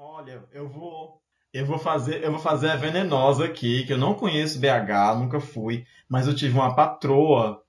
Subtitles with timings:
[0.00, 1.20] Olha, eu vou
[1.52, 5.40] eu vou fazer, eu vou fazer a venenosa aqui, que eu não conheço BH, nunca
[5.40, 7.60] fui, mas eu tive uma patroa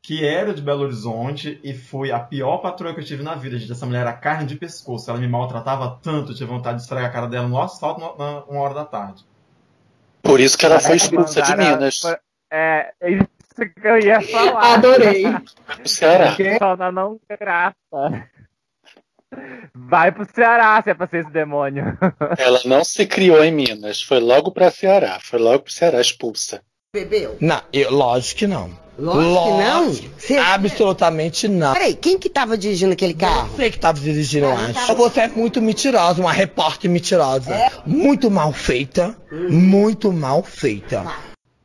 [0.00, 3.58] que era de Belo Horizonte e foi a pior patroa que eu tive na vida,
[3.58, 3.72] gente.
[3.72, 7.10] Essa mulher era carne de pescoço, ela me maltratava tanto, eu tive vontade de esfregar
[7.10, 9.24] a cara dela no asfalto na, uma hora da tarde.
[10.22, 12.00] Por isso que ela foi expulsa de Minas.
[12.48, 13.26] É, é, isso
[13.56, 14.74] que eu ia falar.
[14.74, 15.24] Adorei.
[15.84, 16.36] Ceará.
[16.58, 18.30] Só na não grata.
[19.74, 21.96] Vai pro Ceará se é pra ser esse demônio.
[22.38, 26.62] Ela não se criou em Minas, foi logo pra Ceará, foi logo pro Ceará expulsa.
[26.94, 27.36] Bebeu?
[27.40, 28.70] Não, eu, lógico que não.
[28.98, 30.42] Lógico, que não.
[30.42, 31.72] Absolutamente não.
[31.72, 33.48] Peraí, quem que tava dirigindo aquele carro?
[33.48, 34.94] Você que tava dirigindo, eu acho.
[34.94, 37.54] Você é muito mentirosa, uma repórter mentirosa.
[37.54, 37.70] É?
[37.86, 39.16] Muito mal feita.
[39.30, 41.06] Muito mal feita.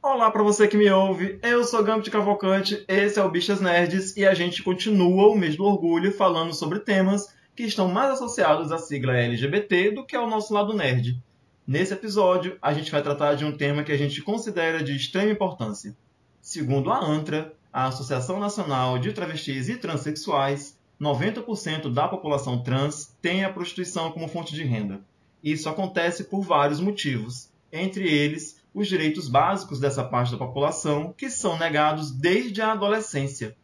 [0.02, 4.16] Olá para você que me ouve, eu sou Gambit Cavalcante, esse é o Bichas Nerds
[4.16, 7.28] e a gente continua o mês do orgulho falando sobre temas
[7.58, 11.20] que estão mais associados à sigla LGBT do que ao nosso lado nerd.
[11.66, 15.32] Nesse episódio, a gente vai tratar de um tema que a gente considera de extrema
[15.32, 15.98] importância.
[16.40, 23.44] Segundo a ANTRA, a Associação Nacional de Travestis e Transsexuais, 90% da população trans tem
[23.44, 25.02] a prostituição como fonte de renda.
[25.44, 31.28] Isso acontece por vários motivos, entre eles os direitos básicos dessa parte da população, que
[31.28, 33.56] são negados desde a adolescência.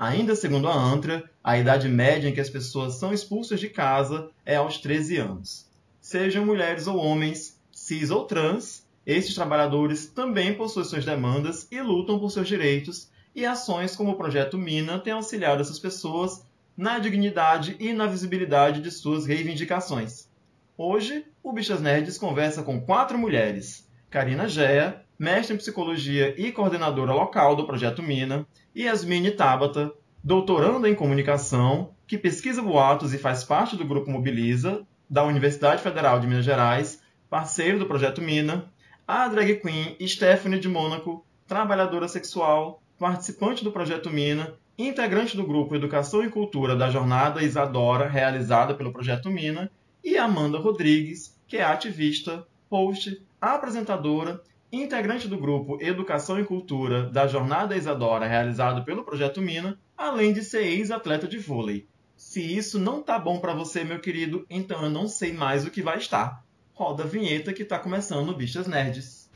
[0.00, 4.30] Ainda segundo a ANTRA, a idade média em que as pessoas são expulsas de casa
[4.46, 5.66] é aos 13 anos.
[6.00, 12.18] Sejam mulheres ou homens, cis ou trans, esses trabalhadores também possuem suas demandas e lutam
[12.18, 17.76] por seus direitos, e ações como o Projeto Mina têm auxiliado essas pessoas na dignidade
[17.78, 20.30] e na visibilidade de suas reivindicações.
[20.78, 27.12] Hoje, o Bichas Nerds conversa com quatro mulheres: Karina Gea, mestre em psicologia e coordenadora
[27.12, 33.76] local do Projeto Mina, Yasmine Tabata, doutoranda em comunicação, que pesquisa boatos e faz parte
[33.76, 38.70] do Grupo Mobiliza, da Universidade Federal de Minas Gerais, parceiro do Projeto Mina,
[39.08, 45.74] a drag queen Stephanie de Mônaco, trabalhadora sexual, participante do Projeto Mina, integrante do grupo
[45.74, 49.68] Educação e Cultura da Jornada Isadora, realizada pelo Projeto Mina,
[50.04, 54.40] e Amanda Rodrigues, que é ativista, host, apresentadora
[54.72, 60.44] integrante do grupo Educação e Cultura da Jornada Isadora, realizado pelo Projeto Mina, além de
[60.44, 61.88] ser ex-atleta de vôlei.
[62.16, 65.70] Se isso não tá bom para você, meu querido, então eu não sei mais o
[65.70, 66.44] que vai estar.
[66.72, 69.28] Roda a vinheta que tá começando o Bichas Nerds.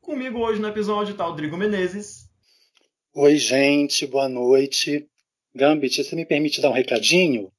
[0.00, 2.28] Comigo hoje no episódio tá o Rodrigo Menezes.
[3.14, 5.08] Oi, gente, boa noite.
[5.58, 7.50] Gambit, você me permite dar um recadinho?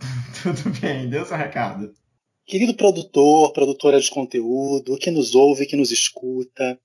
[0.42, 1.92] Tudo bem, dê o seu recado.
[2.46, 6.80] Querido produtor, produtora de conteúdo, que nos ouve, que nos escuta,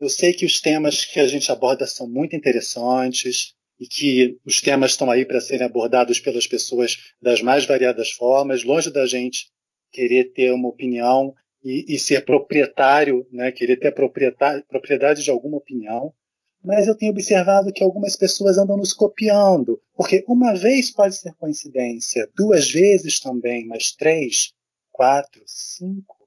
[0.00, 4.60] eu sei que os temas que a gente aborda são muito interessantes e que os
[4.60, 9.48] temas estão aí para serem abordados pelas pessoas das mais variadas formas, longe da gente
[9.90, 11.34] querer ter uma opinião
[11.64, 16.14] e, e ser proprietário, né, querer ter propriedade de alguma opinião
[16.62, 21.32] mas eu tenho observado que algumas pessoas andam nos copiando, porque uma vez pode ser
[21.34, 24.52] coincidência, duas vezes também, mas três,
[24.92, 26.18] quatro, cinco.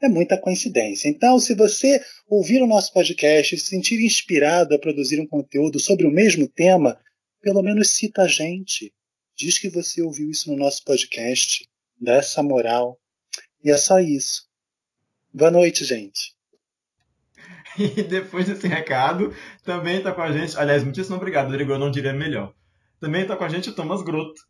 [0.00, 1.08] É muita coincidência.
[1.08, 5.80] Então, se você ouvir o nosso podcast e se sentir inspirado a produzir um conteúdo
[5.80, 7.00] sobre o mesmo tema,
[7.40, 8.92] pelo menos cita a gente.
[9.36, 11.68] Diz que você ouviu isso no nosso podcast.
[12.00, 12.98] Dá essa moral.
[13.62, 14.46] E é só isso.
[15.32, 16.35] Boa noite, gente.
[17.96, 19.32] E depois desse recado,
[19.62, 20.58] também está com a gente.
[20.58, 22.52] Aliás, muitíssimo obrigado, Rodrigo, eu não diria melhor.
[22.98, 24.40] Também está com a gente o Thomas Grotto.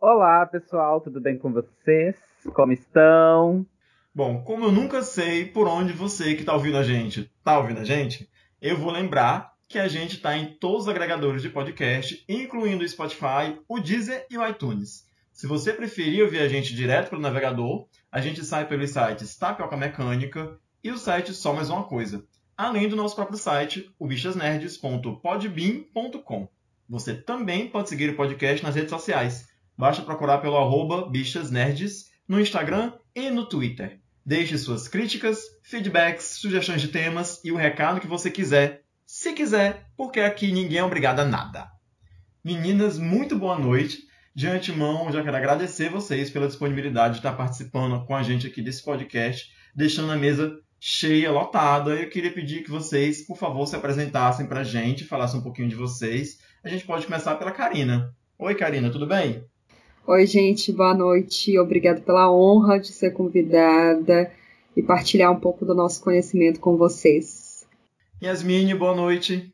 [0.00, 2.16] Olá, pessoal, tudo bem com vocês?
[2.54, 3.66] Como estão?
[4.14, 7.80] Bom, como eu nunca sei por onde você que está ouvindo a gente está ouvindo
[7.80, 8.28] a gente,
[8.60, 12.88] eu vou lembrar que a gente está em todos os agregadores de podcast, incluindo o
[12.88, 15.06] Spotify, o Deezer e o iTunes.
[15.32, 19.76] Se você preferir ouvir a gente direto pelo navegador, a gente sai pelos sites Tapioca
[19.76, 22.24] Mecânica e o site Só Mais Uma Coisa
[22.60, 26.48] além do nosso próprio site, o bichasnerds.podbean.com.
[26.88, 29.48] Você também pode seguir o podcast nas redes sociais.
[29.78, 33.98] Basta procurar pelo arroba bichasnerds no Instagram e no Twitter.
[34.26, 39.86] Deixe suas críticas, feedbacks, sugestões de temas e o recado que você quiser, se quiser,
[39.96, 41.66] porque aqui ninguém é obrigado a nada.
[42.44, 44.06] Meninas, muito boa noite.
[44.34, 48.60] De antemão, já quero agradecer vocês pela disponibilidade de estar participando com a gente aqui
[48.60, 51.90] desse podcast, deixando a mesa cheia, lotada.
[51.90, 55.68] Eu queria pedir que vocês, por favor, se apresentassem para a gente, falassem um pouquinho
[55.68, 56.38] de vocês.
[56.64, 58.14] A gente pode começar pela Karina.
[58.38, 59.44] Oi, Karina, tudo bem?
[60.06, 61.58] Oi, gente, boa noite.
[61.58, 64.32] Obrigada pela honra de ser convidada
[64.74, 67.66] e partilhar um pouco do nosso conhecimento com vocês.
[68.22, 69.52] Yasmine, boa noite.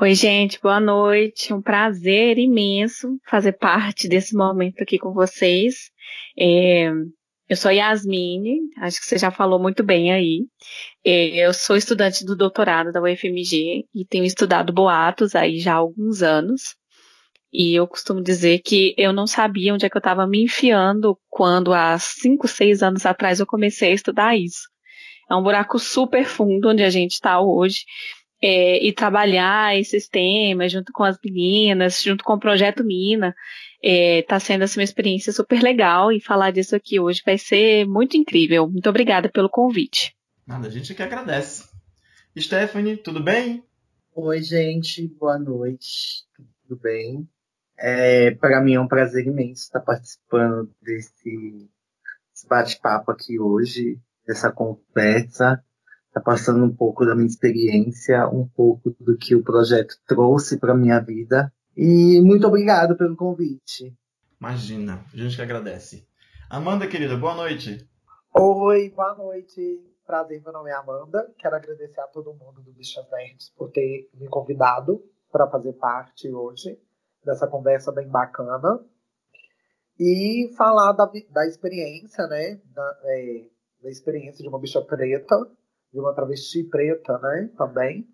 [0.00, 1.52] Oi, gente, boa noite.
[1.52, 5.90] Um prazer imenso fazer parte desse momento aqui com vocês.
[6.38, 6.92] É,
[7.48, 10.46] eu sou Yasmine, acho que você já falou muito bem aí.
[11.02, 16.22] Eu sou estudante do doutorado da UFMG e tenho estudado boatos aí já há alguns
[16.22, 16.76] anos.
[17.50, 21.18] E eu costumo dizer que eu não sabia onde é que eu estava me enfiando
[21.30, 24.68] quando há cinco, seis anos atrás eu comecei a estudar isso.
[25.30, 27.84] É um buraco super fundo onde a gente está hoje.
[28.40, 33.34] É, e trabalhar esses temas junto com as meninas, junto com o Projeto Mina,
[33.82, 37.86] está é, sendo assim, uma experiência super legal e falar disso aqui hoje vai ser
[37.86, 38.68] muito incrível.
[38.68, 40.16] Muito obrigada pelo convite.
[40.46, 41.68] Nada, a gente que agradece.
[42.36, 43.64] Stephanie, tudo bem?
[44.14, 46.24] Oi, gente, boa noite.
[46.66, 47.28] Tudo bem?
[47.78, 51.68] É, Para mim é um prazer imenso estar participando desse
[52.48, 55.62] bate-papo aqui hoje, dessa conversa,
[56.12, 60.74] tá passando um pouco da minha experiência, um pouco do que o projeto trouxe para
[60.74, 61.52] minha vida.
[61.80, 63.96] E muito obrigado pelo convite.
[64.40, 66.04] Imagina, a gente que agradece.
[66.50, 67.88] Amanda, querida, boa noite.
[68.36, 69.80] Oi, boa noite.
[70.04, 71.32] Prazer, meu nome é Amanda.
[71.38, 76.28] Quero agradecer a todo mundo do Bichas Verdes por ter me convidado para fazer parte
[76.28, 76.76] hoje
[77.24, 78.84] dessa conversa bem bacana
[80.00, 82.60] e falar da, da experiência, né?
[82.74, 83.44] Da, é,
[83.84, 85.48] da experiência de uma bicha preta,
[85.92, 87.52] de uma travesti preta, né?
[87.56, 88.04] Também.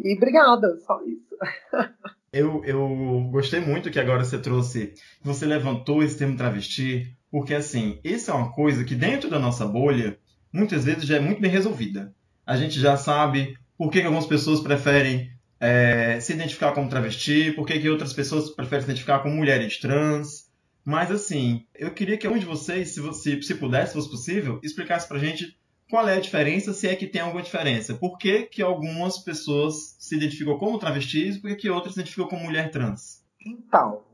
[0.00, 1.36] E obrigada, só isso.
[2.36, 4.92] eu, eu gostei muito que agora você trouxe,
[5.22, 9.66] você levantou esse termo travesti, porque assim, isso é uma coisa que dentro da nossa
[9.66, 10.18] bolha,
[10.52, 12.14] muitas vezes já é muito bem resolvida.
[12.46, 17.52] A gente já sabe por que, que algumas pessoas preferem é, se identificar como travesti,
[17.52, 20.46] por que, que outras pessoas preferem se identificar como mulheres trans.
[20.84, 24.60] Mas assim, eu queria que um de vocês, se, você, se pudesse, se fosse possível,
[24.62, 25.56] explicasse pra gente
[25.88, 27.94] qual é a diferença, se é que tem alguma diferença.
[27.94, 32.00] Por que, que algumas pessoas se identificam como travestis e por que, que outras se
[32.00, 33.24] identificam como mulher trans?
[33.44, 34.04] Então,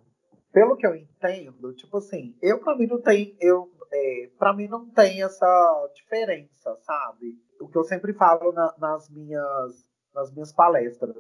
[0.53, 4.69] pelo que eu entendo, tipo assim, eu pra mim não tem, eu, é, pra mim
[4.69, 7.39] não tem essa diferença, sabe?
[7.61, 11.17] O que eu sempre falo na, nas minhas nas minhas palestras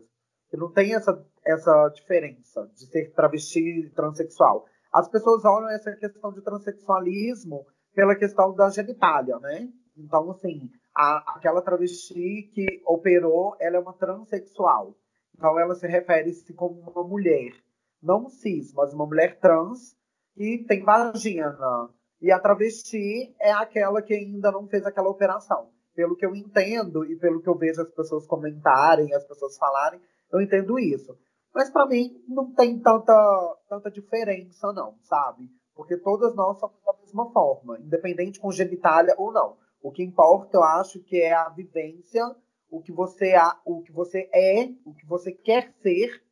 [0.50, 4.66] que não tem essa, essa diferença de ser travesti e transexual.
[4.93, 7.64] As pessoas olham essa questão de transexualismo
[7.94, 9.69] pela questão da genitália, né?
[9.97, 14.94] Então, assim, a, aquela travesti que operou, ela é uma transexual.
[15.37, 17.53] Então, ela se refere-se como uma mulher,
[18.03, 19.97] não cis, mas uma mulher trans
[20.35, 21.91] que tem vagina.
[22.21, 25.71] E a travesti é aquela que ainda não fez aquela operação.
[25.95, 30.00] Pelo que eu entendo e pelo que eu vejo as pessoas comentarem, as pessoas falarem,
[30.33, 31.19] eu entendo isso.
[31.55, 35.50] Mas para mim não tem tanta, tanta diferença, não, sabe?
[35.75, 39.56] Porque todas nós somos da mesma forma, independente com genitália ou não.
[39.82, 42.25] O que importa, eu acho, que é a vivência,
[42.70, 43.34] o que você,
[43.64, 46.23] o que você é, o que você quer ser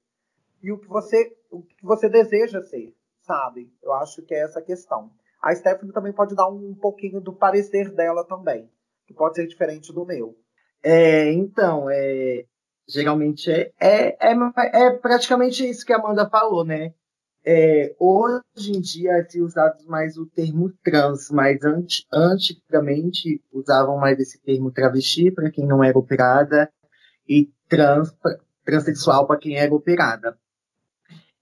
[0.62, 3.70] e o que você, o que você deseja ser, sabe?
[3.82, 5.10] Eu acho que é essa questão.
[5.42, 8.70] A Stephanie também pode dar um, um pouquinho do parecer dela também,
[9.06, 10.36] que pode ser diferente do meu.
[10.82, 12.44] É, então, é,
[12.88, 14.34] geralmente é, é, é,
[14.72, 16.94] é, praticamente isso que a Amanda falou, né?
[17.44, 24.18] É, hoje em dia se usa mais o termo trans, mas anti, antigamente usavam mais
[24.18, 26.70] esse termo travesti para quem não era operada
[27.26, 28.14] e trans,
[28.64, 30.36] transexual para quem era operada.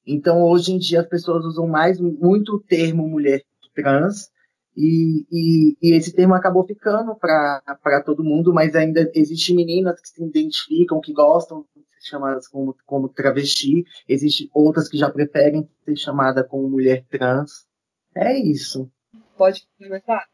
[0.07, 3.43] Então hoje em dia as pessoas usam mais muito o termo mulher
[3.75, 4.31] trans
[4.77, 10.09] e, e, e, esse termo acabou ficando para todo mundo, mas ainda existem meninas que
[10.09, 11.65] se identificam, que gostam
[12.07, 17.67] chamadas como, como travesti, existem outras que já preferem ser chamadas como mulher trans.
[18.15, 18.91] É isso.
[19.37, 20.27] Pode começar?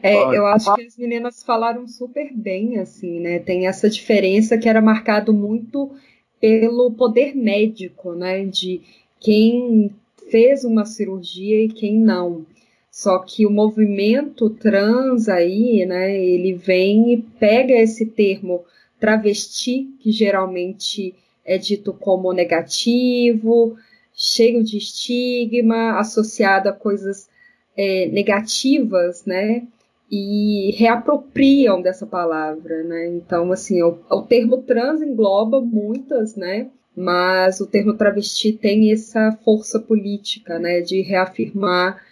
[0.00, 3.40] É, eu acho que as meninas falaram super bem, assim, né?
[3.40, 5.90] Tem essa diferença que era marcado muito
[6.40, 8.44] pelo poder médico, né?
[8.44, 8.80] De
[9.18, 9.90] quem
[10.30, 12.46] fez uma cirurgia e quem não.
[12.90, 18.64] Só que o movimento trans aí, né, ele vem e pega esse termo
[19.04, 23.76] travesti, que geralmente é dito como negativo,
[24.14, 27.28] cheio de estigma, associado a coisas
[27.76, 29.66] é, negativas, né?
[30.10, 33.08] E reapropriam dessa palavra, né?
[33.08, 36.70] Então, assim, o, o termo trans engloba muitas, né?
[36.96, 40.80] Mas o termo travesti tem essa força política, né?
[40.80, 42.02] De reafirmar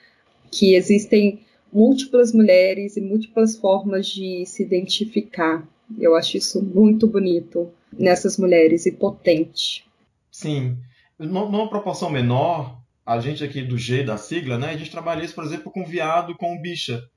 [0.50, 1.40] que existem
[1.72, 5.66] múltiplas mulheres e múltiplas formas de se identificar.
[5.98, 9.84] Eu acho isso muito bonito nessas mulheres e potente.
[10.30, 10.78] Sim.
[11.18, 15.34] Numa proporção menor, a gente aqui do G da sigla, né, a gente trabalha isso,
[15.34, 17.08] por exemplo, com viado, com bicha,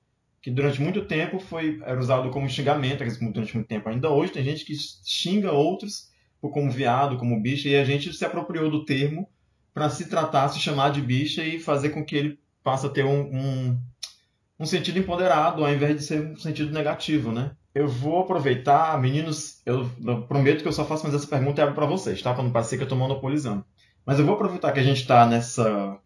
[0.41, 4.43] que durante muito tempo foi era usado como xingamento, durante muito tempo ainda hoje tem
[4.43, 6.13] gente que xinga outros
[6.51, 9.27] como viado, como bicha, e a gente se apropriou do termo
[9.73, 13.05] para se tratar, se chamar de bicha e fazer com que ele passe a ter
[13.05, 13.79] um, um,
[14.59, 17.51] um sentido empoderado, ao invés de ser um sentido negativo, né?
[17.75, 21.61] Eu vou aproveitar, meninos, eu, eu prometo que eu só faço mais essa pergunta e
[21.61, 22.33] abro para vocês, tá?
[22.33, 23.65] Para não parecer que eu estou monopolizando.
[24.05, 25.99] Mas eu vou aproveitar que a gente está nessa,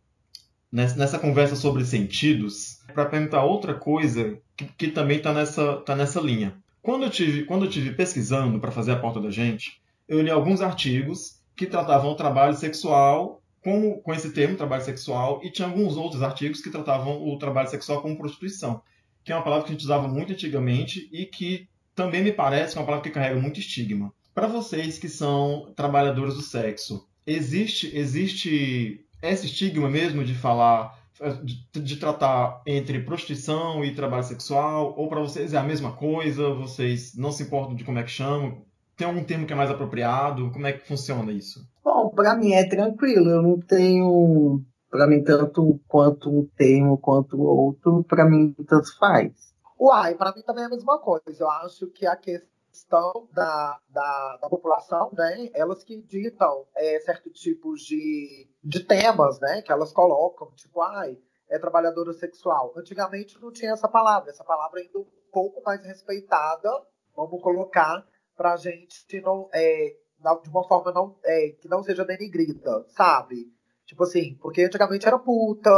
[0.71, 6.19] nessa conversa sobre sentidos para perguntar outra coisa que, que também está nessa, tá nessa
[6.19, 6.57] linha.
[6.81, 10.31] Quando eu tive, quando eu tive pesquisando para fazer a porta da gente, eu li
[10.31, 15.67] alguns artigos que tratavam o trabalho sexual com, com esse termo, trabalho sexual, e tinha
[15.67, 18.81] alguns outros artigos que tratavam o trabalho sexual como prostituição,
[19.23, 22.77] que é uma palavra que a gente usava muito antigamente e que também me parece
[22.77, 24.13] uma palavra que carrega muito estigma.
[24.33, 30.97] Para vocês que são trabalhadores do sexo, existe, existe esse estigma mesmo de falar,
[31.43, 34.93] de, de tratar entre prostituição e trabalho sexual?
[34.97, 36.53] Ou para vocês é a mesma coisa?
[36.53, 38.61] Vocês não se importam de como é que chamam?
[38.95, 40.51] Tem algum termo que é mais apropriado?
[40.51, 41.67] Como é que funciona isso?
[41.83, 43.29] Bom, para mim é tranquilo.
[43.29, 49.53] Eu não tenho, para mim, tanto quanto um termo quanto outro, para mim tanto faz.
[49.79, 51.23] Uai, para mim também é a mesma coisa.
[51.39, 57.29] Eu acho que a questão da, da, da população, né, elas que ditam é, certo
[57.29, 61.17] tipos de, de temas, né, que elas colocam, tipo, ai,
[61.47, 62.73] é trabalhadora sexual.
[62.75, 64.29] Antigamente não tinha essa palavra.
[64.29, 66.69] Essa palavra ainda um pouco mais respeitada,
[67.15, 68.05] vamos colocar,
[68.35, 69.95] para a gente não, é,
[70.43, 73.51] de uma forma não, é, que não seja denigrida, sabe?
[73.89, 75.71] Tipo assim, porque antigamente era puta,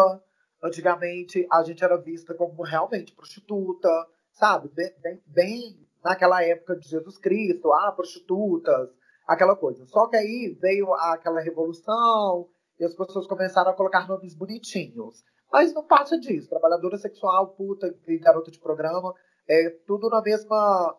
[0.62, 3.88] antigamente a gente era vista como realmente prostituta,
[4.34, 4.68] sabe?
[4.76, 8.90] Bem, bem, bem naquela época de Jesus Cristo, ah, prostitutas,
[9.26, 9.86] aquela coisa.
[9.86, 15.24] Só que aí veio aquela revolução e as pessoas começaram a colocar nomes bonitinhos.
[15.50, 16.50] Mas não passa disso.
[16.50, 19.16] Trabalhadora sexual, puta e garota de programa,
[19.48, 20.98] é tudo na mesma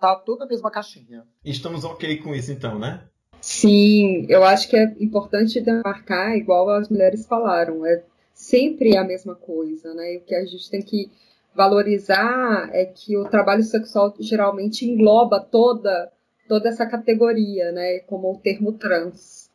[0.00, 1.26] tá tudo na mesma caixinha.
[1.44, 3.06] Estamos ok com isso então, né?
[3.46, 9.34] Sim, eu acho que é importante demarcar, igual as mulheres falaram, é sempre a mesma
[9.34, 10.16] coisa, né?
[10.16, 11.10] O que a gente tem que
[11.54, 16.10] valorizar é que o trabalho sexual geralmente engloba toda
[16.48, 17.98] toda essa categoria, né?
[18.06, 19.50] Como o termo trans.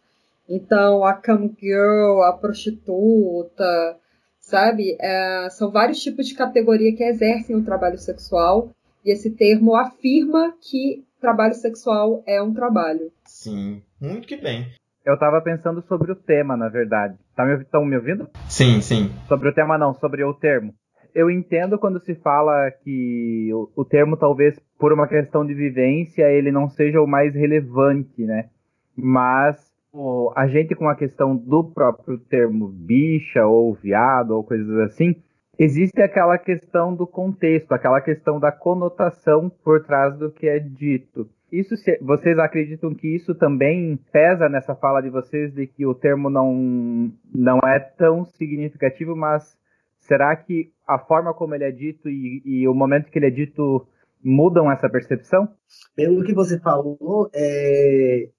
[0.47, 3.97] Então, a cam girl, a prostituta,
[4.39, 4.97] sabe?
[4.99, 8.69] É, são vários tipos de categoria que exercem o trabalho sexual
[9.03, 13.11] e esse termo afirma que trabalho sexual é um trabalho.
[13.39, 14.67] Sim, muito que bem.
[15.05, 17.17] Eu estava pensando sobre o tema, na verdade.
[17.33, 18.27] Tá me, estão me ouvindo?
[18.49, 19.09] Sim, sim.
[19.29, 20.73] Sobre o tema não, sobre o termo.
[21.15, 26.29] Eu entendo quando se fala que o, o termo talvez por uma questão de vivência
[26.29, 28.49] ele não seja o mais relevante, né?
[28.93, 34.77] Mas o, a gente com a questão do próprio termo bicha ou viado ou coisas
[34.79, 35.15] assim,
[35.57, 41.29] existe aquela questão do contexto, aquela questão da conotação por trás do que é dito.
[41.51, 46.29] Isso, vocês acreditam que isso também pesa nessa fala de vocês de que o termo
[46.29, 49.57] não, não é tão significativo, mas
[49.99, 53.31] será que a forma como ele é dito e, e o momento que ele é
[53.31, 53.87] dito
[54.23, 55.49] mudam essa percepção?
[55.95, 58.29] Pelo que você falou, é,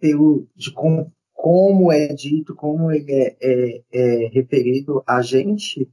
[0.00, 5.88] pelo, de com, como é dito, como ele é, é, é referido a gente,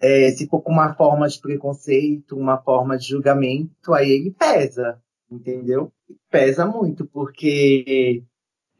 [0.00, 5.00] é, se for com uma forma de preconceito, uma forma de julgamento, aí ele pesa,
[5.30, 5.92] entendeu?
[6.30, 8.24] Pesa muito, porque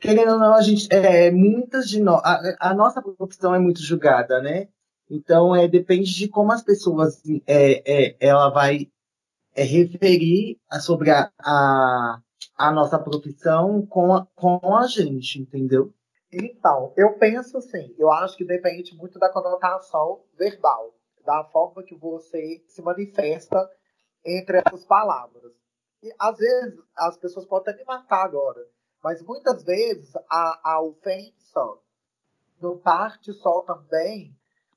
[0.00, 3.82] querendo ou não, a gente, é, muitas de nós, a, a, nossa profissão é muito
[3.82, 4.68] julgada, né?
[5.08, 8.88] Então, é, depende de como as pessoas, é, é, ela vai
[9.54, 12.20] é, referir sobre a, a,
[12.56, 15.92] a, nossa profissão com a, com a gente, entendeu?
[16.32, 20.94] Então, eu penso assim, eu acho que depende muito da conotação verbal
[21.26, 23.68] da forma que você se manifesta
[24.24, 25.52] entre essas palavras.
[26.02, 28.66] E às vezes as pessoas podem até me matar agora,
[29.02, 31.78] mas muitas vezes a, a ofensa
[32.60, 34.36] não parte só também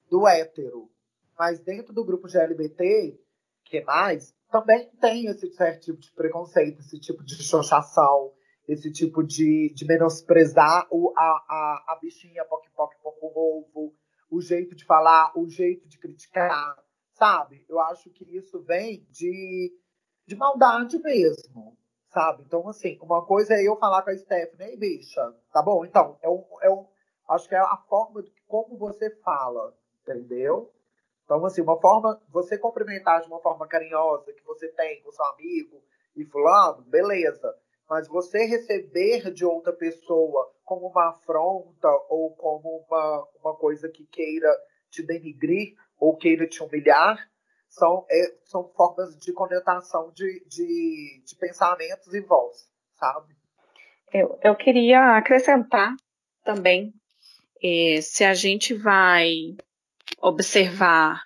[0.10, 0.90] do hétero,
[1.38, 3.20] mas dentro do grupo LGBT,
[3.66, 8.34] que mais, também tem esse certo tipo de preconceito, esse tipo de xoxação,
[8.68, 13.96] esse tipo de, de menosprezar o, a, a, a bichinha poc-poc pouco ovo,
[14.30, 16.78] o jeito de falar, o jeito de criticar,
[17.12, 17.66] sabe?
[17.68, 19.74] Eu acho que isso vem de,
[20.26, 21.78] de maldade mesmo,
[22.10, 22.44] sabe?
[22.44, 25.86] Então, assim, uma coisa é eu falar com a Stephanie, ei, bicha, tá bom?
[25.86, 26.86] Então, é um, é um,
[27.30, 30.72] acho que é a forma como você fala, entendeu?
[31.26, 35.26] Então, assim, uma forma, você cumprimentar de uma forma carinhosa que você tem com seu
[35.26, 35.82] amigo
[36.16, 37.56] e fulano, beleza.
[37.90, 44.06] Mas você receber de outra pessoa como uma afronta ou como uma, uma coisa que
[44.06, 44.50] queira
[44.90, 47.30] te denigrir ou queira te humilhar,
[47.74, 53.36] são, é, são formas de conotação de, de, de pensamentos e voz, sabe?
[54.14, 55.96] Eu, eu queria acrescentar
[56.44, 56.94] também,
[57.64, 59.56] é, se a gente vai
[60.22, 61.22] observar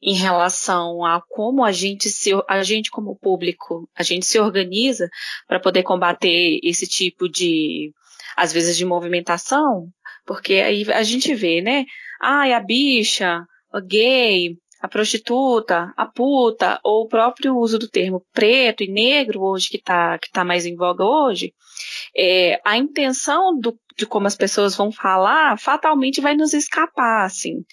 [0.00, 5.08] em relação a como a gente se, a gente como público, a gente se organiza
[5.48, 7.92] para poder combater esse tipo de,
[8.36, 9.88] às vezes de movimentação,
[10.24, 11.84] porque aí a gente vê, né?
[12.20, 18.26] Ai, a bicha, o gay, a prostituta, a puta, ou o próprio uso do termo
[18.32, 21.54] preto e negro hoje que está que tá mais em voga hoje,
[22.16, 27.64] é, a intenção do, de como as pessoas vão falar fatalmente vai nos escapar, assim.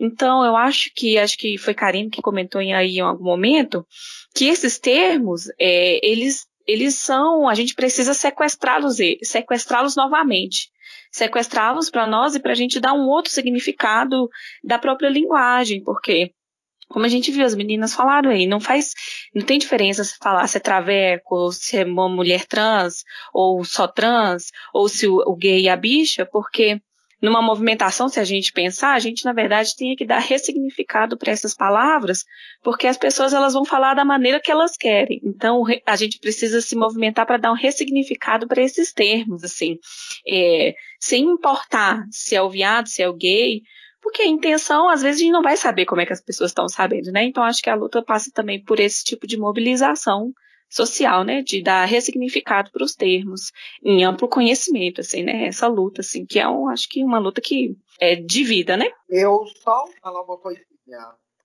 [0.00, 3.86] Então, eu acho que, acho que foi Karine que comentou aí em algum momento,
[4.34, 10.68] que esses termos, é, eles, eles são, a gente precisa sequestrá-los, sequestrá-los novamente.
[11.12, 14.28] Sequestrá-los para nós e para a gente dar um outro significado
[14.64, 16.32] da própria linguagem, porque
[16.88, 18.92] como a gente viu, as meninas falaram aí, não faz,
[19.34, 23.86] não tem diferença se falar se é traveco, se é uma mulher trans, ou só
[23.86, 26.80] trans, ou se o, o gay é a bicha, porque
[27.20, 31.32] numa movimentação, se a gente pensar, a gente na verdade tem que dar ressignificado para
[31.32, 32.24] essas palavras,
[32.62, 35.20] porque as pessoas elas vão falar da maneira que elas querem.
[35.24, 39.78] Então a gente precisa se movimentar para dar um ressignificado para esses termos, assim,
[40.28, 43.62] é, sem importar se é o viado, se é o gay,
[44.06, 46.52] porque a intenção, às vezes, a gente não vai saber como é que as pessoas
[46.52, 47.24] estão sabendo, né?
[47.24, 50.32] Então, acho que a luta passa também por esse tipo de mobilização
[50.70, 51.42] social, né?
[51.42, 53.50] De dar ressignificado para os termos,
[53.82, 55.48] em amplo conhecimento, assim, né?
[55.48, 58.88] Essa luta, assim, que é, um, acho que uma luta que é de vida, né?
[59.08, 60.64] Eu só falar uma coisinha.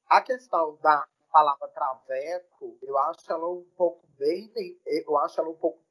[0.07, 4.51] A questão da palavra traveco, eu acho ela um pouco bem,
[4.85, 5.81] eu acho ela um pouco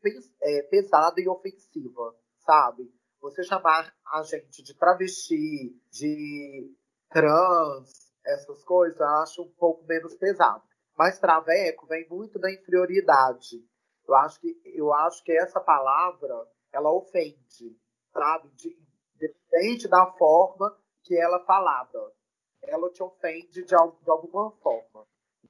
[0.40, 2.14] é, pesada e ofensiva,
[2.46, 2.88] sabe?
[3.20, 6.74] Você chamar a gente de travesti, de
[7.10, 10.62] trans, essas coisas, eu acho um pouco menos pesado.
[10.96, 13.64] Mas traveco vem muito da inferioridade.
[14.06, 17.76] Eu acho que, eu acho que essa palavra, ela ofende,
[18.12, 18.48] sabe?
[18.50, 18.76] De,
[19.16, 22.12] depende da forma que ela é falada.
[22.62, 25.06] Ela te ofende de, de alguma forma.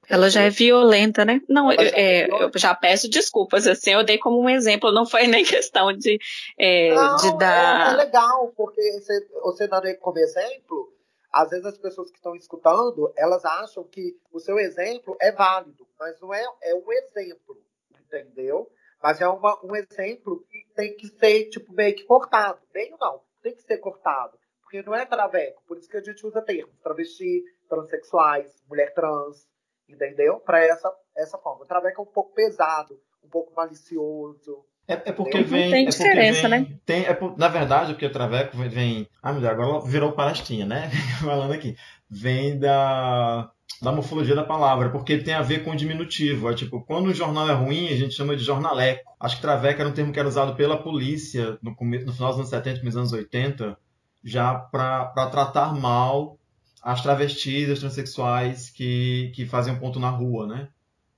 [0.09, 1.41] Ela já é violenta, né?
[1.47, 5.25] Não, eu, é, eu, já peço desculpas, assim, eu dei como um exemplo, não foi
[5.27, 6.19] nem questão de,
[6.57, 7.91] é, não, de dar.
[7.91, 10.93] É, é, legal, porque você, você dando como exemplo,
[11.31, 15.87] às vezes as pessoas que estão escutando, elas acham que o seu exemplo é válido,
[15.97, 17.57] mas não é, é um exemplo,
[17.97, 18.69] entendeu?
[19.01, 22.59] Mas é uma, um exemplo que tem que ser, tipo, meio que cortado.
[22.73, 24.37] Meio não, tem que ser cortado.
[24.61, 29.47] Porque não é traveco, por isso que a gente usa termos travesti, transexuais, mulher trans,
[29.91, 30.39] entendeu?
[30.39, 31.63] Para essa, essa forma.
[31.63, 34.65] O Traveco é um pouco pesado, um pouco malicioso.
[34.87, 35.65] É, é porque vem.
[35.65, 36.67] Não tem é diferença, vem, né?
[36.85, 38.69] Tem, é por, na verdade, porque o Traveco vem.
[38.69, 40.89] vem ah, Deus, agora virou parastinha, né?
[41.23, 41.75] Falando aqui.
[42.09, 43.49] Vem da,
[43.81, 46.49] da morfologia da palavra, porque tem a ver com o diminutivo.
[46.49, 49.11] É tipo, quando o jornal é ruim, a gente chama de jornaleco.
[49.19, 52.29] Acho que Traveco era um termo que era usado pela polícia no, começo, no final
[52.29, 53.77] dos anos 70, nos anos 80,
[54.23, 56.37] já para tratar mal
[56.81, 60.69] as travestis, os transexuais que, que fazem um ponto na rua, né?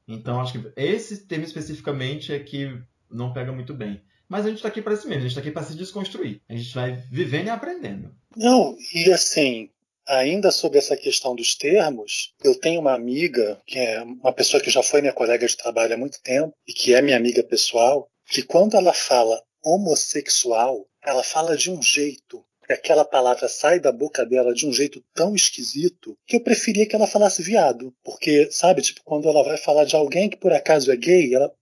[0.07, 2.77] Então, acho que esse tema especificamente é que
[3.09, 4.01] não pega muito bem.
[4.27, 6.41] Mas a gente está aqui para isso mesmo, a gente está aqui para se desconstruir.
[6.49, 8.13] A gente vai vivendo e aprendendo.
[8.35, 9.69] Não, e assim,
[10.07, 14.69] ainda sobre essa questão dos termos, eu tenho uma amiga, que é uma pessoa que
[14.69, 18.09] já foi minha colega de trabalho há muito tempo, e que é minha amiga pessoal,
[18.25, 24.25] que quando ela fala homossexual, ela fala de um jeito aquela palavra sai da boca
[24.25, 27.93] dela de um jeito tão esquisito que eu preferia que ela falasse viado.
[28.03, 31.53] Porque, sabe, tipo, quando ela vai falar de alguém que por acaso é gay, ela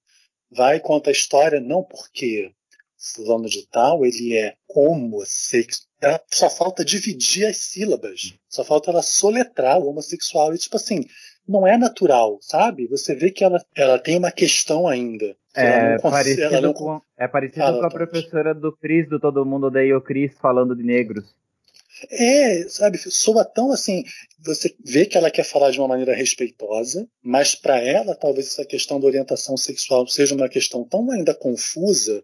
[0.49, 2.51] vai e conta a história, não porque
[2.97, 5.89] fulano de tal, ele é homossexual.
[6.31, 8.33] Só falta dividir as sílabas.
[8.49, 10.53] Só falta ela soletrar o homossexual.
[10.53, 11.05] E, tipo assim,
[11.47, 12.87] não é natural, sabe?
[12.87, 15.35] Você vê que ela, ela tem uma questão ainda.
[15.53, 16.73] É parecido, não...
[16.73, 20.75] com, é parecido com a professora do Cris, do Todo Mundo Odeia o Cris, falando
[20.75, 21.35] de negros.
[22.09, 24.03] É, sabe, soa tão assim.
[24.39, 28.65] Você vê que ela quer falar de uma maneira respeitosa, mas para ela, talvez essa
[28.65, 32.23] questão da orientação sexual seja uma questão tão ainda confusa,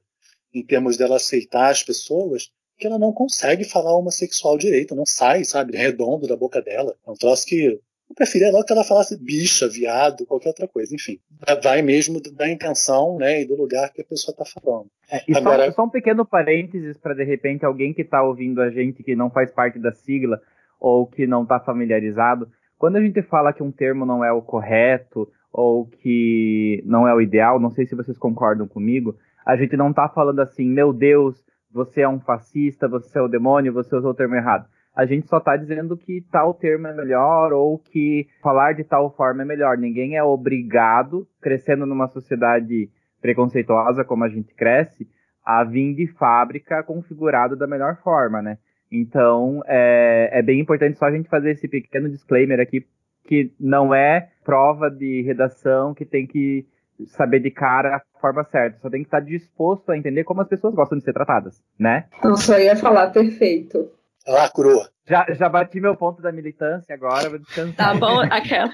[0.53, 5.43] em termos dela aceitar as pessoas, que ela não consegue falar homossexual direito, não sai,
[5.43, 6.95] sabe, redondo da boca dela.
[7.05, 10.95] É um troço que eu preferia logo que ela falasse bicha, viado, qualquer outra coisa.
[10.95, 11.19] Enfim,
[11.61, 14.89] vai mesmo da intenção né, e do lugar que a pessoa está falando.
[15.11, 15.65] É, e Agora...
[15.67, 19.15] só, só, um pequeno parênteses para, de repente, alguém que está ouvindo a gente que
[19.15, 20.41] não faz parte da sigla
[20.79, 22.49] ou que não está familiarizado.
[22.77, 27.13] Quando a gente fala que um termo não é o correto ou que não é
[27.13, 30.93] o ideal, não sei se vocês concordam comigo, a gente não está falando assim, meu
[30.93, 35.05] Deus, você é um fascista, você é o demônio, você usou o termo errado a
[35.05, 39.43] gente só está dizendo que tal termo é melhor ou que falar de tal forma
[39.43, 39.77] é melhor.
[39.77, 42.89] Ninguém é obrigado, crescendo numa sociedade
[43.21, 45.07] preconceituosa como a gente cresce,
[45.45, 48.57] a vir de fábrica configurado da melhor forma, né?
[48.91, 52.83] Então, é, é bem importante só a gente fazer esse pequeno disclaimer aqui,
[53.23, 56.65] que não é prova de redação que tem que
[57.05, 58.79] saber de cara a forma certa.
[58.79, 62.05] Só tem que estar disposto a entender como as pessoas gostam de ser tratadas, né?
[62.23, 63.91] Nossa, eu ia falar perfeito.
[64.27, 64.85] Lacrou.
[65.07, 67.75] Já, já bati meu ponto da militância agora, vou descansar.
[67.75, 68.71] Tá bom, aquela.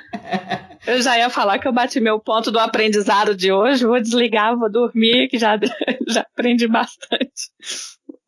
[0.86, 4.58] Eu já ia falar que eu bati meu ponto do aprendizado de hoje, vou desligar,
[4.58, 5.60] vou dormir, que já,
[6.10, 7.52] já aprendi bastante.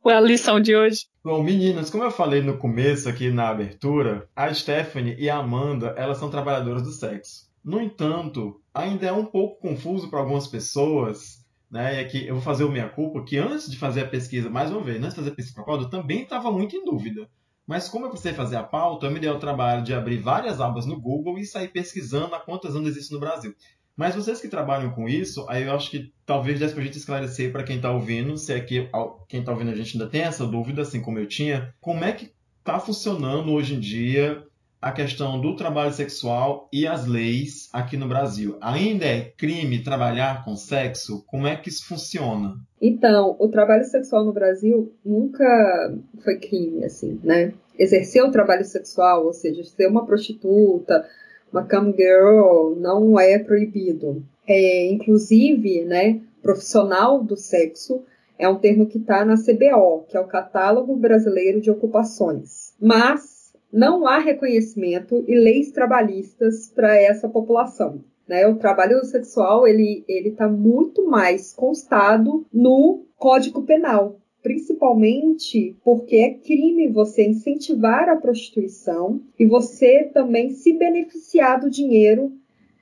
[0.06, 1.08] A lição de hoje.
[1.24, 5.96] Bom, meninas, como eu falei no começo aqui na abertura, a Stephanie e a Amanda,
[5.98, 7.46] elas são trabalhadoras do sexo.
[7.64, 11.35] No entanto, ainda é um pouco confuso para algumas pessoas
[11.70, 11.96] né?
[11.96, 14.72] E aqui eu vou fazer o minha culpa, que antes de fazer a pesquisa, mais
[14.72, 17.28] uma vez, antes de fazer a pesquisa para eu também estava muito em dúvida.
[17.68, 20.62] Mas como eu precisei fazer a pauta, eu me dei o trabalho de abrir várias
[20.62, 23.56] abas no Google e sair pesquisando há quantas anos existe no Brasil.
[23.98, 26.98] Mas vocês que trabalham com isso, aí eu acho que talvez desse para a gente
[26.98, 28.90] esclarecer para quem está ouvindo, se é que
[29.28, 32.12] quem está ouvindo a gente ainda tem essa dúvida, assim como eu tinha, como é
[32.12, 34.46] que está funcionando hoje em dia
[34.86, 38.56] a questão do trabalho sexual e as leis aqui no Brasil.
[38.62, 41.26] Ainda é crime trabalhar com sexo?
[41.26, 42.54] Como é que isso funciona?
[42.80, 45.92] Então, o trabalho sexual no Brasil nunca
[46.24, 47.52] foi crime, assim, né?
[47.80, 51.04] Exercer o trabalho sexual, ou seja, ser uma prostituta,
[51.52, 54.24] uma cam girl, não é proibido.
[54.48, 58.04] É, inclusive, né, profissional do sexo
[58.38, 62.76] é um termo que está na CBO, que é o Catálogo Brasileiro de Ocupações.
[62.80, 63.35] Mas
[63.76, 68.02] não há reconhecimento e leis trabalhistas para essa população.
[68.26, 68.48] Né?
[68.48, 76.34] O trabalho sexual ele ele está muito mais constado no Código Penal, principalmente porque é
[76.34, 82.32] crime você incentivar a prostituição e você também se beneficiar do dinheiro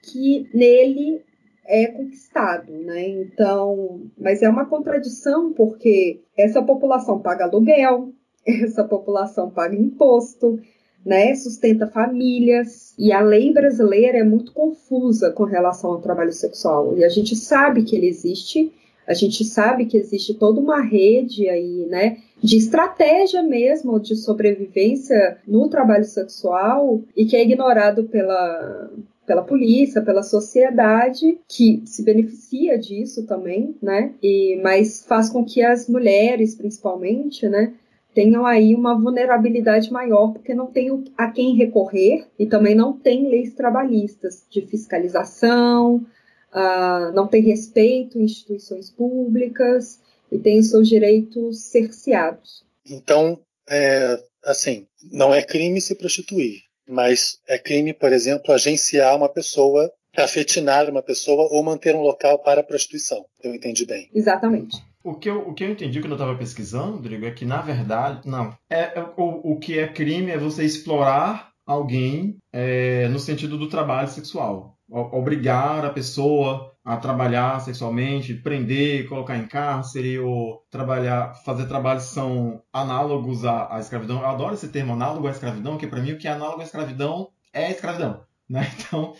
[0.03, 1.23] que nele
[1.65, 3.07] é conquistado, né?
[3.07, 8.13] Então, mas é uma contradição porque essa população paga aluguel,
[8.45, 10.59] essa população paga imposto,
[11.05, 16.97] né, sustenta famílias, e a lei brasileira é muito confusa com relação ao trabalho sexual.
[16.97, 18.71] E a gente sabe que ele existe,
[19.05, 25.37] a gente sabe que existe toda uma rede aí, né, de estratégia mesmo de sobrevivência
[25.47, 28.89] no trabalho sexual e que é ignorado pela
[29.25, 34.11] pela polícia, pela sociedade que se beneficia disso também, né?
[34.21, 37.73] E mas faz com que as mulheres, principalmente, né,
[38.13, 43.29] tenham aí uma vulnerabilidade maior, porque não tem a quem recorrer e também não tem
[43.29, 46.05] leis trabalhistas de fiscalização,
[46.53, 49.99] uh, não tem respeito em instituições públicas
[50.31, 52.63] e tem os seus direitos cerceados.
[52.89, 59.29] Então, é, assim, não é crime se prostituir, mas é crime, por exemplo, agenciar uma
[59.29, 63.25] pessoa, afetinar uma pessoa ou manter um local para a prostituição.
[63.43, 64.09] Eu entendi bem.
[64.13, 64.77] Exatamente.
[65.03, 67.61] O que, eu, o que eu entendi quando eu estava pesquisando, Rodrigo, é que, na
[67.61, 68.55] verdade, não.
[68.69, 73.67] É, é, o, o que é crime é você explorar alguém é, no sentido do
[73.67, 74.77] trabalho sexual.
[74.89, 82.13] Obrigar a pessoa a trabalhar sexualmente, prender, colocar em cárcere, ou trabalhar, fazer trabalhos que
[82.13, 84.19] são análogos à, à escravidão.
[84.19, 86.63] Eu adoro esse termo análogo à escravidão, que para mim o que é análogo à
[86.63, 88.23] escravidão é escravidão.
[88.49, 88.69] Né?
[88.77, 89.13] Então,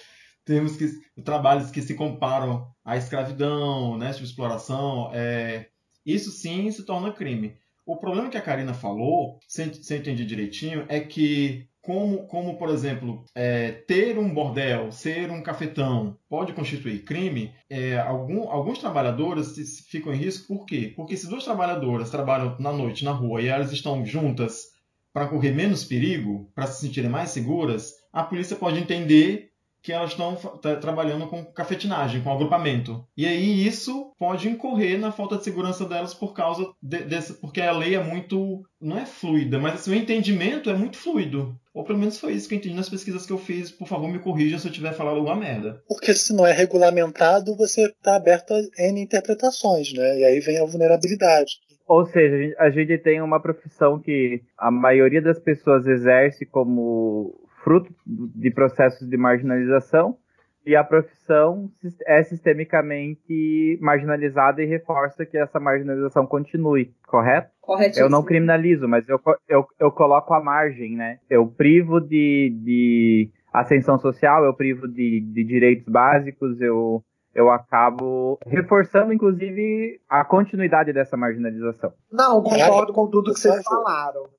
[0.46, 0.89] temos que
[1.24, 5.69] trabalhos que se comparam à escravidão, né, tipo exploração, é,
[6.06, 7.56] isso sim se torna crime.
[7.86, 12.70] O problema que a Karina falou, se, eu entendi direitinho, é que como, como por
[12.70, 19.56] exemplo, é, ter um bordel, ser um cafetão, pode constituir crime, é, algum, alguns trabalhadores
[19.89, 20.94] ficam em risco por quê?
[20.96, 24.63] Porque se duas trabalhadoras trabalham na noite na rua e elas estão juntas
[25.12, 29.50] para correr menos perigo, para se sentirem mais seguras, a polícia pode entender
[29.84, 30.36] que elas estão
[30.80, 33.06] trabalhando com cafetinagem, com agrupamento.
[33.17, 37.60] E aí isso pode incorrer na falta de segurança delas por causa de, desse, porque
[37.60, 41.54] a lei é muito, não é fluida, mas assim, o entendimento é muito fluido.
[41.74, 43.72] Ou pelo menos foi isso que eu entendi nas pesquisas que eu fiz.
[43.72, 45.82] Por favor, me corrija se eu tiver falado alguma merda.
[45.88, 50.19] Porque se não é regulamentado, você está aberto a N interpretações, né?
[50.19, 51.60] E aí vem a vulnerabilidade.
[51.88, 57.93] Ou seja, a gente tem uma profissão que a maioria das pessoas exerce como fruto
[58.06, 60.17] de processos de marginalização,
[60.65, 61.69] e a profissão
[62.06, 67.52] é sistemicamente marginalizada e reforça que essa marginalização continue, correto?
[67.60, 67.99] Correto.
[67.99, 71.19] Eu não criminalizo, mas eu, eu, eu coloco a margem, né?
[71.30, 77.04] Eu privo de, de ascensão social, eu privo de, de direitos básicos, eu,
[77.36, 81.91] eu acabo reforçando, inclusive, a continuidade dessa marginalização.
[82.10, 84.30] Não, concordo com tudo que vocês falaram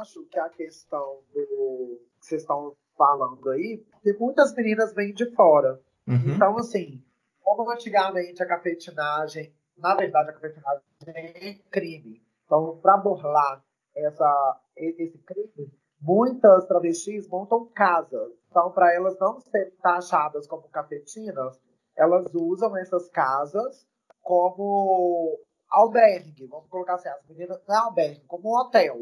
[0.00, 2.00] acho que a questão do
[2.30, 5.80] vocês estão falando aí, tem muitas meninas vêm de fora.
[6.06, 6.34] Uhum.
[6.34, 7.02] Então, assim,
[7.42, 12.22] como antigamente a cafetinagem, na verdade, a cafetinagem é crime.
[12.44, 13.64] Então, para burlar
[13.96, 18.32] essa, esse crime, muitas travestis montam casas.
[18.50, 21.60] Então, para elas não serem taxadas como cafetinas,
[21.96, 23.86] elas usam essas casas
[24.22, 25.38] como
[25.68, 28.98] albergue, vamos colocar assim, as meninas, não é albergue, como um hotel.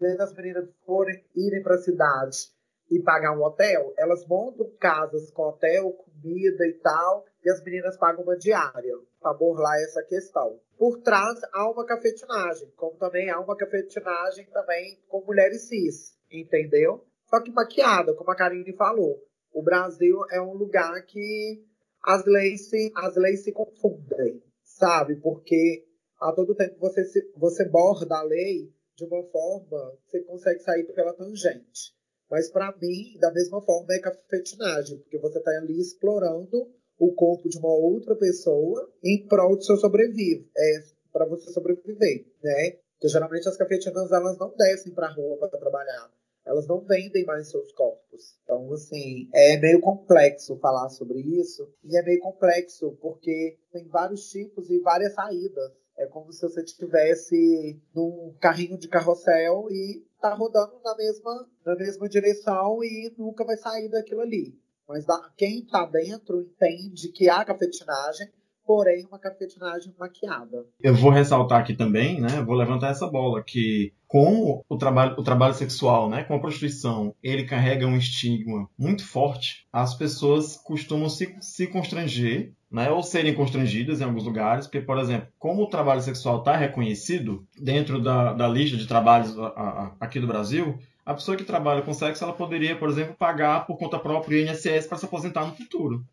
[0.00, 2.52] Vez das meninas forem, irem para a cidade
[2.92, 7.96] e pagar um hotel, elas montam casas com hotel, comida e tal, e as meninas
[7.96, 10.60] pagam uma diária para burlar essa questão.
[10.76, 17.02] Por trás há uma cafetinagem, como também há uma cafetinagem também com mulheres cis, entendeu?
[17.30, 19.24] Só que maquiada, como a Karine falou.
[19.54, 21.64] O Brasil é um lugar que
[22.04, 25.16] as leis se, as leis se confundem, sabe?
[25.16, 25.86] Porque
[26.20, 30.84] a todo tempo você, se, você borda a lei de uma forma, você consegue sair
[30.92, 32.01] pela tangente.
[32.32, 36.66] Mas para mim, da mesma forma, é cafetinagem, porque você está ali explorando
[36.98, 42.24] o corpo de uma outra pessoa em prol do seu sobreviver, é, para você sobreviver,
[42.42, 42.78] né?
[42.94, 46.10] Porque geralmente as cafetinas elas não descem para rua para trabalhar
[46.44, 48.36] elas não vendem mais seus corpos.
[48.42, 51.72] Então, assim, é meio complexo falar sobre isso.
[51.84, 55.72] E é meio complexo porque tem vários tipos e várias saídas.
[55.96, 61.74] É como se você estivesse num carrinho de carrossel e tá rodando na mesma, na
[61.74, 64.56] mesma direção e nunca vai sair daquilo ali.
[64.88, 65.04] Mas
[65.36, 68.32] quem tá dentro entende que há cafetinagem,
[68.66, 70.64] porém uma cafetinagem maquiada.
[70.80, 72.42] Eu vou ressaltar aqui também, né?
[72.42, 77.14] Vou levantar essa bola que com o trabalho, o trabalho sexual, né, com a prostituição,
[77.22, 79.66] ele carrega um estigma muito forte.
[79.72, 84.98] As pessoas costumam se, se constranger, né, ou serem constrangidas em alguns lugares, porque, por
[84.98, 89.92] exemplo, como o trabalho sexual está reconhecido dentro da, da lista de trabalhos a, a,
[89.98, 93.78] aqui do Brasil, a pessoa que trabalha com sexo, ela poderia, por exemplo, pagar por
[93.78, 96.04] conta própria o INSS para se aposentar no futuro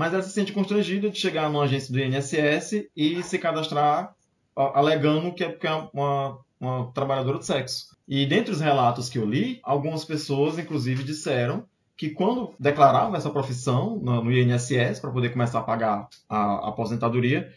[0.00, 4.14] mas ela se sente constrangida de chegar numa agência do INSS e se cadastrar
[4.56, 7.94] alegando que é porque é uma, uma trabalhadora de sexo.
[8.08, 11.66] E dentre os relatos que eu li, algumas pessoas, inclusive, disseram
[11.98, 17.52] que quando declaravam essa profissão no, INSS para poder começar a pagar a, a aposentadoria,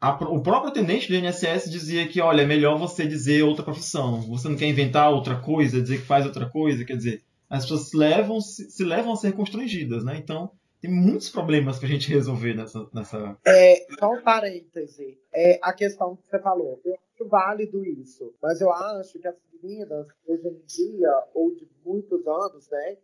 [0.00, 4.20] a, o próprio atendente do INSS dizia que, olha, é melhor você dizer outra profissão.
[4.20, 7.92] Você não quer inventar outra coisa, dizer que faz outra coisa, quer dizer, as pessoas
[7.92, 10.16] levam, se, se levam a ser constrangidas, né?
[10.16, 12.88] Então, tem muitos problemas pra gente resolver nessa.
[12.92, 13.36] nessa...
[13.44, 15.18] É, só um parêntese.
[15.32, 16.80] É a questão que você falou.
[16.84, 18.34] Eu acho válido isso.
[18.40, 22.96] Mas eu acho que as meninas, hoje em dia, ou de muitos anos, né?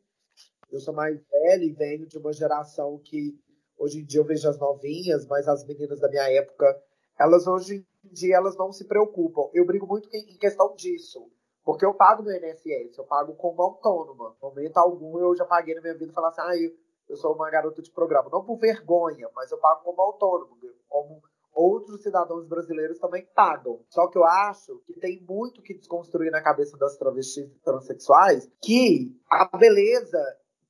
[0.70, 3.38] Eu sou mais velha e venho de uma geração que
[3.76, 6.80] hoje em dia eu vejo as novinhas, mas as meninas da minha época,
[7.18, 9.50] elas hoje em dia elas não se preocupam.
[9.52, 11.28] Eu brigo muito em questão disso.
[11.64, 14.36] Porque eu pago meu INSS, eu pago como autônoma.
[14.40, 16.70] No momento algum eu já paguei na minha vida e falar assim, ah, eu
[17.08, 18.28] eu sou uma garota de programa.
[18.30, 20.56] Não por vergonha, mas eu pago como autônomo,
[20.88, 21.22] como
[21.54, 23.80] outros cidadãos brasileiros também pagam.
[23.88, 28.50] Só que eu acho que tem muito que desconstruir na cabeça das travestis e transexuais
[28.62, 30.22] que a beleza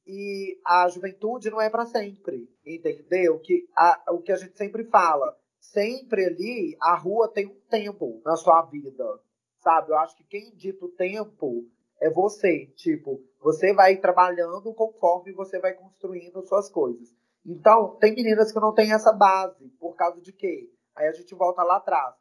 [0.06, 3.40] e a juventude não é para sempre, entendeu?
[3.40, 8.20] Que a, o que a gente sempre fala, sempre ali a rua tem um tempo
[8.24, 9.20] na sua vida,
[9.60, 9.90] sabe?
[9.90, 11.66] Eu acho que quem dita o tempo
[12.00, 12.66] é você.
[12.76, 17.14] Tipo, você vai trabalhando conforme você vai construindo suas coisas.
[17.44, 19.68] Então, tem meninas que não têm essa base.
[19.78, 20.70] Por causa de quê?
[20.96, 22.14] Aí a gente volta lá atrás.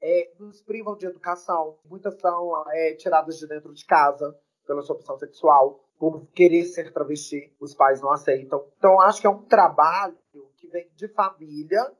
[0.00, 1.78] É, nos privam de educação.
[1.84, 4.34] Muitas são é, tiradas de dentro de casa
[4.66, 7.54] pela sua opção sexual, por querer ser travesti.
[7.60, 8.66] Os pais não aceitam.
[8.78, 10.16] Então, acho que é um trabalho
[10.56, 11.92] que vem de família,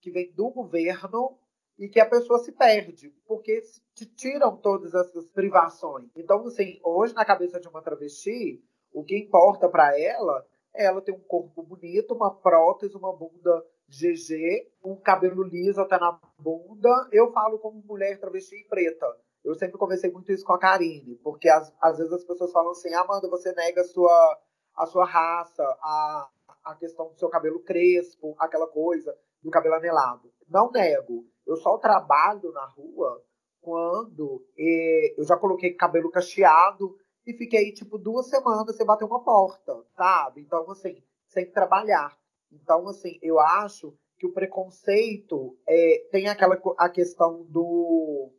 [0.00, 1.36] que vem do governo
[1.78, 3.60] e que a pessoa se perde, porque
[3.94, 6.10] te tiram todas essas privações.
[6.16, 8.62] Então, assim, hoje na cabeça de uma travesti,
[8.92, 13.64] o que importa para ela é ela ter um corpo bonito, uma prótese, uma bunda
[13.88, 17.08] GG, um cabelo liso até na bunda.
[17.12, 19.06] Eu falo como mulher travesti e preta.
[19.44, 22.72] Eu sempre conversei muito isso com a Karine, porque às, às vezes as pessoas falam
[22.72, 24.38] assim: Amanda, você nega a sua,
[24.76, 26.28] a sua raça, a,
[26.64, 30.30] a questão do seu cabelo crespo, aquela coisa, do cabelo anelado.
[30.48, 31.24] Não nego.
[31.48, 33.24] Eu só trabalho na rua
[33.62, 36.94] quando eh, eu já coloquei cabelo cacheado
[37.26, 40.42] e fiquei, tipo, duas semanas sem bater uma porta, sabe?
[40.42, 42.16] Então, assim, sem trabalhar.
[42.52, 48.30] Então, assim, eu acho que o preconceito é, tem aquela a questão do,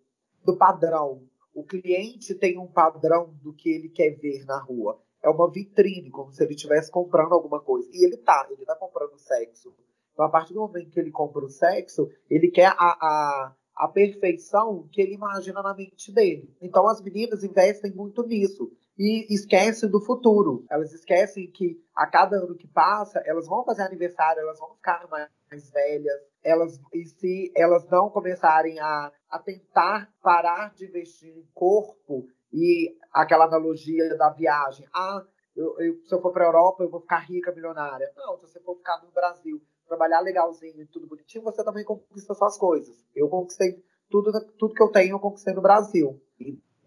[0.43, 1.27] do padrão.
[1.53, 5.01] O cliente tem um padrão do que ele quer ver na rua.
[5.21, 7.89] É uma vitrine, como se ele estivesse comprando alguma coisa.
[7.91, 9.73] E ele tá, ele tá comprando sexo.
[10.19, 13.87] Então, a partir do momento que ele compra o sexo, ele quer a, a, a
[13.87, 16.53] perfeição que ele imagina na mente dele.
[16.61, 20.65] Então as meninas investem muito nisso e esquecem do futuro.
[20.69, 25.07] Elas esquecem que a cada ano que passa, elas vão fazer aniversário, elas vão ficar
[25.09, 31.47] mais velhas, elas e se elas não começarem a, a tentar parar de investir em
[31.53, 36.83] corpo e aquela analogia da viagem, ah, eu, eu, se eu for para a Europa,
[36.83, 38.11] eu vou ficar rica, milionária.
[38.17, 42.33] Não, se você for ficar no Brasil, trabalhar legalzinho e tudo bonitinho, você também conquista
[42.33, 42.95] suas coisas.
[43.13, 46.21] Eu conquistei tudo, tudo que eu tenho, eu conquistei no Brasil.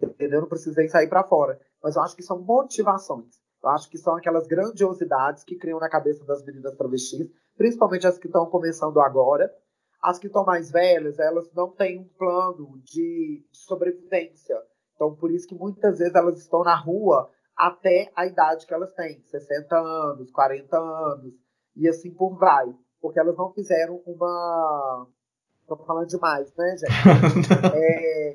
[0.00, 0.38] Entendeu?
[0.38, 1.60] Eu não precisei sair para fora.
[1.82, 3.42] Mas eu acho que são motivações.
[3.62, 8.18] Eu acho que são aquelas grandiosidades que criam na cabeça das meninas travestis, principalmente as
[8.18, 9.52] que estão começando agora.
[10.02, 14.56] As que estão mais velhas, elas não têm um plano de sobrevivência.
[14.94, 18.92] Então, por isso que muitas vezes elas estão na rua até a idade que elas
[18.94, 21.34] têm, 60 anos, 40 anos,
[21.76, 22.74] e assim por vai.
[23.02, 25.08] Porque elas não fizeram uma.
[25.60, 27.52] Estou falando demais, né, gente?
[27.74, 28.34] é,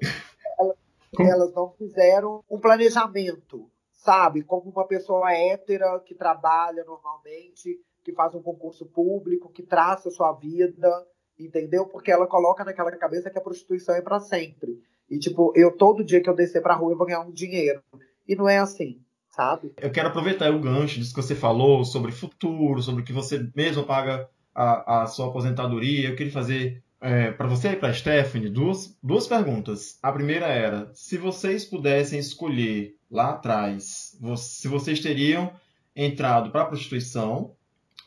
[0.60, 0.78] elas,
[1.18, 4.44] elas não fizeram um planejamento, sabe?
[4.44, 10.12] Como uma pessoa hétera que trabalha normalmente, que faz um concurso público, que traça a
[10.12, 11.08] sua vida,
[11.40, 11.86] entendeu?
[11.86, 14.84] Porque ela coloca naquela cabeça que a prostituição é para sempre.
[15.10, 17.82] E, tipo, eu todo dia que eu descer pra rua eu vou ganhar um dinheiro.
[18.28, 19.02] E não é assim
[19.38, 19.72] sabe?
[19.78, 23.84] Eu quero aproveitar o gancho disso que você falou sobre futuro, sobre que você mesmo
[23.84, 26.10] paga a, a sua aposentadoria.
[26.10, 30.00] Eu queria fazer é, para você e para a Stephanie duas, duas perguntas.
[30.02, 35.52] A primeira era: se vocês pudessem escolher lá atrás, se vocês teriam
[35.96, 37.56] entrado para a prostituição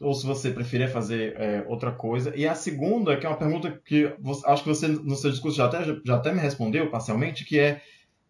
[0.01, 2.35] ou se você preferia fazer é, outra coisa.
[2.35, 5.59] E a segunda, que é uma pergunta que você, acho que você no seu discurso
[5.59, 7.83] já até, já até me respondeu parcialmente, que é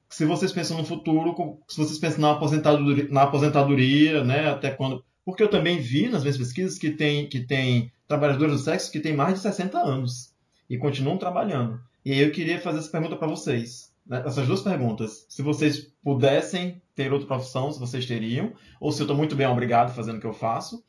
[0.08, 5.04] se vocês pensam no futuro, se vocês pensam na aposentadoria, na aposentadoria, né, até quando...
[5.24, 8.98] Porque eu também vi nas minhas pesquisas que tem, que tem trabalhadores do sexo que
[8.98, 10.34] têm mais de 60 anos
[10.68, 11.80] e continuam trabalhando.
[12.04, 13.94] E aí eu queria fazer essa pergunta para vocês.
[14.04, 15.24] Né, essas duas perguntas.
[15.28, 19.46] Se vocês pudessem ter outra profissão, se vocês teriam, ou se eu estou muito bem
[19.46, 20.82] obrigado fazendo o que eu faço.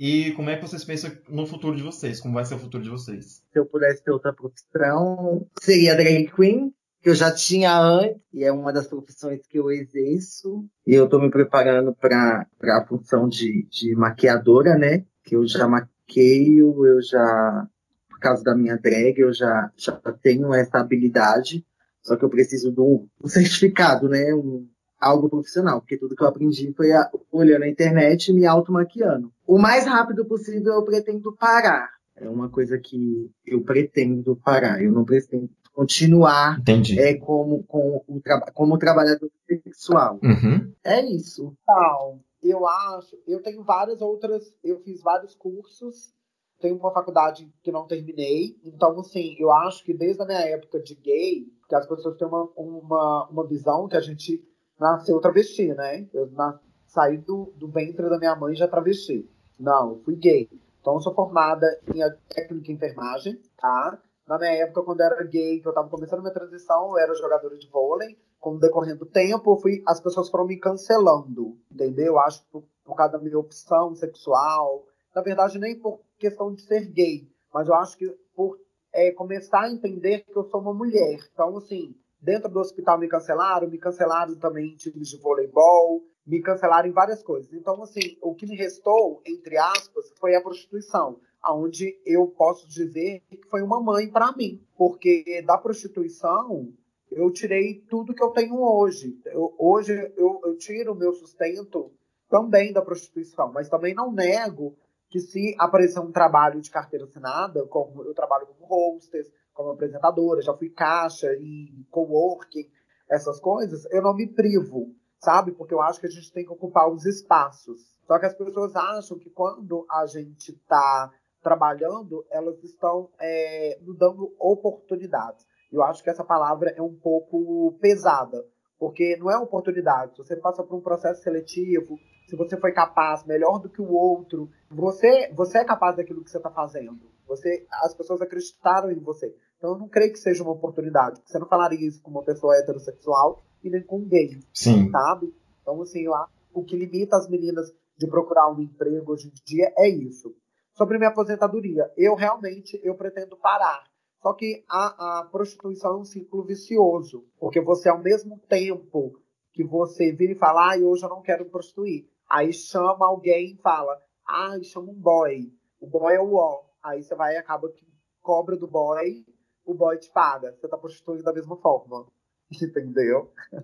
[0.00, 2.18] E como é que vocês pensam no futuro de vocês?
[2.20, 3.42] Como vai ser o futuro de vocês?
[3.52, 8.44] Se eu pudesse ter outra profissão, seria drag queen, que eu já tinha antes, e
[8.44, 10.64] é uma das profissões que eu exerço.
[10.86, 15.04] E eu estou me preparando para a função de, de maquiadora, né?
[15.22, 15.68] Que eu já
[16.12, 17.66] maqueio, eu já,
[18.08, 21.64] por causa da minha drag, eu já, já tenho essa habilidade.
[22.02, 24.34] Só que eu preciso de um, um certificado, né?
[24.34, 24.68] Um,
[25.00, 29.32] algo profissional, porque tudo que eu aprendi foi a, olhando a internet e me automaquiando.
[29.44, 31.90] O mais rápido possível eu pretendo parar.
[32.14, 34.80] É uma coisa que eu pretendo parar.
[34.80, 36.60] Eu não pretendo continuar
[36.98, 38.22] é, como, com o
[38.54, 40.20] como trabalhador sexual.
[40.22, 40.72] Uhum.
[40.84, 41.52] É isso.
[41.62, 46.12] Então, eu acho, eu tenho várias outras, eu fiz vários cursos,
[46.60, 50.80] tenho uma faculdade que não terminei, então, assim, eu acho que desde a minha época
[50.80, 54.42] de gay, que as pessoas têm uma, uma, uma visão que a gente
[54.78, 56.08] nasceu travesti, né?
[56.12, 59.28] Eu na, saí do, do ventre da minha mãe já travesti.
[59.58, 60.48] Não, fui gay.
[60.80, 64.00] Então, eu sou formada em técnica em enfermagem, tá?
[64.26, 67.14] Na minha época, quando eu era gay, que eu estava começando minha transição, eu era
[67.14, 68.18] jogadora de vôlei.
[68.42, 72.18] Com o decorrer do tempo, fui, as pessoas foram me cancelando, entendeu?
[72.18, 74.84] Acho por, por causa da minha opção sexual.
[75.14, 78.58] Na verdade, nem por questão de ser gay, mas eu acho que por
[78.92, 81.20] é, começar a entender que eu sou uma mulher.
[81.32, 86.42] Então, assim, dentro do hospital me cancelaram, me cancelaram também em times de voleibol, me
[86.42, 87.52] cancelaram em várias coisas.
[87.52, 93.20] Então, assim, o que me restou, entre aspas, foi a prostituição onde eu posso dizer
[93.28, 96.72] que foi uma mãe para mim, porque da prostituição
[97.16, 99.18] eu tirei tudo que eu tenho hoje.
[99.26, 101.92] Eu, hoje eu, eu tiro o meu sustento
[102.28, 104.76] também da prostituição, mas também não nego
[105.08, 110.40] que se aparecer um trabalho de carteira assinada, como eu trabalho como hostess, como apresentadora,
[110.40, 112.66] já fui caixa e coworking,
[113.10, 115.52] essas coisas, eu não me privo, sabe?
[115.52, 117.82] Porque eu acho que a gente tem que ocupar os espaços.
[118.06, 123.98] Só que as pessoas acham que quando a gente está trabalhando, elas estão é, nos
[123.98, 125.44] dando oportunidades.
[125.72, 128.44] Eu acho que essa palavra é um pouco pesada,
[128.78, 130.12] porque não é oportunidade.
[130.12, 133.92] Se você passa por um processo seletivo, se você foi capaz, melhor do que o
[133.92, 136.98] outro, você, você é capaz daquilo que você está fazendo.
[137.26, 139.34] Você, as pessoas acreditaram em você.
[139.56, 141.20] Então eu não creio que seja uma oportunidade.
[141.24, 144.90] Você não falaria isso com uma pessoa heterossexual e nem com um gay, Sim.
[144.90, 145.32] sabe?
[145.62, 149.72] Então assim, acho, o que limita as meninas de procurar um emprego hoje em dia
[149.78, 150.34] é isso
[150.74, 151.90] sobre minha aposentadoria.
[151.96, 153.84] Eu realmente eu pretendo parar.
[154.22, 159.18] Só que a, a prostituição é um ciclo vicioso, porque você ao mesmo tempo
[159.52, 162.06] que você vira e fala, ah, hoje eu não quero prostituir.
[162.30, 165.52] Aí chama alguém e fala, ah, chama um boy.
[165.80, 166.62] O boy é o ó.
[166.82, 167.84] Aí você vai e acaba que
[168.22, 169.24] cobra do boy
[169.64, 170.52] o boy te paga.
[170.52, 172.06] Você tá prostituindo da mesma forma.
[172.62, 173.30] Entendeu?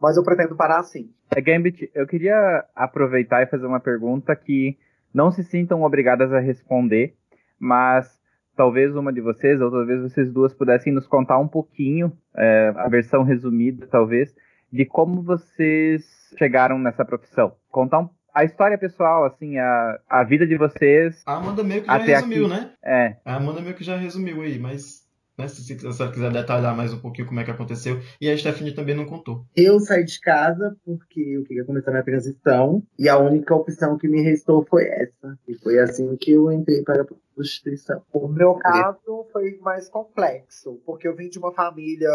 [0.00, 1.14] Mas eu pretendo parar assim.
[1.34, 4.76] É, Gambit, eu queria aproveitar e fazer uma pergunta que
[5.14, 7.16] não se sintam obrigadas a responder,
[7.58, 8.19] mas
[8.56, 12.88] talvez uma de vocês, ou talvez vocês duas pudessem nos contar um pouquinho, é, a
[12.88, 14.34] versão resumida, talvez,
[14.72, 16.04] de como vocês
[16.38, 17.52] chegaram nessa profissão.
[17.70, 21.22] Contar um, a história pessoal, assim, a, a vida de vocês.
[21.26, 22.54] A Amanda meio que já resumiu, aqui.
[22.54, 22.70] né?
[22.84, 23.16] É.
[23.24, 25.09] A Amanda meio que já resumiu aí, mas
[25.40, 28.00] né, se, se a senhora quiser detalhar mais um pouquinho como é que aconteceu.
[28.20, 29.44] E a Stephanie também não contou.
[29.56, 34.08] Eu saí de casa porque eu queria começar minha transição e a única opção que
[34.08, 35.38] me restou foi essa.
[35.48, 38.02] E foi assim que eu entrei para a prostituição.
[38.12, 42.10] O meu caso foi mais complexo, porque eu vim de uma família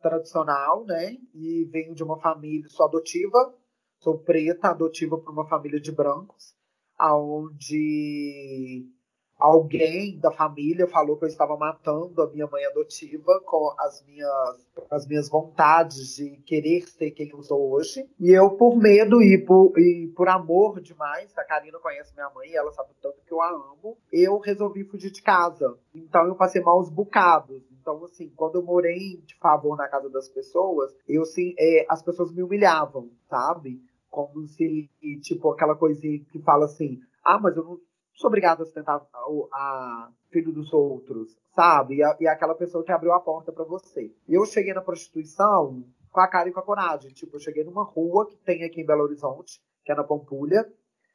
[0.00, 1.16] tradicional, né?
[1.34, 3.54] E venho de uma família, sou adotiva,
[4.00, 6.54] sou preta, adotiva por uma família de brancos,
[6.98, 8.86] aonde
[9.44, 14.66] alguém da família falou que eu estava matando a minha mãe adotiva com as minhas,
[14.90, 18.08] as minhas vontades de querer ser quem eu sou hoje.
[18.18, 22.54] E eu, por medo e por, e por amor demais, a Karina conhece minha mãe,
[22.54, 25.76] ela sabe tanto que eu a amo, eu resolvi fugir de casa.
[25.94, 27.62] Então eu passei maus bocados.
[27.70, 32.02] Então, assim, quando eu morei de favor na casa das pessoas, eu sim, é, as
[32.02, 33.78] pessoas me humilhavam, sabe?
[34.08, 34.88] Como se,
[35.20, 37.78] tipo, aquela coisinha que fala assim, ah, mas eu não
[38.14, 39.18] sou obrigado a sustentar a,
[39.52, 41.96] a filho dos outros, sabe?
[41.96, 44.12] E, a, e aquela pessoa que abriu a porta para você.
[44.28, 47.12] Eu cheguei na prostituição com a cara e com a coragem.
[47.12, 50.66] Tipo, eu cheguei numa rua que tem aqui em Belo Horizonte, que é na Pampulha,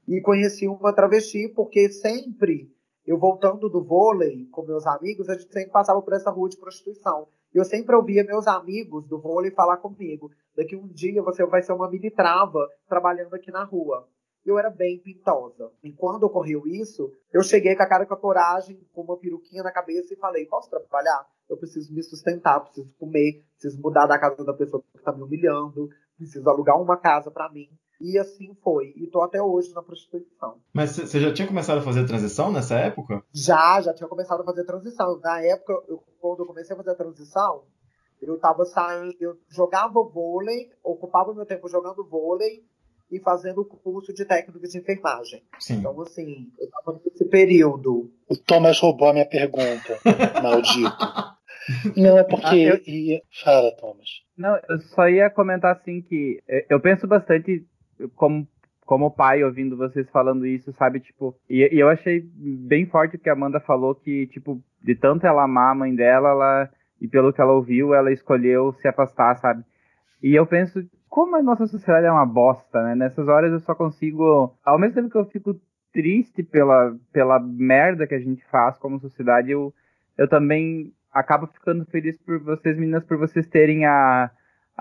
[0.08, 2.72] e conheci uma travesti, porque sempre,
[3.06, 6.58] eu voltando do vôlei com meus amigos, a gente sempre passava por essa rua de
[6.58, 7.28] prostituição.
[7.54, 11.64] E eu sempre ouvia meus amigos do vôlei falar comigo: daqui um dia você vai
[11.64, 14.08] ser uma mini trava trabalhando aqui na rua
[14.50, 15.72] eu era bem pintosa.
[15.84, 19.64] E quando ocorreu isso, eu cheguei com a cara com a coragem, com uma peruquinha
[19.64, 21.26] na cabeça e falei: posso trabalhar?
[21.50, 25.24] Eu preciso me sustentar, preciso comer, preciso mudar da casa da pessoa que está me
[25.24, 27.70] humilhando, preciso alugar uma casa para mim.
[28.00, 28.94] E assim foi.
[28.96, 30.62] E tô até hoje na prostituição.
[30.74, 33.24] Mas você já tinha começado a fazer transição nessa época?
[33.34, 35.20] Já, já tinha começado a fazer transição.
[35.20, 37.64] Na época, eu, quando eu comecei a fazer a transição,
[38.22, 42.64] eu tava saindo, eu jogava vôlei, ocupava meu tempo jogando vôlei
[43.12, 45.42] e fazendo o curso de técnico de enfermagem.
[45.60, 45.76] Sim.
[45.80, 48.12] Então, assim, eu estava nesse período.
[48.30, 49.98] O Thomas roubou a minha pergunta,
[50.44, 50.98] maldito.
[51.96, 52.46] Não, é porque.
[52.46, 54.08] Ah, eu- ia- Fala, Thomas.
[54.38, 57.66] Não, eu só ia comentar assim que eh, eu penso bastante
[58.16, 58.48] como
[58.86, 63.20] como pai ouvindo vocês falando isso, sabe, tipo, e, e eu achei bem forte o
[63.20, 67.08] que a Amanda falou que tipo, de tanto ela amar a mãe dela, ela e
[67.08, 69.64] pelo que ela ouviu, ela escolheu se afastar, sabe?
[70.24, 70.80] E eu penso
[71.10, 72.96] como a nossa sociedade é uma bosta, né?
[72.96, 75.60] Nessas horas eu só consigo, ao mesmo tempo que eu fico
[75.92, 79.74] triste pela pela merda que a gente faz como sociedade, eu
[80.18, 84.30] eu também acabo ficando feliz por vocês meninas por vocês terem a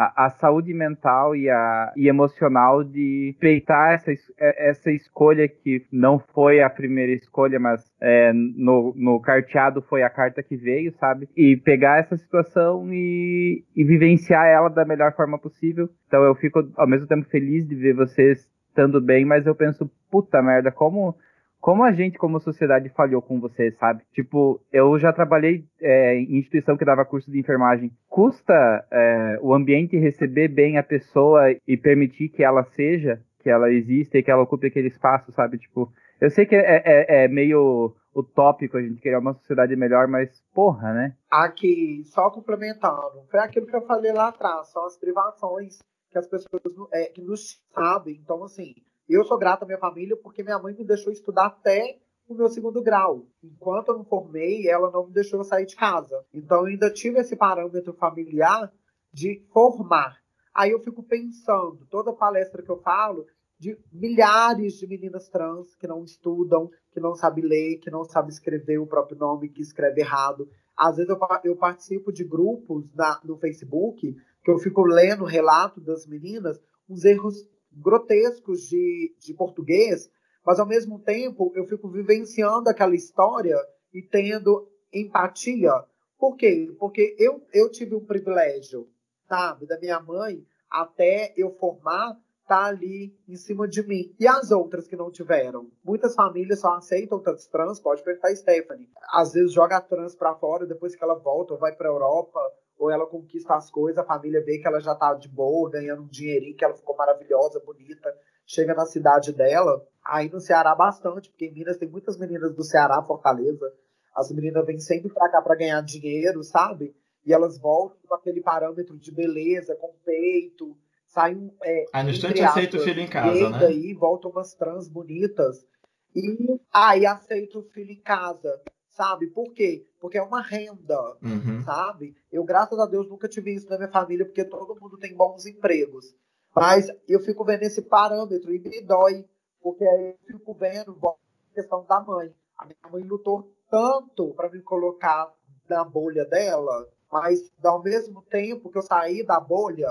[0.00, 5.48] a, a saúde mental e, a, e emocional de respeitar essa, es- é- essa escolha
[5.48, 10.56] que não foi a primeira escolha, mas é, no, no carteado foi a carta que
[10.56, 11.28] veio, sabe?
[11.36, 15.88] E pegar essa situação e, e vivenciar ela da melhor forma possível.
[16.06, 19.90] Então eu fico ao mesmo tempo feliz de ver vocês estando bem, mas eu penso,
[20.08, 21.16] puta merda, como
[21.60, 24.02] como a gente, como sociedade, falhou com vocês, sabe?
[24.12, 27.90] Tipo, eu já trabalhei é, em instituição que dava curso de enfermagem.
[28.08, 28.54] Custa
[28.90, 34.18] é, o ambiente receber bem a pessoa e permitir que ela seja, que ela exista
[34.18, 35.58] e que ela ocupe aquele espaço, sabe?
[35.58, 40.08] Tipo, eu sei que é, é- é meio utópico a gente querer uma sociedade melhor,
[40.08, 41.14] mas porra, né?
[41.30, 45.78] Aqui, só complementando, foi aquilo que eu falei lá atrás, são as privações
[46.10, 48.18] que as pessoas é, que nos sabem.
[48.22, 48.74] Então, assim,
[49.14, 51.98] eu sou grata à minha família porque minha mãe me deixou estudar até
[52.28, 53.26] o meu segundo grau.
[53.42, 56.24] Enquanto eu não formei, ela não me deixou sair de casa.
[56.32, 58.70] Então, eu ainda tive esse parâmetro familiar
[59.12, 60.18] de formar.
[60.54, 63.24] Aí eu fico pensando, toda palestra que eu falo,
[63.58, 68.30] de milhares de meninas trans que não estudam, que não sabem ler, que não sabem
[68.30, 70.48] escrever o próprio nome, que escreve errado.
[70.76, 75.80] Às vezes eu, eu participo de grupos na- no Facebook que eu fico lendo relato
[75.80, 77.36] das meninas, uns erros
[77.72, 80.10] grotescos de, de português,
[80.44, 83.56] mas ao mesmo tempo eu fico vivenciando aquela história
[83.92, 85.72] e tendo empatia.
[86.18, 86.74] Por quê?
[86.78, 88.88] Porque eu, eu tive um privilégio,
[89.28, 94.14] sabe, da minha mãe até eu formar tá ali em cima de mim.
[94.18, 95.70] E as outras que não tiveram?
[95.84, 98.88] Muitas famílias só aceitam trans, trans pode perguntar a Stephanie.
[99.12, 102.40] Às vezes joga a trans pra fora, depois que ela volta vai pra Europa,
[102.78, 106.02] ou ela conquista as coisas, a família vê que ela já tá de boa, ganhando
[106.02, 108.14] um dinheirinho, que ela ficou maravilhosa, bonita,
[108.46, 109.84] chega na cidade dela.
[110.04, 113.72] Aí no Ceará bastante, porque em Minas tem muitas meninas do Ceará, Fortaleza,
[114.14, 116.94] As meninas vêm sempre pra cá pra ganhar dinheiro, sabe?
[117.26, 120.76] E elas voltam com aquele parâmetro de beleza, com peito,
[121.06, 121.52] saem.
[121.62, 123.58] É, Aí no instante aceita o filho em casa, né?
[123.58, 125.66] Daí voltam umas trans bonitas.
[126.14, 128.60] E aí aceita o filho em casa.
[128.88, 129.28] Sabe?
[129.28, 129.86] Por quê?
[130.00, 131.62] Porque é uma renda, Uhum.
[131.64, 132.14] sabe?
[132.30, 135.44] Eu, graças a Deus, nunca tive isso na minha família, porque todo mundo tem bons
[135.46, 136.14] empregos.
[136.54, 139.24] Mas eu fico vendo esse parâmetro e me dói,
[139.60, 142.32] porque aí eu fico vendo a questão da mãe.
[142.56, 145.32] A minha mãe lutou tanto para me colocar
[145.68, 149.90] na bolha dela, mas ao mesmo tempo que eu saí da bolha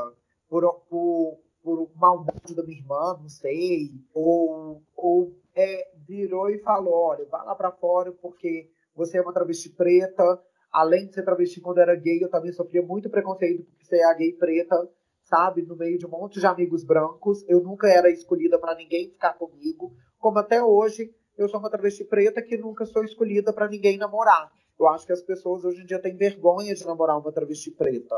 [0.50, 6.94] por, por, por maldade da minha irmã, não sei, ou, ou é, virou e falou,
[6.94, 10.42] olha, vá lá para fora porque você é uma travesti preta,
[10.72, 14.14] além de ser travesti quando era gay, eu também sofria muito preconceito por ser a
[14.14, 14.76] gay preta,
[15.24, 19.10] sabe, no meio de um monte de amigos brancos, eu nunca era escolhida para ninguém
[19.10, 23.70] ficar comigo, como até hoje eu sou uma travesti preta que nunca sou escolhida para
[23.70, 24.52] ninguém namorar.
[24.80, 28.16] Eu acho que as pessoas hoje em dia têm vergonha de namorar uma travesti preta,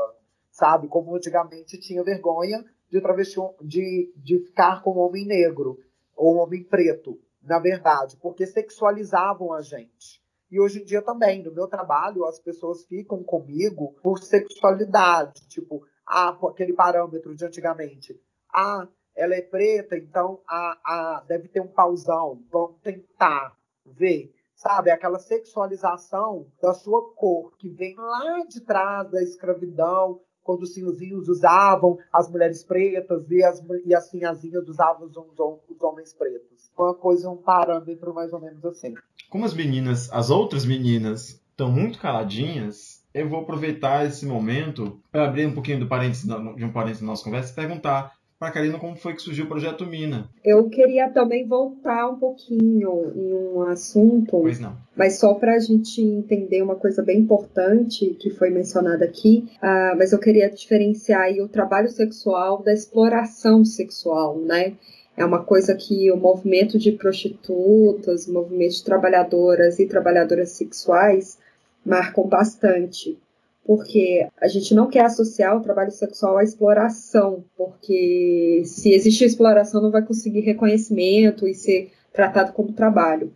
[0.50, 0.88] sabe?
[0.88, 5.78] Como antigamente tinha vergonha de travesti de, de ficar com um homem negro
[6.16, 10.19] ou um homem preto, na verdade, porque sexualizavam a gente.
[10.50, 15.86] E hoje em dia também, no meu trabalho, as pessoas ficam comigo por sexualidade, tipo,
[16.06, 18.20] ah, aquele parâmetro de antigamente.
[18.52, 22.42] Ah, ela é preta, então a, a, deve ter um pauzão.
[22.50, 24.90] Vamos tentar ver, sabe?
[24.90, 31.28] Aquela sexualização da sua cor, que vem lá de trás da escravidão, quando os senhorzinhos
[31.28, 36.72] usavam as mulheres pretas e as, e as sinhazinhas usavam os, os homens pretos.
[36.76, 38.94] Uma coisa, um parâmetro mais ou menos assim.
[39.30, 45.24] Como as meninas, as outras meninas, estão muito caladinhas, eu vou aproveitar esse momento para
[45.24, 48.52] abrir um pouquinho do parênteses, de um parênteses da nossa conversa e perguntar para a
[48.52, 50.28] Karina como foi que surgiu o projeto Mina.
[50.42, 54.74] Eu queria também voltar um pouquinho em um assunto, Pois não.
[54.96, 59.94] mas só para a gente entender uma coisa bem importante que foi mencionada aqui, ah,
[59.96, 64.74] mas eu queria diferenciar aí o trabalho sexual da exploração sexual, né?
[65.20, 71.38] É uma coisa que o movimento de prostitutas, o movimento de trabalhadoras e trabalhadoras sexuais
[71.84, 73.18] marcam bastante
[73.64, 79.82] porque a gente não quer associar o trabalho sexual à exploração, porque se existe exploração
[79.82, 83.32] não vai conseguir reconhecimento e ser tratado como trabalho.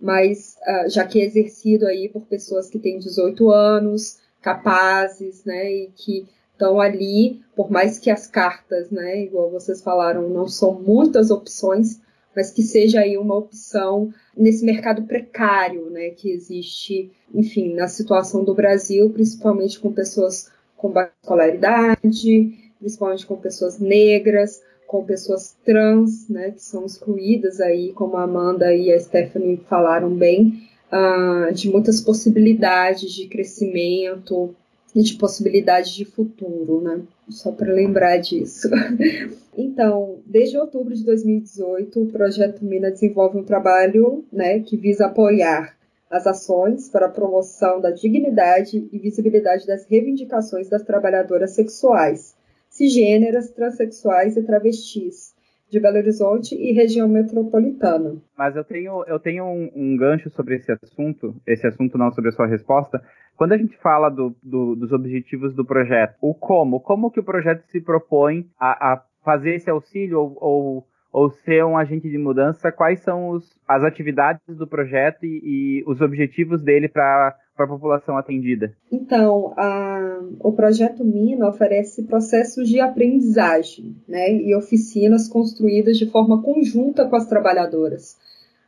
[0.00, 5.70] Mas uh, já que é exercido aí por pessoas que têm 18 anos, capazes, né,
[5.70, 6.26] e que
[6.58, 12.00] estão ali, por mais que as cartas, né, igual vocês falaram, não são muitas opções,
[12.34, 18.42] mas que seja aí uma opção nesse mercado precário, né, que existe, enfim, na situação
[18.42, 26.28] do Brasil, principalmente com pessoas com baixa escolaridade, principalmente com pessoas negras, com pessoas trans,
[26.28, 31.68] né, que são excluídas aí, como a Amanda e a Stephanie falaram bem, uh, de
[31.68, 34.54] muitas possibilidades de crescimento
[34.98, 37.00] e de possibilidades de futuro, né?
[37.28, 38.68] Só para lembrar disso.
[39.60, 45.76] Então, desde outubro de 2018, o Projeto Mina desenvolve um trabalho né, que visa apoiar
[46.08, 52.36] as ações para a promoção da dignidade e visibilidade das reivindicações das trabalhadoras sexuais,
[52.70, 55.34] cisgêneras, transexuais e travestis
[55.70, 58.16] de Belo Horizonte e região metropolitana.
[58.36, 62.30] Mas eu tenho, eu tenho um, um gancho sobre esse assunto, esse assunto não sobre
[62.30, 63.02] a sua resposta.
[63.38, 67.24] Quando a gente fala do, do, dos objetivos do projeto, o como, como que o
[67.24, 72.18] projeto se propõe a, a fazer esse auxílio ou, ou, ou, ser um agente de
[72.18, 77.66] mudança, quais são os, as atividades do projeto e, e os objetivos dele para a
[77.68, 78.74] população atendida?
[78.90, 86.42] Então, a, o projeto Mina oferece processos de aprendizagem né, e oficinas construídas de forma
[86.42, 88.18] conjunta com as trabalhadoras.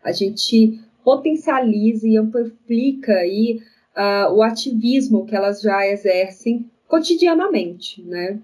[0.04, 3.60] A gente potencializa e amplifica aí,
[3.96, 8.02] uh, o ativismo que elas já exercem cotidianamente.
[8.02, 8.38] Né?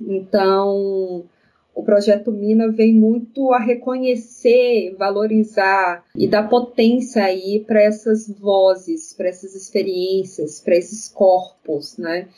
[0.00, 1.24] Então,
[1.74, 9.12] o projeto Mina vem muito a reconhecer, valorizar e dar potência aí para essas vozes,
[9.12, 12.28] para essas experiências, para esses corpos, né?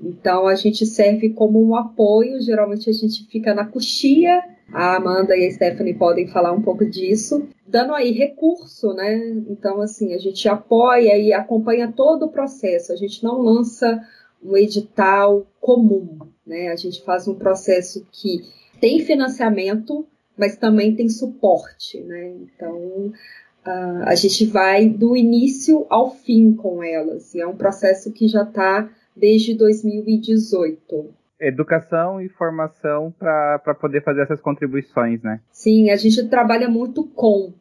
[0.00, 5.36] Então a gente serve como um apoio, geralmente a gente fica na coxia, a Amanda
[5.36, 9.18] e a Stephanie podem falar um pouco disso, dando aí recurso, né?
[9.48, 14.00] Então assim, a gente apoia e acompanha todo o processo, a gente não lança
[14.42, 16.68] um edital comum, né?
[16.68, 18.42] A gente faz um processo que
[18.80, 20.06] tem financiamento,
[20.36, 22.34] mas também tem suporte, né?
[22.42, 23.12] Então
[23.66, 27.34] uh, a gente vai do início ao fim com elas.
[27.34, 31.21] E é um processo que já está desde 2018.
[31.46, 35.40] Educação e formação para poder fazer essas contribuições, né?
[35.50, 37.52] Sim, a gente trabalha muito com,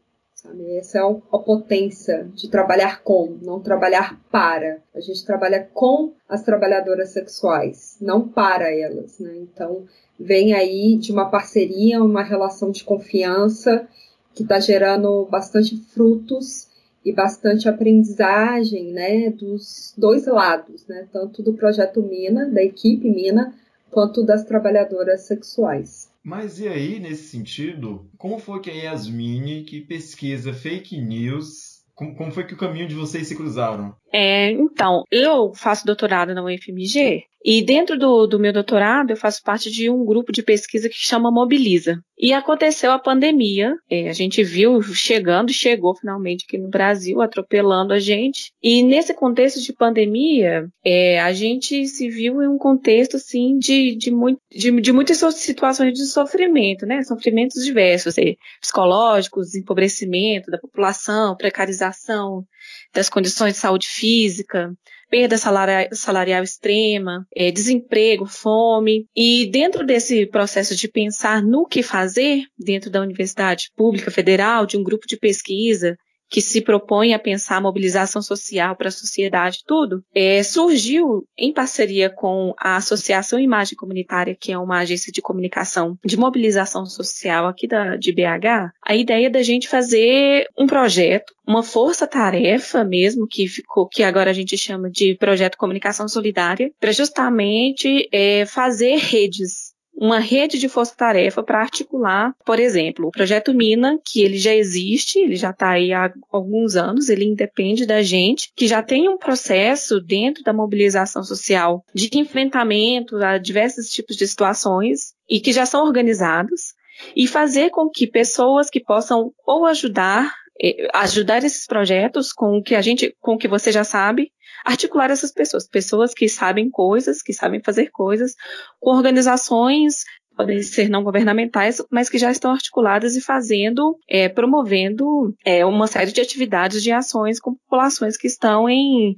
[0.42, 0.76] Sabe?
[0.76, 4.80] Essa é a potência de trabalhar com, não trabalhar para.
[4.96, 9.20] A gente trabalha com as trabalhadoras sexuais, não para elas.
[9.20, 9.38] Né?
[9.38, 9.86] Então,
[10.20, 13.88] vem aí de uma parceria, uma relação de confiança
[14.34, 16.68] que está gerando bastante frutos
[17.06, 23.54] e bastante aprendizagem né, dos dois lados, né, tanto do projeto Mina, da equipe Mina,
[23.92, 26.10] quanto das trabalhadoras sexuais.
[26.24, 32.16] Mas e aí, nesse sentido, como foi que a Yasmine, que pesquisa fake news, como,
[32.16, 33.96] como foi que o caminho de vocês se cruzaram?
[34.12, 39.42] É, então, eu faço doutorado na UFMG e dentro do, do meu doutorado eu faço
[39.44, 42.00] parte de um grupo de pesquisa que chama Mobiliza.
[42.18, 47.94] E aconteceu a pandemia, é, a gente viu chegando, chegou finalmente aqui no Brasil, atropelando
[47.94, 48.52] a gente.
[48.62, 53.96] E nesse contexto de pandemia, é, a gente se viu em um contexto assim de,
[53.96, 57.02] de, muito, de, de muitas situações de sofrimento, né?
[57.02, 62.46] Sofrimentos diversos, é, psicológicos, empobrecimento da população, precarização
[62.94, 64.72] das condições de saúde física,
[65.12, 69.06] perda salarial, salarial extrema, é, desemprego, fome.
[69.14, 74.78] E dentro desse processo de pensar no que fazer dentro da Universidade Pública Federal, de
[74.78, 75.98] um grupo de pesquisa
[76.32, 81.54] que se propõe a pensar a mobilização social para a sociedade, tudo, é, surgiu em
[81.54, 87.48] parceria com a Associação Imagem Comunitária, que é uma agência de comunicação de mobilização social
[87.48, 93.46] aqui da, de BH, a ideia da gente fazer um projeto, uma força-tarefa mesmo, que
[93.48, 99.71] ficou, que agora a gente chama de projeto Comunicação Solidária, para justamente é, fazer redes
[99.94, 105.20] uma rede de força-tarefa para articular, por exemplo, o projeto Mina, que ele já existe,
[105.20, 109.18] ele já está aí há alguns anos, ele independe da gente, que já tem um
[109.18, 115.66] processo dentro da mobilização social de enfrentamento a diversos tipos de situações e que já
[115.66, 116.74] são organizados
[117.16, 122.64] e fazer com que pessoas que possam ou ajudar eh, ajudar esses projetos com o
[122.64, 124.32] que a gente com o que você já sabe
[124.66, 128.36] articular essas pessoas, pessoas que sabem coisas, que sabem fazer coisas,
[128.80, 130.04] com organizações
[130.36, 135.88] podem ser não governamentais, mas que já estão articuladas e fazendo, é, promovendo é, uma
[135.88, 139.16] série de atividades, de ações com populações que estão em,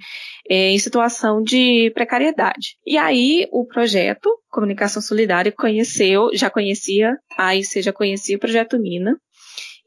[0.49, 2.75] é, em situação de precariedade.
[2.85, 8.79] E aí o projeto Comunicação Solidária conheceu, já conhecia, a AIC já conhecia o projeto
[8.79, 9.17] Mina,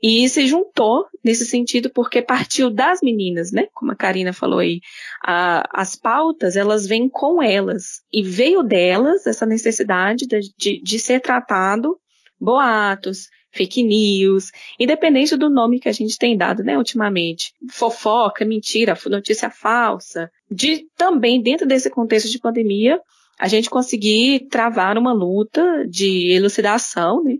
[0.03, 3.66] e se juntou nesse sentido porque partiu das meninas, né?
[3.72, 4.80] Como a Karina falou aí,
[5.22, 8.03] a, as pautas elas vêm com elas.
[8.12, 11.99] E veio delas essa necessidade de, de, de ser tratado
[12.38, 18.97] boatos, fake news, independente do nome que a gente tem dado, né, ultimamente, fofoca, mentira,
[19.07, 23.01] notícia falsa, de também dentro desse contexto de pandemia
[23.38, 27.36] a gente conseguir travar uma luta de elucidação, né,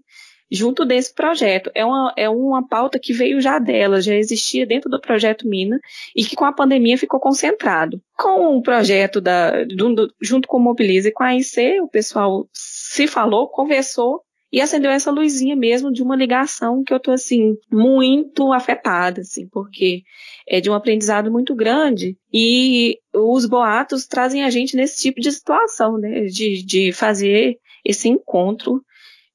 [0.51, 1.71] junto desse projeto.
[1.75, 5.81] É uma, é uma pauta que veio já dela, já existia dentro do projeto Mina
[6.15, 8.01] e que com a pandemia ficou concentrado.
[8.17, 12.49] Com o projeto da, do, junto com o Mobilize e com a IC, o pessoal
[12.53, 14.23] se falou, conversou
[14.53, 19.49] e acendeu essa luzinha mesmo de uma ligação que eu tô assim muito afetada assim,
[19.49, 20.03] porque
[20.49, 25.33] é de um aprendizado muito grande e os boatos trazem a gente nesse tipo de
[25.33, 28.83] situação, né, de, de fazer esse encontro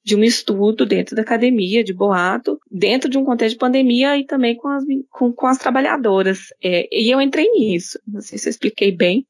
[0.03, 4.25] de um estudo dentro da academia, de boato, dentro de um contexto de pandemia e
[4.25, 6.47] também com as, com, com as trabalhadoras.
[6.63, 9.25] É, e eu entrei nisso, não sei se eu expliquei bem.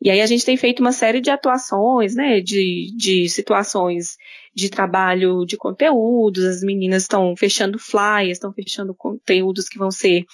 [0.00, 4.16] E aí a gente tem feito uma série de atuações, né, de, de situações
[4.54, 10.24] de trabalho de conteúdos, as meninas estão fechando flyers, estão fechando conteúdos que vão ser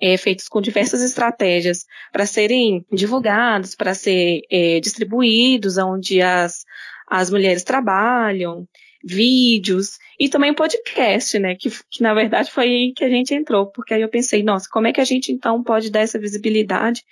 [0.00, 6.64] é, feitos com diversas estratégias para serem divulgados, para ser é, distribuídos, onde as,
[7.06, 8.66] as mulheres trabalham
[9.02, 11.54] vídeos e também podcast, né?
[11.54, 14.68] Que, que na verdade foi aí que a gente entrou, porque aí eu pensei, nossa,
[14.70, 17.02] como é que a gente então pode dar essa visibilidade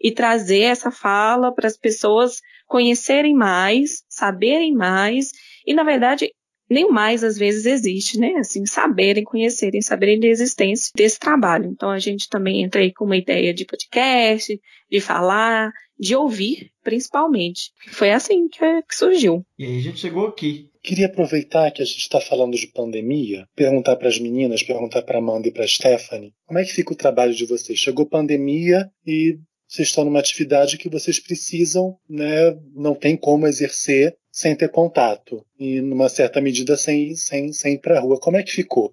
[0.00, 5.30] e trazer essa fala para as pessoas conhecerem mais, saberem mais
[5.66, 6.30] e na verdade
[6.72, 8.36] nem mais às vezes existe, né?
[8.38, 11.66] Assim, saberem, conhecerem, saberem da existência desse trabalho.
[11.66, 14.58] Então a gente também entra aí com uma ideia de podcast,
[14.90, 15.70] de falar,
[16.02, 17.70] de ouvir, principalmente.
[17.92, 19.46] Foi assim que, que surgiu.
[19.56, 20.68] E aí a gente chegou aqui.
[20.82, 25.18] Queria aproveitar que a gente está falando de pandemia, perguntar para as meninas, perguntar para
[25.18, 27.78] Amanda e para Stephanie, como é que fica o trabalho de vocês?
[27.78, 29.38] Chegou pandemia e
[29.68, 35.46] vocês estão numa atividade que vocês precisam, né, não tem como exercer sem ter contato
[35.56, 38.18] e, numa certa medida, sem, sem, sem ir para a rua.
[38.18, 38.92] Como é que ficou?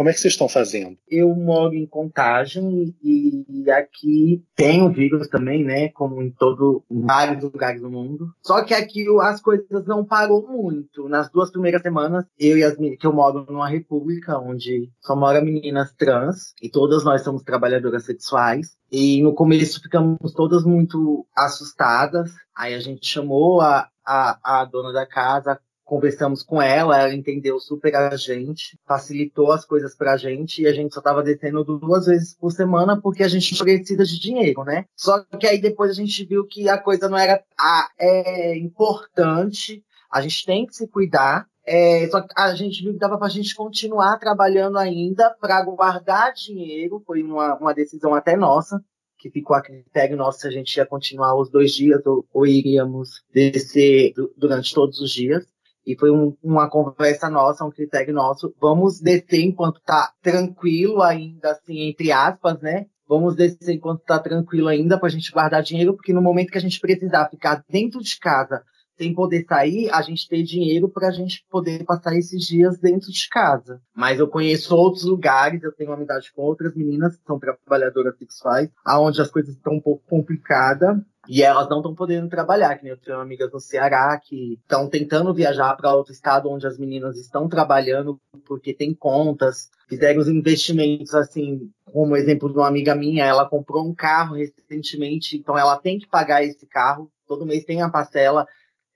[0.00, 0.96] Como é que vocês estão fazendo?
[1.06, 5.90] Eu moro em Contagem e aqui tem o vírus também, né?
[5.90, 8.32] Como em todo em vários lugares do mundo.
[8.42, 11.06] Só que aqui as coisas não parou muito.
[11.06, 15.44] Nas duas primeiras semanas, eu e as que eu moro numa república onde só moram
[15.44, 18.78] meninas trans e todas nós somos trabalhadoras sexuais.
[18.90, 22.32] E no começo ficamos todas muito assustadas.
[22.56, 25.60] Aí a gente chamou a, a, a dona da casa,
[25.90, 30.72] conversamos com ela, ela entendeu super a gente, facilitou as coisas pra gente e a
[30.72, 34.84] gente só tava descendo duas vezes por semana porque a gente precisa de dinheiro, né?
[34.94, 39.84] Só que aí depois a gente viu que a coisa não era ah, é importante,
[40.08, 41.44] a gente tem que se cuidar.
[41.66, 46.32] É, só que a gente viu que dava pra gente continuar trabalhando ainda para guardar
[46.32, 48.80] dinheiro, foi uma, uma decisão até nossa,
[49.18, 52.46] que ficou a critério nosso se a gente ia continuar os dois dias ou, ou
[52.46, 55.44] iríamos descer durante todos os dias.
[55.86, 58.54] E foi um, uma conversa nossa, um critério nosso.
[58.60, 62.86] Vamos descer enquanto tá tranquilo ainda, assim, entre aspas, né?
[63.08, 66.58] Vamos descer enquanto tá tranquilo ainda para a gente guardar dinheiro, porque no momento que
[66.58, 68.62] a gente precisar ficar dentro de casa
[69.00, 73.10] sem poder sair, a gente ter dinheiro para a gente poder passar esses dias dentro
[73.10, 73.80] de casa.
[73.96, 78.68] Mas eu conheço outros lugares, eu tenho amizade com outras meninas que são trabalhadoras sexuais,
[78.84, 80.98] aonde as coisas estão um pouco complicadas
[81.28, 84.88] e elas não estão podendo trabalhar, que nem eu tenho amigas no Ceará que estão
[84.88, 90.28] tentando viajar para outro estado onde as meninas estão trabalhando porque tem contas, fizeram os
[90.28, 95.76] investimentos assim, como exemplo de uma amiga minha, ela comprou um carro recentemente, então ela
[95.76, 98.46] tem que pagar esse carro, todo mês tem a parcela,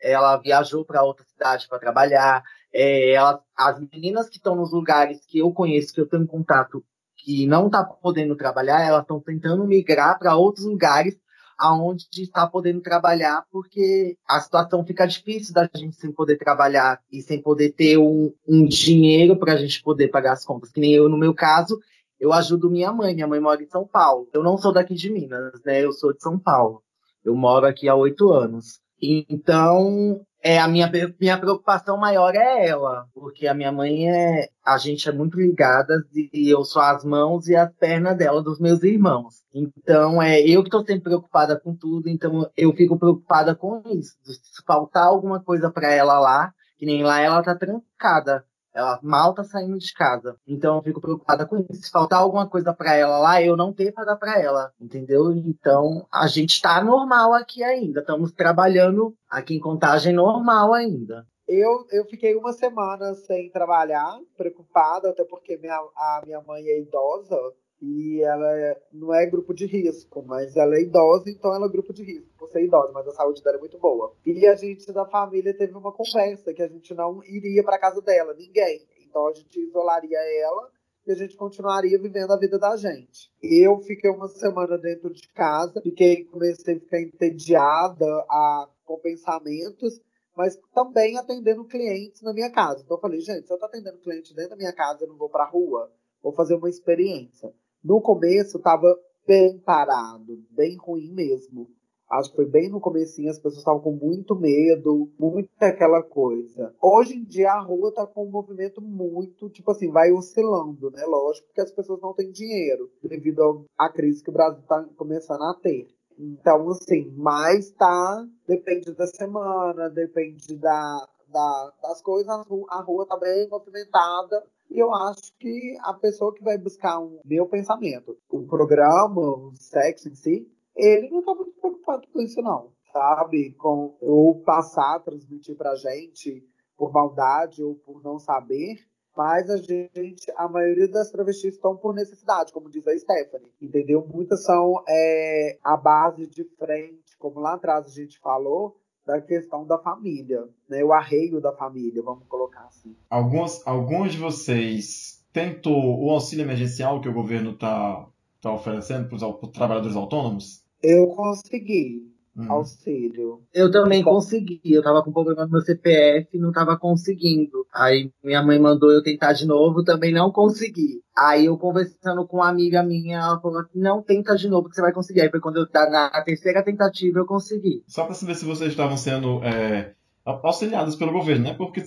[0.00, 5.24] ela viajou para outra cidade para trabalhar, é, ela, as meninas que estão nos lugares
[5.26, 6.84] que eu conheço, que eu tenho contato,
[7.16, 11.16] que não tá podendo trabalhar, elas estão tentando migrar para outros lugares
[11.58, 17.22] aonde está podendo trabalhar, porque a situação fica difícil da gente sem poder trabalhar e
[17.22, 20.70] sem poder ter um, um dinheiro para a gente poder pagar as contas.
[20.70, 21.78] Que nem eu, no meu caso,
[22.18, 23.14] eu ajudo minha mãe.
[23.14, 24.28] Minha mãe mora em São Paulo.
[24.32, 25.84] Eu não sou daqui de Minas, né?
[25.84, 26.82] Eu sou de São Paulo.
[27.24, 28.80] Eu moro aqui há oito anos.
[29.00, 34.48] Então, é, a minha, minha preocupação maior é ela, porque a minha mãe é.
[34.62, 38.60] A gente é muito ligadas e eu sou as mãos e as pernas dela, dos
[38.60, 39.42] meus irmãos.
[39.54, 44.16] Então, é eu que estou sempre preocupada com tudo, então eu fico preocupada com isso.
[44.22, 48.44] Se faltar alguma coisa para ela lá, que nem lá ela tá trancada.
[48.74, 50.36] Ela mal tá saindo de casa.
[50.46, 51.74] Então eu fico preocupada com isso.
[51.74, 54.72] Se faltar alguma coisa para ela lá, eu não tenho para dar para ela.
[54.80, 55.30] Entendeu?
[55.32, 58.00] Então a gente tá normal aqui ainda.
[58.00, 61.24] Estamos trabalhando aqui em contagem normal ainda.
[61.46, 66.80] Eu, eu fiquei uma semana sem trabalhar, preocupada, até porque minha, a minha mãe é
[66.80, 67.36] idosa
[67.80, 71.70] e ela é, não é grupo de risco, mas ela é idosa, então ela é
[71.70, 74.14] grupo de risco, por ser idosa, mas a saúde dela é muito boa.
[74.24, 78.00] E a gente da família teve uma conversa que a gente não iria para casa
[78.00, 78.86] dela, ninguém.
[79.06, 80.70] Então a gente isolaria ela
[81.06, 83.30] e a gente continuaria vivendo a vida da gente.
[83.42, 90.00] Eu fiquei uma semana dentro de casa, fiquei comecei a ficar entediada a, com pensamentos,
[90.36, 92.82] mas também atendendo clientes na minha casa.
[92.82, 95.16] Então eu falei, gente, se eu tô atendendo cliente dentro da minha casa, eu não
[95.16, 97.52] vou pra rua, vou fazer uma experiência.
[97.84, 101.68] No começo estava bem parado, bem ruim mesmo.
[102.10, 106.74] Acho que foi bem no comecinho, as pessoas estavam com muito medo, muita aquela coisa.
[106.80, 111.04] Hoje em dia a rua tá com um movimento muito, tipo assim, vai oscilando, né?
[111.04, 115.42] Lógico que as pessoas não têm dinheiro devido à crise que o Brasil tá começando
[115.42, 115.88] a ter.
[116.18, 123.18] Então, assim, mas tá, depende da semana, depende da, da, das coisas, a rua tá
[123.18, 128.42] bem movimentada e eu acho que a pessoa que vai buscar um meu pensamento, o
[128.42, 132.72] programa, o sexo em si, ele não tá muito preocupado com isso, não.
[132.92, 133.52] Sabe?
[133.54, 136.44] Com ou passar, transmitir pra gente
[136.76, 138.76] por maldade ou por não saber.
[139.16, 143.52] Mas a gente, a maioria das travestis estão por necessidade, como diz a Stephanie.
[143.62, 144.04] Entendeu?
[144.12, 148.76] Muitas são é, a base de frente, como lá atrás a gente falou,
[149.06, 150.82] da questão da família, né?
[150.82, 152.94] O arreio da família, vamos colocar assim.
[153.10, 158.08] Alguns, alguns de vocês tentou o auxílio emergencial que o governo está
[158.40, 160.64] tá oferecendo para os trabalhadores autônomos?
[160.82, 162.52] Eu consegui uhum.
[162.52, 163.40] auxílio.
[163.52, 164.60] Eu também consegui.
[164.64, 167.66] Eu tava com problema no meu CPF e não tava conseguindo.
[167.72, 171.02] Aí minha mãe mandou eu tentar de novo, também não consegui.
[171.16, 174.74] Aí eu conversando com uma amiga minha, ela falou assim, não, tenta de novo que
[174.74, 175.22] você vai conseguir.
[175.22, 177.82] Aí foi quando eu na terceira tentativa eu consegui.
[177.86, 181.54] Só para saber se vocês estavam sendo é, auxiliados pelo governo, né?
[181.54, 181.82] Porque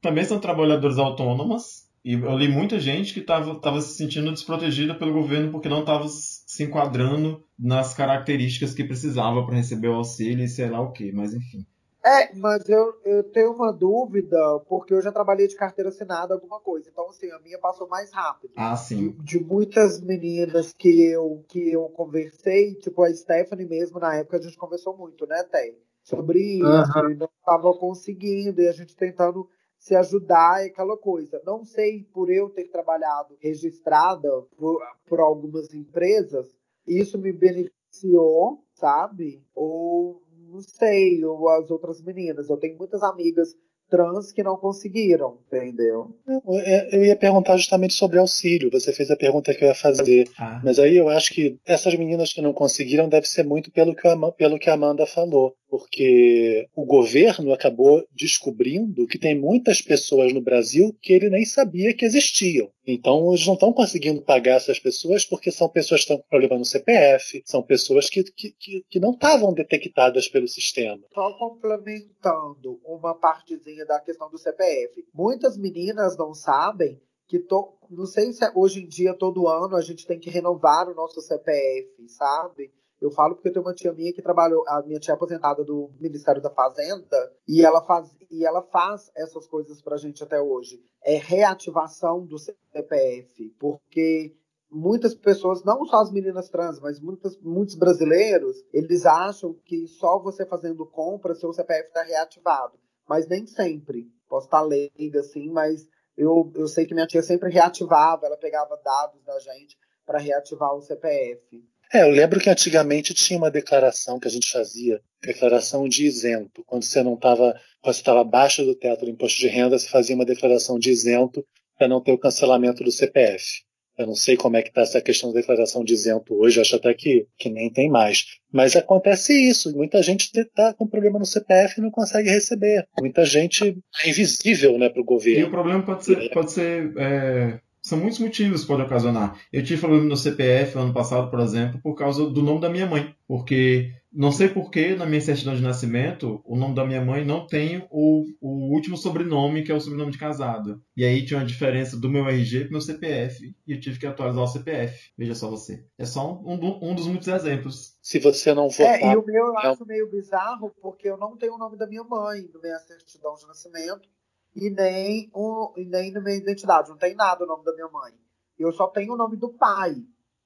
[0.00, 5.12] também são trabalhadores autônomos e eu li muita gente que estava se sentindo desprotegida pelo
[5.12, 6.06] governo porque não estava
[6.52, 11.10] se enquadrando nas características que precisava para receber o auxílio e sei lá o que,
[11.10, 11.66] mas enfim.
[12.04, 14.36] É, mas eu, eu tenho uma dúvida,
[14.68, 16.90] porque eu já trabalhei de carteira assinada alguma coisa.
[16.90, 18.52] Então, assim, a minha passou mais rápido.
[18.54, 19.12] Ah, sim.
[19.12, 24.36] De, de muitas meninas que eu, que eu conversei, tipo a Stephanie mesmo, na época
[24.36, 25.74] a gente conversou muito, né, Té?
[26.02, 27.12] Sobre isso, Aham.
[27.12, 29.48] e não estava conseguindo, e a gente tentando
[29.82, 31.42] se ajudar e aquela coisa.
[31.44, 36.46] Não sei por eu ter trabalhado registrada por, por algumas empresas,
[36.86, 39.42] isso me beneficiou, sabe?
[39.52, 42.48] Ou não sei, ou as outras meninas.
[42.48, 43.56] Eu tenho muitas amigas
[43.90, 46.16] trans que não conseguiram, entendeu?
[46.64, 48.70] É, Eu ia perguntar justamente sobre auxílio.
[48.70, 50.28] Você fez a pergunta que eu ia fazer.
[50.38, 53.94] Ah, Mas aí eu acho que essas meninas que não conseguiram deve ser muito pelo
[53.94, 55.54] que, a, pelo que a Amanda falou.
[55.72, 61.94] Porque o governo acabou descobrindo que tem muitas pessoas no Brasil que ele nem sabia
[61.94, 62.70] que existiam.
[62.86, 66.58] Então eles não estão conseguindo pagar essas pessoas porque são pessoas que estão com problema
[66.58, 71.00] no CPF, são pessoas que, que, que, que não estavam detectadas pelo sistema.
[71.14, 75.06] Só complementando uma partezinha da questão do CPF.
[75.14, 77.78] Muitas meninas não sabem que to...
[77.88, 80.94] não sei se é- hoje em dia todo ano a gente tem que renovar o
[80.94, 82.70] nosso CPF, sabe?
[83.02, 85.90] Eu falo porque eu tenho uma tia minha que trabalhou, a minha tia aposentada do
[85.98, 90.80] Ministério da Fazenda, e ela faz, e ela faz essas coisas pra gente até hoje.
[91.04, 94.36] É reativação do CPF, porque
[94.70, 100.20] muitas pessoas, não só as meninas trans, mas muitas, muitos brasileiros, eles acham que só
[100.20, 102.78] você fazendo compra, seu CPF está reativado.
[103.08, 104.06] Mas nem sempre.
[104.28, 108.80] Posso estar leiga, assim, mas eu, eu sei que minha tia sempre reativava, ela pegava
[108.82, 109.76] dados da gente
[110.06, 111.71] para reativar o CPF.
[111.92, 116.64] É, eu lembro que antigamente tinha uma declaração que a gente fazia, declaração de isento.
[116.66, 119.88] Quando você não estava, quando você estava abaixo do teto do imposto de renda, você
[119.88, 121.44] fazia uma declaração de isento
[121.76, 123.62] para não ter o cancelamento do CPF.
[123.98, 126.76] Eu não sei como é que está essa questão da declaração de isento hoje, acho
[126.76, 128.24] até que, que nem tem mais.
[128.50, 132.88] Mas acontece isso, muita gente está com problema no CPF e não consegue receber.
[132.98, 135.50] Muita gente é invisível né, para o E o governo.
[135.50, 139.38] problema pode ser, pode ser é, são muitos motivos que pode ocasionar.
[139.52, 142.86] Eu tive problema no CPF ano passado, por exemplo, por causa do nome da minha
[142.86, 143.12] mãe.
[143.26, 147.44] Porque não sei porquê, na minha certidão de nascimento, o nome da minha mãe não
[147.44, 150.80] tem o, o último sobrenome, que é o sobrenome de casado.
[150.96, 153.52] E aí tinha uma diferença do meu RG pro meu CPF.
[153.66, 155.10] E eu tive que atualizar o CPF.
[155.18, 155.84] Veja só você.
[155.98, 157.96] É só um, um, dos muitos exemplos.
[158.00, 159.00] Se você não votar.
[159.00, 161.76] É, e o meu eu é acho meio bizarro, porque eu não tenho o nome
[161.76, 164.08] da minha mãe na minha certidão de nascimento
[164.54, 166.90] e nem, o, e nem na minha identidade.
[166.90, 168.12] Não tem nada o nome da minha mãe.
[168.58, 169.94] Eu só tenho o nome do pai,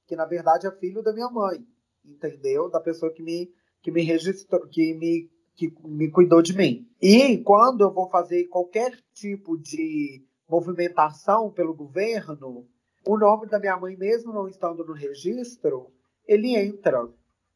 [0.07, 1.67] que na verdade é filho da minha mãe,
[2.05, 2.71] entendeu?
[2.71, 3.53] Da pessoa que me,
[3.83, 6.89] que me registrou, que me, que me cuidou de mim.
[7.01, 12.67] E quando eu vou fazer qualquer tipo de movimentação pelo governo,
[13.07, 15.93] o nome da minha mãe, mesmo não estando no registro,
[16.27, 17.09] ele entra.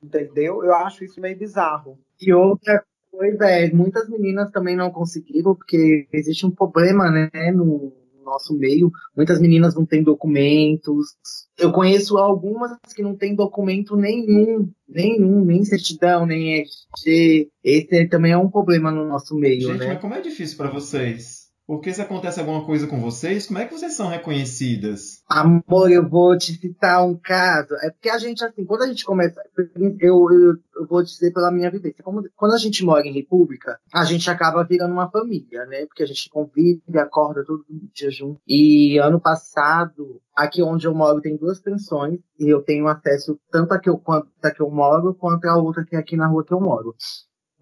[0.03, 0.65] Entendeu?
[0.65, 1.99] Eu acho isso meio bizarro.
[2.21, 7.93] E outra coisa é, muitas meninas também não conseguiram, porque existe um problema, né, no
[8.25, 8.91] nosso meio.
[9.17, 11.17] Muitas meninas não têm documentos.
[11.59, 17.51] Eu conheço algumas que não têm documento nenhum, nenhum, nem certidão, nem RG.
[17.63, 19.87] Esse também é um problema no nosso meio, Gente, né?
[19.89, 21.51] mas como é difícil pra vocês?
[21.67, 25.20] Porque se acontece alguma coisa com vocês, como é que vocês são reconhecidas?
[25.33, 27.77] Amor, eu vou te citar um caso.
[27.83, 29.41] É porque a gente, assim, quando a gente começa.
[29.77, 32.03] Eu, eu, eu vou dizer pela minha vivência.
[32.03, 35.87] Como, quando a gente mora em República, a gente acaba virando uma família, né?
[35.87, 37.65] Porque a gente convive, acorda todo
[37.95, 38.41] dia junto.
[38.45, 42.19] E ano passado, aqui onde eu moro, tem duas pensões.
[42.37, 45.57] E eu tenho acesso tanto a que eu, quanto a que eu moro, quanto a
[45.57, 46.93] outra que é aqui na rua que eu moro.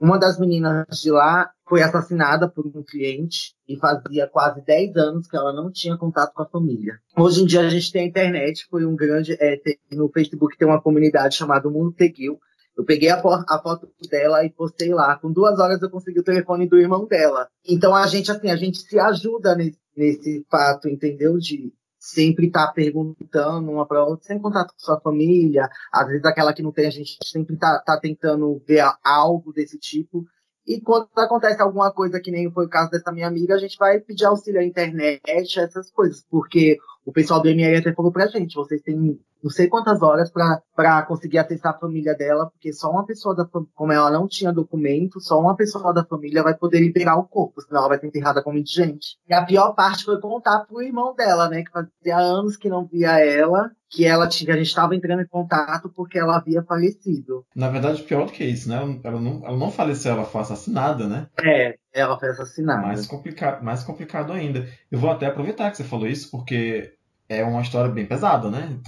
[0.00, 5.26] Uma das meninas de lá foi assassinada por um cliente e fazia quase 10 anos
[5.26, 6.98] que ela não tinha contato com a família.
[7.16, 9.36] Hoje em dia a gente tem a internet, foi um grande.
[9.40, 12.38] é, tem- no Facebook tem uma comunidade chamada Mundo Seguiu.
[12.76, 15.16] Eu peguei a, a foto dela e postei lá.
[15.16, 17.48] Com duas horas eu consegui o telefone do irmão dela.
[17.66, 21.36] Então a gente, assim, a gente se ajuda nesse, nesse fato, entendeu?
[21.38, 21.72] De
[22.08, 25.68] sempre estar perguntando uma para outra, sem contato com sua família.
[25.92, 29.78] Às vezes aquela que não tem, a gente sempre tá, tá tentando ver algo desse
[29.78, 30.24] tipo.
[30.66, 33.76] E quando acontece alguma coisa que nem foi o caso dessa minha amiga, a gente
[33.78, 36.24] vai pedir auxílio à internet, essas coisas.
[36.30, 36.78] Porque
[37.08, 41.02] o pessoal do ML até falou pra gente, vocês têm não sei quantas horas para
[41.02, 44.52] conseguir acessar a família dela, porque só uma pessoa da família, como ela não tinha
[44.52, 48.08] documento, só uma pessoa da família vai poder liberar o corpo, senão ela vai ser
[48.08, 49.16] enterrada com muita gente.
[49.28, 52.84] E a pior parte foi contar pro irmão dela, né, que fazia anos que não
[52.84, 57.46] via ela, que ela tinha, a gente estava entrando em contato porque ela havia falecido.
[57.54, 59.00] Na verdade, pior do que isso, né?
[59.02, 61.28] Ela não, ela não faleceu, ela foi assassinada, né?
[61.42, 62.82] É, ela foi assassinada.
[62.82, 64.68] Mais complicado, mais complicado ainda.
[64.90, 66.97] Eu vou até aproveitar que você falou isso, porque
[67.28, 68.78] é uma história bem pesada, né?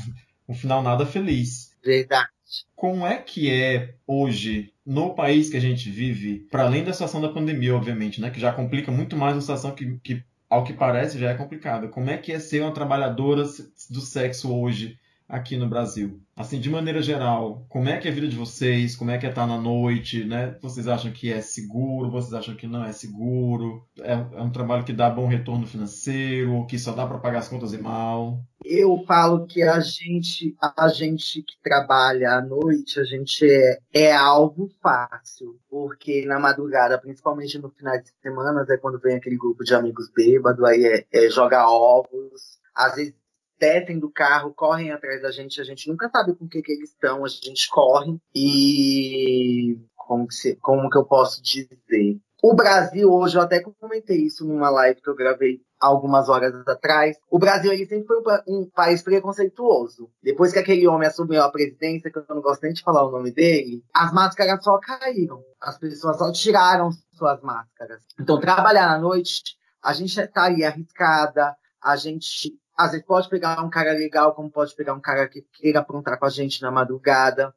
[0.49, 1.77] Um final nada feliz.
[1.85, 2.29] Verdade.
[2.75, 7.21] Como é que é hoje, no país que a gente vive, para além da situação
[7.21, 10.73] da pandemia, obviamente, né, que já complica muito mais uma situação que, que, ao que
[10.73, 11.89] parece, já é complicada.
[11.89, 13.45] Como é que é ser uma trabalhadora
[13.91, 14.99] do sexo hoje
[15.31, 16.21] aqui no Brasil?
[16.37, 18.97] Assim, de maneira geral, como é que é a vida de vocês?
[18.97, 20.57] Como é que é estar na noite, né?
[20.61, 22.11] Vocês acham que é seguro?
[22.11, 23.87] Vocês acham que não é seguro?
[24.01, 26.55] É, é um trabalho que dá bom retorno financeiro?
[26.55, 28.43] Ou que só dá para pagar as contas e mal?
[28.65, 34.13] Eu falo que a gente, a gente que trabalha à noite, a gente é, é
[34.15, 39.65] alvo fácil, porque na madrugada, principalmente no final de semana, é quando vem aquele grupo
[39.65, 43.15] de amigos bêbados, aí é, é jogar ovos, às vezes
[43.61, 46.73] descem do carro, correm atrás da gente, a gente nunca sabe com o que, que
[46.73, 52.19] eles estão, a gente corre e como que, se, como que eu posso dizer?
[52.43, 57.19] O Brasil hoje, eu até comentei isso numa live que eu gravei algumas horas atrás.
[57.31, 58.17] O Brasil ele sempre foi
[58.49, 60.11] um, um país preconceituoso.
[60.23, 63.11] Depois que aquele homem assumiu a presidência, que eu não gosto nem de falar o
[63.11, 65.43] nome dele, as máscaras só caíram.
[65.61, 68.03] As pessoas só tiraram suas máscaras.
[68.19, 73.63] Então, trabalhar à noite, a gente está ali arriscada, a gente às vezes pode pegar
[73.63, 76.71] um cara legal, como pode pegar um cara que queira aprontar com a gente na
[76.71, 77.55] madrugada.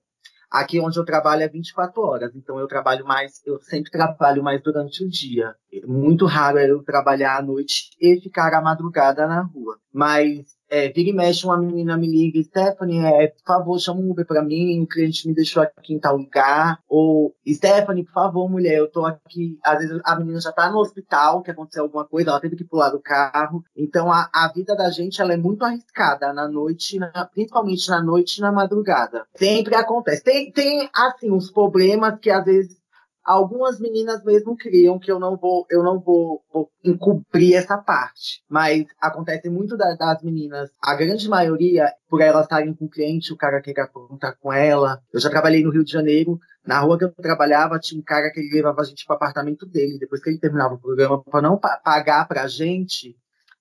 [0.52, 4.62] Aqui onde eu trabalho é 24 horas, então eu trabalho mais, eu sempre trabalho mais
[4.62, 5.56] durante o dia.
[5.88, 9.80] Muito raro é eu trabalhar à noite e ficar à madrugada na rua.
[9.92, 14.10] Mas é, vira e mexe, uma menina me liga, Stephanie, é, por favor, chama um
[14.10, 16.80] Uber pra mim, o cliente me deixou aqui em tal lugar.
[16.90, 19.60] Ou, Stephanie, por favor, mulher, eu tô aqui.
[19.64, 22.64] Às vezes a menina já tá no hospital, que aconteceu alguma coisa, ela teve que
[22.64, 23.64] pular do carro.
[23.78, 28.02] Então a, a vida da gente, ela é muito arriscada na noite, na, principalmente na
[28.02, 29.28] noite e na madrugada.
[29.36, 30.24] Sempre acontece.
[30.24, 32.83] Tem, tem, assim, uns problemas que às vezes
[33.24, 38.44] Algumas meninas mesmo criam que eu não vou, eu não vou, vou encobrir essa parte.
[38.50, 43.32] Mas acontece muito da, das meninas, a grande maioria, por elas estarem com o cliente,
[43.32, 45.02] o cara quer perguntar com ela.
[45.12, 48.30] Eu já trabalhei no Rio de Janeiro, na rua que eu trabalhava, tinha um cara
[48.32, 50.00] que ele levava a gente para apartamento dele.
[50.00, 53.16] Depois que ele terminava o programa, para não pagar pra gente,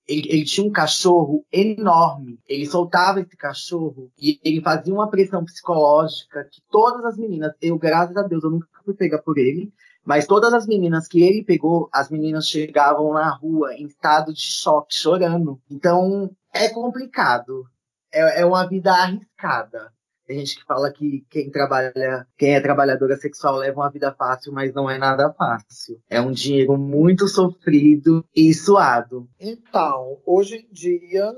[0.06, 2.38] ele, ele, tinha um cachorro enorme.
[2.48, 7.78] Ele soltava esse cachorro e ele fazia uma pressão psicológica que todas as meninas, eu,
[7.78, 9.72] graças a Deus, eu nunca fui pega por ele,
[10.04, 14.40] mas todas as meninas que ele pegou, as meninas chegavam na rua em estado de
[14.40, 15.60] choque, chorando.
[15.70, 17.64] Então, é complicado.
[18.12, 19.92] É, é uma vida arriscada.
[20.26, 24.52] Tem gente que fala que quem trabalha, quem é trabalhadora sexual leva uma vida fácil,
[24.52, 26.00] mas não é nada fácil.
[26.08, 29.28] É um dinheiro muito sofrido e suado.
[29.38, 31.34] Então, hoje em dia,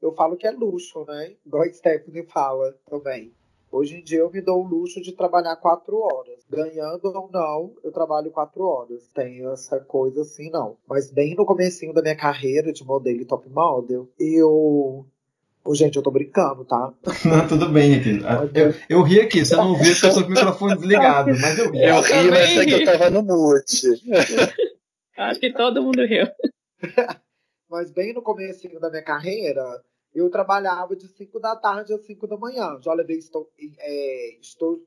[0.00, 1.34] eu falo que é luxo, né?
[1.46, 3.32] Igual a Stephanie fala também.
[3.72, 6.44] Hoje em dia eu me dou o luxo de trabalhar quatro horas.
[6.50, 9.08] Ganhando ou não, eu trabalho quatro horas.
[9.14, 10.76] Tenho essa coisa assim, não.
[10.86, 15.06] Mas bem no comecinho da minha carreira de modelo e top model, eu
[15.64, 16.92] Ô, gente, eu tô brincando, tá?
[17.24, 18.20] Não, tudo bem aqui.
[18.52, 21.56] Eu, eu ri aqui, você não viu porque eu tô com o microfone desligado, mas
[21.56, 21.84] eu ri.
[21.84, 23.86] Eu ri, mas é que eu tava no mute.
[25.16, 26.26] Acho que todo mundo riu.
[27.70, 29.62] Mas bem no começo da minha carreira,
[30.14, 32.78] eu trabalhava de 5 da tarde às 5 da manhã.
[32.80, 34.82] Já levei estou, é, estou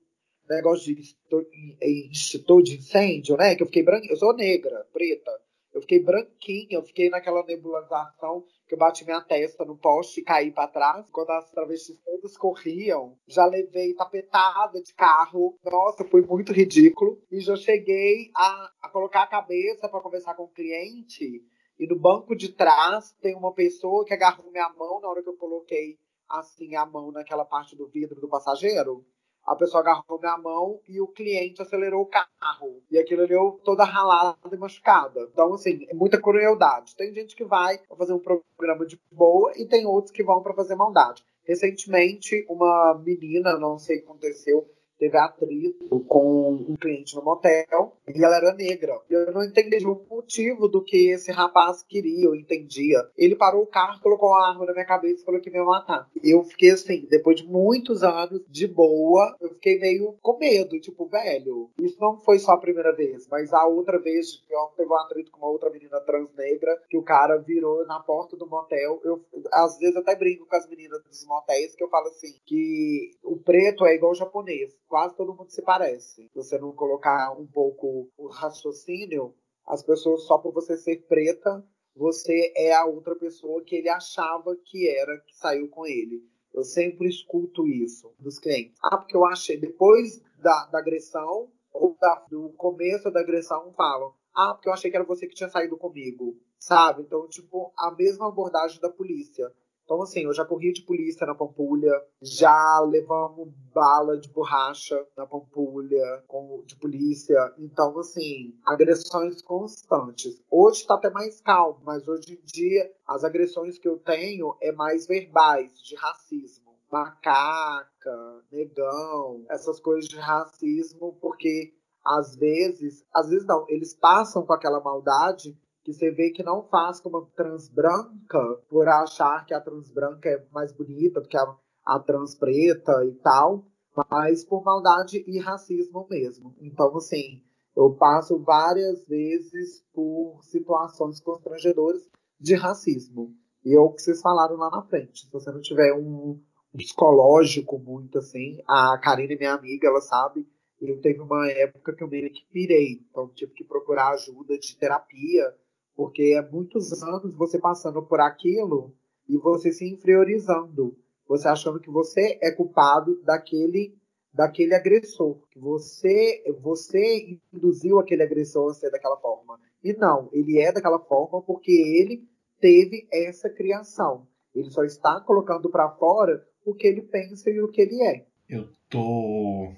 [0.50, 1.44] negócio de estou,
[1.82, 3.56] instituto de incêndio, né?
[3.56, 5.32] Que eu fiquei branca, eu sou negra, preta.
[5.74, 10.24] Eu fiquei branquinha, eu fiquei naquela nebulização que eu bati minha testa no poste e
[10.24, 11.10] caí para trás.
[11.12, 15.60] Quando as travestis todas corriam, já levei tapetada de carro.
[15.66, 17.22] Nossa, foi muito ridículo.
[17.30, 21.44] E já cheguei a, a colocar a cabeça para conversar com o cliente.
[21.78, 25.30] E no banco de trás tem uma pessoa que agarrou minha mão na hora que
[25.30, 25.98] eu coloquei
[26.28, 29.06] assim a mão naquela parte do vidro do passageiro
[29.46, 32.82] a pessoa agarrou minha mão e o cliente acelerou o carro.
[32.90, 35.30] E aquilo ali eu toda ralada e machucada.
[35.32, 36.96] Então, assim, é muita crueldade.
[36.96, 40.56] Tem gente que vai fazer um programa de boa e tem outros que vão para
[40.56, 41.24] fazer maldade.
[41.44, 44.68] Recentemente, uma menina, não sei o que aconteceu,
[44.98, 49.00] teve atrito com um cliente no motel e ela era negra.
[49.10, 53.00] Eu não entendi o motivo do que esse rapaz queria, eu entendia.
[53.18, 56.10] Ele parou o carro, colocou uma arma na minha cabeça e falou que me matar.
[56.24, 61.06] Eu fiquei assim, depois de muitos anos de boa, eu fiquei meio com medo, tipo,
[61.08, 64.98] velho, isso não foi só a primeira vez, mas a outra vez eu teve um
[64.98, 69.00] atrito com uma outra menina trans negra que o cara virou na porta do motel.
[69.04, 69.22] Eu
[69.52, 73.38] às vezes até brinco com as meninas dos motéis que eu falo assim, que o
[73.38, 76.28] preto é igual o japonês quase todo mundo se parece.
[76.28, 79.34] Se você não colocar um pouco o raciocínio,
[79.66, 81.66] as pessoas, só por você ser preta,
[81.96, 86.24] você é a outra pessoa que ele achava que era, que saiu com ele.
[86.54, 88.78] Eu sempre escuto isso dos clientes.
[88.84, 94.14] Ah, porque eu achei, depois da, da agressão, ou da, do começo da agressão, falam.
[94.34, 96.38] Ah, porque eu achei que era você que tinha saído comigo.
[96.58, 97.04] Sabe?
[97.04, 99.52] Então, tipo, a mesma abordagem da polícia.
[99.86, 105.28] Então, assim, eu já corri de polícia na Pampulha, já levamos bala de borracha na
[105.28, 107.54] Pampulha com, de polícia.
[107.60, 110.42] Então, assim, agressões constantes.
[110.50, 114.72] Hoje está até mais calmo, mas hoje em dia as agressões que eu tenho é
[114.72, 116.66] mais verbais, de racismo.
[116.92, 121.74] Macaca, negão, essas coisas de racismo, porque
[122.04, 126.64] às vezes, às vezes não, eles passam com aquela maldade que você vê que não
[126.64, 131.30] faz com uma trans branca por achar que a trans branca é mais bonita do
[131.30, 131.56] que a,
[131.86, 133.68] a trans preta e tal,
[134.10, 136.56] mas por maldade e racismo mesmo.
[136.60, 137.44] Então, assim,
[137.78, 142.02] eu passo várias vezes por situações constrangedoras
[142.40, 143.36] de racismo.
[143.64, 145.26] E é o que vocês falaram lá na frente.
[145.26, 146.42] Se você não tiver um,
[146.76, 150.48] psicológico muito assim, a Karine, minha amiga, ela sabe.
[150.82, 154.76] Eu teve uma época que eu meio que pirei, então tive que procurar ajuda de
[154.78, 155.54] terapia
[155.96, 158.94] porque é muitos anos você passando por aquilo
[159.28, 163.98] e você se inferiorizando, você achando que você é culpado daquele
[164.34, 169.58] daquele agressor, que você você induziu aquele agressor a ser daquela forma.
[169.82, 172.28] E não, ele é daquela forma porque ele
[172.60, 174.28] teve essa criação.
[174.54, 178.26] Ele só está colocando para fora o que ele pensa e o que ele é.
[178.50, 179.72] Eu tô.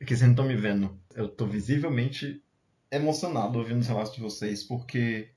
[0.00, 0.96] É que vocês não estão me vendo.
[1.14, 2.42] Eu tô visivelmente
[2.90, 5.30] emocionado ouvindo os relatos de vocês, porque,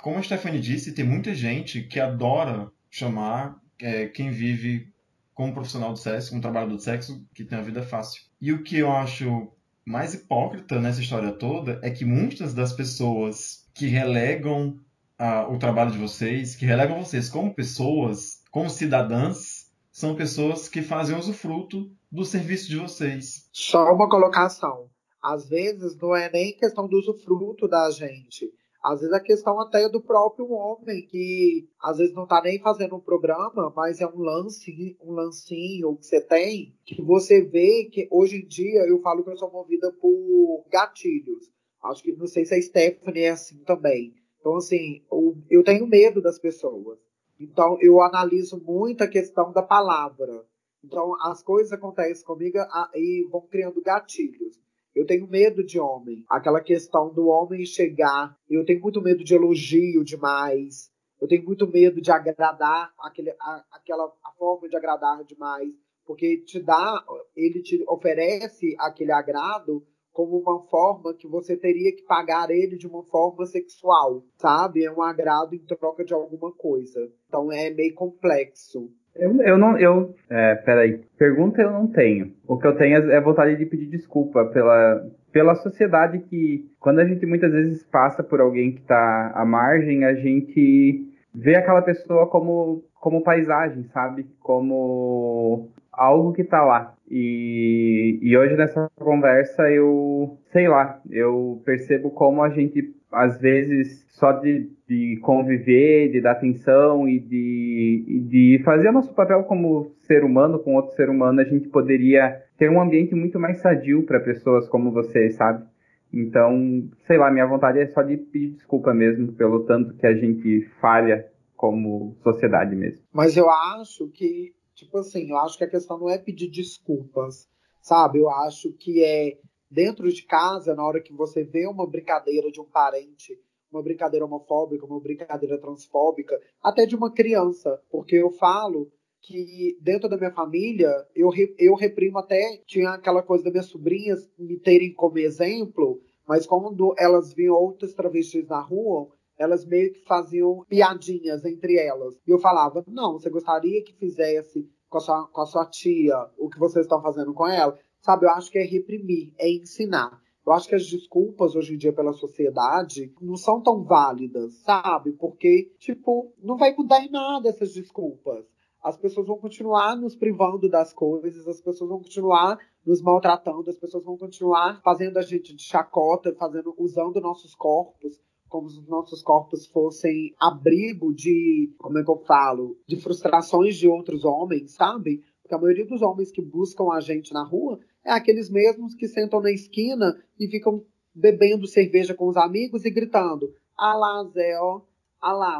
[0.00, 4.92] como a Stephanie disse, tem muita gente que adora chamar é, quem vive
[5.34, 8.22] como profissional do sexo, como trabalhador do sexo, que tem a vida fácil.
[8.40, 9.50] E o que eu acho
[9.84, 14.78] mais hipócrita nessa história toda é que muitas das pessoas que relegam
[15.18, 20.82] uh, o trabalho de vocês, que relegam vocês como pessoas, como cidadãs, são pessoas que
[20.82, 23.48] fazem usufruto do serviço de vocês.
[23.52, 24.88] Só uma colocação
[25.22, 28.52] às vezes não é nem questão do usufruto da gente.
[28.82, 32.96] Às vezes é questão até do próprio homem, que às vezes não está nem fazendo
[32.96, 38.08] um programa, mas é um lance, um lancinho que você tem, que você vê que
[38.10, 41.48] hoje em dia eu falo que eu sou movida por gatilhos.
[41.84, 44.14] Acho que não sei se a Stephanie é assim também.
[44.40, 45.00] Então, assim,
[45.48, 46.98] eu tenho medo das pessoas.
[47.38, 50.44] Então, eu analiso muito a questão da palavra.
[50.84, 52.58] Então, as coisas acontecem comigo
[52.94, 54.60] e vão criando gatilhos.
[54.94, 56.24] Eu tenho medo de homem.
[56.28, 58.36] Aquela questão do homem chegar.
[58.48, 60.90] Eu tenho muito medo de elogio demais.
[61.20, 65.72] Eu tenho muito medo de agradar aquele, a, aquela a forma de agradar demais,
[66.04, 67.00] porque te dá,
[67.36, 72.88] ele te oferece aquele agrado como uma forma que você teria que pagar ele de
[72.88, 74.84] uma forma sexual, sabe?
[74.84, 77.10] É um agrado em troca de alguma coisa.
[77.28, 78.92] Então é meio complexo.
[79.14, 82.32] Eu, eu não, eu, é, peraí, pergunta eu não tenho.
[82.46, 87.00] O que eu tenho é, é vontade de pedir desculpa pela, pela sociedade que, quando
[87.00, 91.82] a gente muitas vezes passa por alguém que está à margem, a gente vê aquela
[91.82, 94.26] pessoa como, como paisagem, sabe?
[94.40, 96.94] Como algo que está lá.
[97.10, 104.04] E, e hoje nessa conversa eu, sei lá, eu percebo como a gente às vezes,
[104.08, 109.44] só de, de conviver, de dar atenção e de, e de fazer o nosso papel
[109.44, 113.60] como ser humano com outro ser humano, a gente poderia ter um ambiente muito mais
[113.60, 115.64] sadio para pessoas como vocês, sabe?
[116.12, 120.14] Então, sei lá, minha vontade é só de pedir desculpa mesmo pelo tanto que a
[120.14, 123.02] gente falha como sociedade mesmo.
[123.12, 127.48] Mas eu acho que, tipo assim, eu acho que a questão não é pedir desculpas,
[127.80, 128.18] sabe?
[128.18, 129.38] Eu acho que é
[129.72, 133.38] dentro de casa, na hora que você vê uma brincadeira de um parente,
[133.70, 138.92] uma brincadeira homofóbica, uma brincadeira transfóbica, até de uma criança, porque eu falo
[139.22, 144.30] que dentro da minha família eu, eu reprimo até tinha aquela coisa das minhas sobrinhas
[144.38, 149.08] me terem como exemplo, mas quando elas viam outras travestis na rua,
[149.38, 152.14] elas meio que faziam piadinhas entre elas.
[152.26, 156.16] E eu falava: não, você gostaria que fizesse com a sua, com a sua tia
[156.38, 157.78] o que vocês estão fazendo com ela?
[158.02, 160.20] Sabe, eu acho que é reprimir, é ensinar.
[160.44, 165.12] Eu acho que as desculpas hoje em dia pela sociedade não são tão válidas, sabe?
[165.12, 168.44] Porque, tipo, não vai mudar em nada essas desculpas.
[168.82, 173.78] As pessoas vão continuar nos privando das coisas, as pessoas vão continuar nos maltratando, as
[173.78, 178.20] pessoas vão continuar fazendo a gente de chacota, fazendo, usando nossos corpos
[178.52, 183.76] como se os nossos corpos fossem abrigo de, como é que eu falo, de frustrações
[183.76, 185.24] de outros homens, sabe?
[185.42, 189.08] Porque a maioria dos homens que buscam a gente na rua é aqueles mesmos que
[189.08, 194.58] sentam na esquina e ficam bebendo cerveja com os amigos e gritando: Ah lá, Zé,
[194.58, 194.80] ó,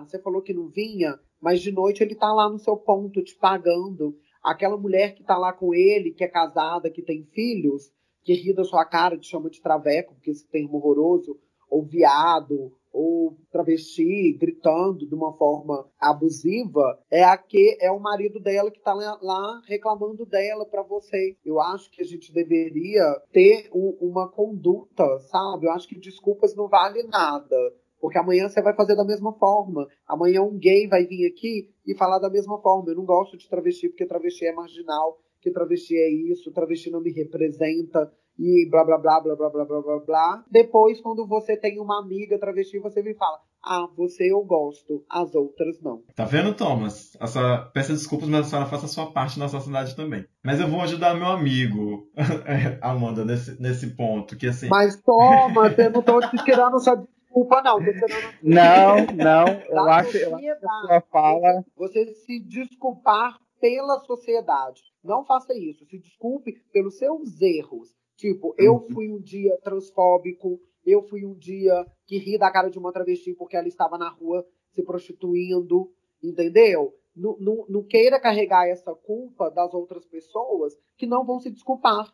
[0.04, 3.34] você falou que não vinha, mas de noite ele tá lá no seu ponto te
[3.36, 4.16] pagando.
[4.42, 7.92] Aquela mulher que tá lá com ele, que é casada, que tem filhos,
[8.22, 11.38] que ri da sua cara, te chama de traveco, porque esse termo horroroso,
[11.70, 18.38] ou viado, ou travesti gritando de uma forma abusiva é a que é o marido
[18.38, 21.36] dela que está lá reclamando dela para você.
[21.44, 23.02] Eu acho que a gente deveria
[23.32, 25.66] ter um, uma conduta, sabe?
[25.66, 27.56] Eu acho que desculpas não vale nada.
[28.00, 29.86] Porque amanhã você vai fazer da mesma forma.
[30.06, 32.90] Amanhã um gay vai vir aqui e falar da mesma forma.
[32.90, 37.00] Eu não gosto de travesti porque travesti é marginal, que travesti é isso, travesti não
[37.00, 40.44] me representa e blá blá blá blá blá blá blá blá blá.
[40.50, 45.34] Depois, quando você tem uma amiga travesti, você me fala: Ah, você eu gosto, as
[45.34, 46.02] outras não.
[46.14, 47.16] Tá vendo, Thomas?
[47.20, 50.24] Essa, peça desculpas, mas a senhora faça a sua parte na sociedade também.
[50.42, 52.08] Mas eu vou ajudar meu amigo,
[52.80, 54.36] Amanda, nesse, nesse ponto.
[54.36, 54.68] Que assim.
[54.68, 57.78] Mas, Thomas, eu não tô te tirando sua desculpa, não.
[58.42, 59.46] Não, não.
[59.68, 61.64] Eu acho, eu acho que a sua fala.
[61.76, 64.82] Você se desculpar pela sociedade.
[65.02, 65.86] Não faça isso.
[65.86, 67.88] Se desculpe pelos seus erros.
[68.16, 68.88] Tipo, eu uhum.
[68.92, 73.34] fui um dia transfóbico, eu fui um dia que ri da cara de uma travesti
[73.34, 75.90] porque ela estava na rua se prostituindo,
[76.22, 76.94] entendeu?
[77.14, 82.12] Não, não, não queira carregar essa culpa das outras pessoas que não vão se desculpar.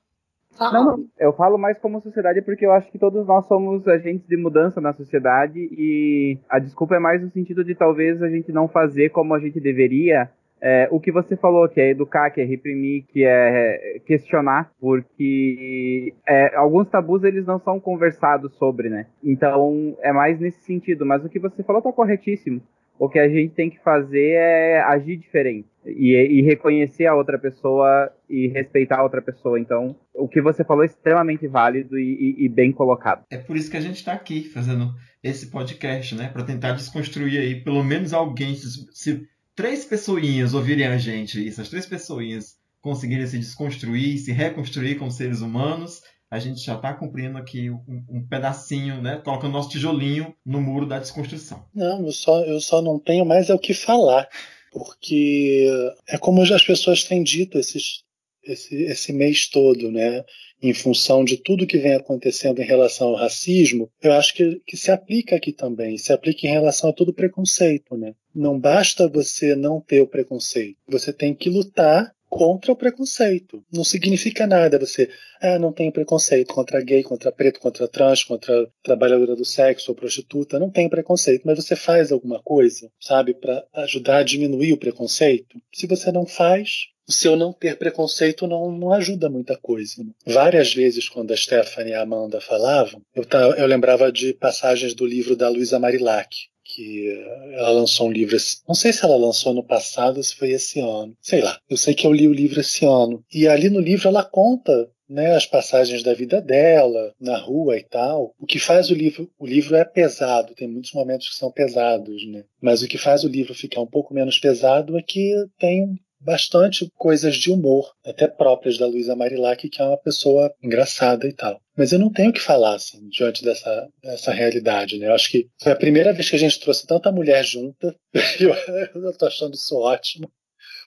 [0.58, 4.26] Não, não, eu falo mais como sociedade porque eu acho que todos nós somos agentes
[4.26, 8.50] de mudança na sociedade e a desculpa é mais no sentido de talvez a gente
[8.50, 10.28] não fazer como a gente deveria
[10.60, 16.14] é, o que você falou, que é educar, que é reprimir, que é questionar, porque
[16.26, 19.06] é, alguns tabus eles não são conversados sobre, né?
[19.22, 21.06] Então é mais nesse sentido.
[21.06, 22.60] Mas o que você falou tá corretíssimo.
[22.98, 27.38] O que a gente tem que fazer é agir diferente e, e reconhecer a outra
[27.38, 29.58] pessoa e respeitar a outra pessoa.
[29.58, 33.22] Então, o que você falou é extremamente válido e, e, e bem colocado.
[33.30, 36.28] É por isso que a gente está aqui fazendo esse podcast, né?
[36.28, 39.28] Para tentar desconstruir aí pelo menos alguém se
[39.58, 45.10] três pessoinhas ouvirem a gente e essas três pessoinhas conseguirem se desconstruir, se reconstruir como
[45.10, 49.16] seres humanos, a gente já está cumprindo aqui um, um, pedacinho, né?
[49.16, 51.64] Colocando nosso tijolinho no muro da desconstrução.
[51.74, 54.28] Não, eu só, eu só não tenho mais é o que falar.
[54.70, 55.68] Porque
[56.08, 58.04] é como as pessoas têm dito esses,
[58.52, 60.24] esse, esse mês todo, né?
[60.60, 64.76] Em função de tudo que vem acontecendo em relação ao racismo, eu acho que, que
[64.76, 68.14] se aplica aqui também, se aplica em relação a todo preconceito, né?
[68.34, 73.64] Não basta você não ter o preconceito, você tem que lutar contra o preconceito.
[73.72, 75.08] Não significa nada você,
[75.40, 79.96] ah, não tenho preconceito contra gay, contra preto, contra trans, contra trabalhadora do sexo ou
[79.96, 84.78] prostituta, não tem preconceito, mas você faz alguma coisa, sabe, para ajudar a diminuir o
[84.78, 85.58] preconceito?
[85.72, 90.04] Se você não faz, o seu não ter preconceito não, não ajuda muita coisa.
[90.04, 90.10] Né?
[90.26, 93.24] Várias vezes, quando a Stephanie e a Amanda falavam, eu,
[93.56, 97.08] eu lembrava de passagens do livro da Luísa Marilac, que
[97.54, 98.36] ela lançou um livro,
[98.66, 101.58] não sei se ela lançou no passado se foi esse ano, sei lá.
[101.68, 103.24] Eu sei que eu li o livro esse ano.
[103.32, 107.82] E ali no livro ela conta né, as passagens da vida dela, na rua e
[107.82, 108.34] tal.
[108.38, 112.26] O que faz o livro, o livro é pesado, tem muitos momentos que são pesados,
[112.28, 112.44] né?
[112.60, 116.90] Mas o que faz o livro ficar um pouco menos pesado é que tem bastante
[116.96, 121.60] coisas de humor, até próprias da Luísa Marilac, que é uma pessoa engraçada e tal.
[121.76, 124.98] Mas eu não tenho o que falar assim, diante dessa, dessa realidade.
[124.98, 125.06] Né?
[125.06, 127.94] Eu acho que foi a primeira vez que a gente trouxe tanta mulher junta.
[128.94, 130.30] eu estou achando isso ótimo.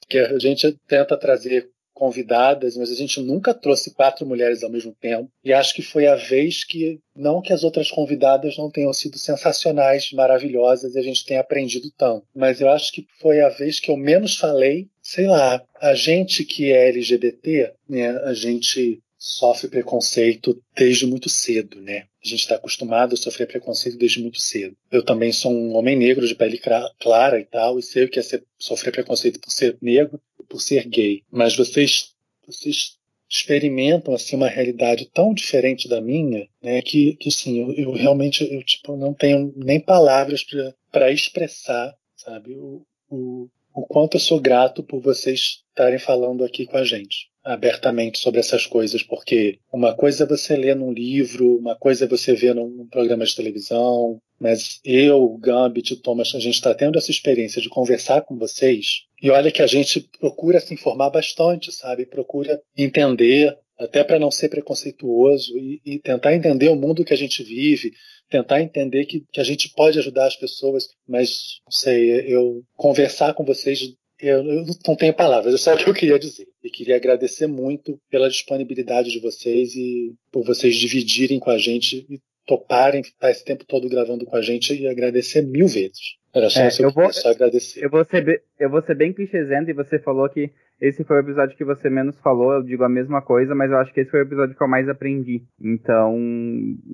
[0.02, 1.70] Porque a gente tenta trazer
[2.02, 5.30] convidadas, mas a gente nunca trouxe quatro mulheres ao mesmo tempo.
[5.44, 9.20] E acho que foi a vez que, não que as outras convidadas não tenham sido
[9.20, 13.80] sensacionais, maravilhosas, e a gente tenha aprendido tanto, mas eu acho que foi a vez
[13.80, 14.88] que eu menos falei.
[15.14, 21.82] Sei lá, a gente que é LGBT, né, a gente sofre preconceito desde muito cedo,
[21.82, 22.06] né?
[22.24, 24.74] A gente está acostumado a sofrer preconceito desde muito cedo.
[24.90, 26.58] Eu também sou um homem negro de pele
[26.98, 30.44] clara e tal, e sei o que é ser, sofrer preconceito por ser negro e
[30.46, 31.24] por ser gay.
[31.30, 32.14] Mas vocês,
[32.48, 32.98] vocês
[33.30, 36.82] experimentam assim uma realidade tão diferente da minha, né?
[36.82, 40.46] Que, que assim, eu, eu realmente eu tipo não tenho nem palavras
[40.90, 42.56] para expressar, sabe?
[42.56, 47.32] O, o, o quanto eu sou grato por vocês estarem falando aqui com a gente
[47.44, 52.08] abertamente sobre essas coisas, porque uma coisa é você ler num livro, uma coisa é
[52.08, 57.12] você ver num programa de televisão, mas eu, Gambit, Thomas, a gente está tendo essa
[57.12, 62.06] experiência de conversar com vocês, e olha que a gente procura se informar bastante, sabe?
[62.06, 67.18] Procura entender, até para não ser preconceituoso, e, e, tentar entender o mundo que a
[67.18, 67.92] gente vive,
[68.32, 73.34] tentar entender que, que a gente pode ajudar as pessoas, mas, não sei, eu conversar
[73.34, 76.48] com vocês eu, eu, não tenho palavras, é só o que eu queria dizer.
[76.64, 82.06] E queria agradecer muito pela disponibilidade de vocês e por vocês dividirem com a gente
[82.08, 86.18] e toparem estar esse tempo todo gravando com a gente e agradecer mil vezes.
[86.34, 87.84] Era só, é, eu vou, só agradecer.
[87.84, 90.52] Eu vou, ser, eu vou ser bem clichêsento e você falou que
[90.82, 93.78] esse foi o episódio que você menos falou, eu digo a mesma coisa, mas eu
[93.78, 95.44] acho que esse foi o episódio que eu mais aprendi.
[95.62, 96.18] Então,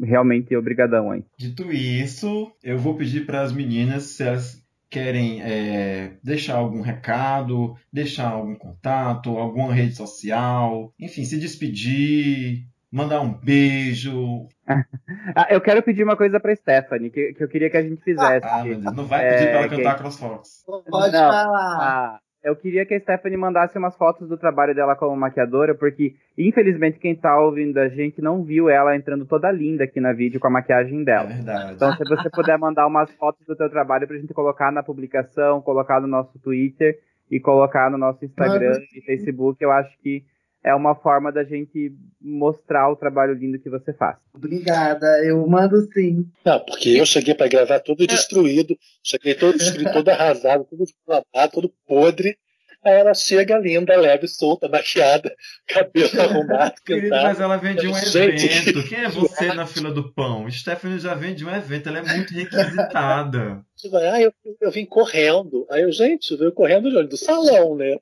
[0.03, 1.23] realmente, obrigadão aí.
[1.39, 7.76] Dito isso, eu vou pedir para as meninas se elas querem é, deixar algum recado,
[7.91, 14.47] deixar algum contato, alguma rede social, enfim, se despedir, mandar um beijo.
[15.35, 18.03] ah, eu quero pedir uma coisa para Stephanie, que, que eu queria que a gente
[18.03, 18.45] fizesse.
[18.45, 20.01] Ah, meu Deus, não vai pedir é, para ela cantar que...
[20.01, 20.64] CrossFox.
[20.65, 21.77] Pode não, falar.
[21.80, 26.15] Ah, eu queria que a Stephanie mandasse umas fotos do trabalho dela como maquiadora, porque
[26.38, 30.39] infelizmente quem tá ouvindo a gente não viu ela entrando toda linda aqui na vídeo
[30.39, 31.30] com a maquiagem dela.
[31.30, 31.73] É verdade.
[31.73, 35.61] Então se você puder mandar umas fotos do teu trabalho pra gente colocar na publicação,
[35.61, 36.97] colocar no nosso Twitter
[37.30, 40.23] e colocar no nosso Instagram e Facebook, eu acho que
[40.64, 44.18] é uma forma da gente mostrar o trabalho lindo que você faz.
[44.34, 46.26] Obrigada, eu mando sim.
[46.44, 51.52] Não, porque eu cheguei para gravar todo destruído, cheguei todo destruído, todo arrasado, todo deslavado,
[51.54, 52.38] todo podre.
[52.84, 55.34] Aí ela chega linda, leve, solta, maquiada,
[55.68, 58.88] cabelo arrumado, Querido, Mas ela vem de um Gente, evento.
[58.88, 60.50] Quem é você na fila do pão?
[60.50, 63.66] Stephanie já vem de um evento, ela é muito requisitada.
[64.12, 65.66] Ah, eu, eu vim correndo.
[65.70, 67.10] Aí eu, gente, eu vim correndo de onde?
[67.10, 67.98] Do salão, né?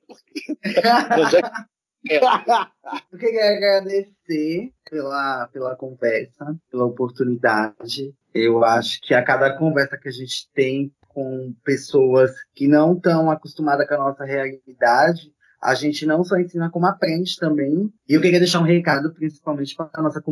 [3.12, 8.14] Eu queria agradecer pela, pela conversa, pela oportunidade.
[8.32, 13.30] Eu acho que a cada conversa que a gente tem com pessoas que não estão
[13.30, 17.90] acostumadas com a nossa realidade, a gente não só ensina como aprende também.
[18.08, 20.22] E eu queria deixar um recado, principalmente para a nossa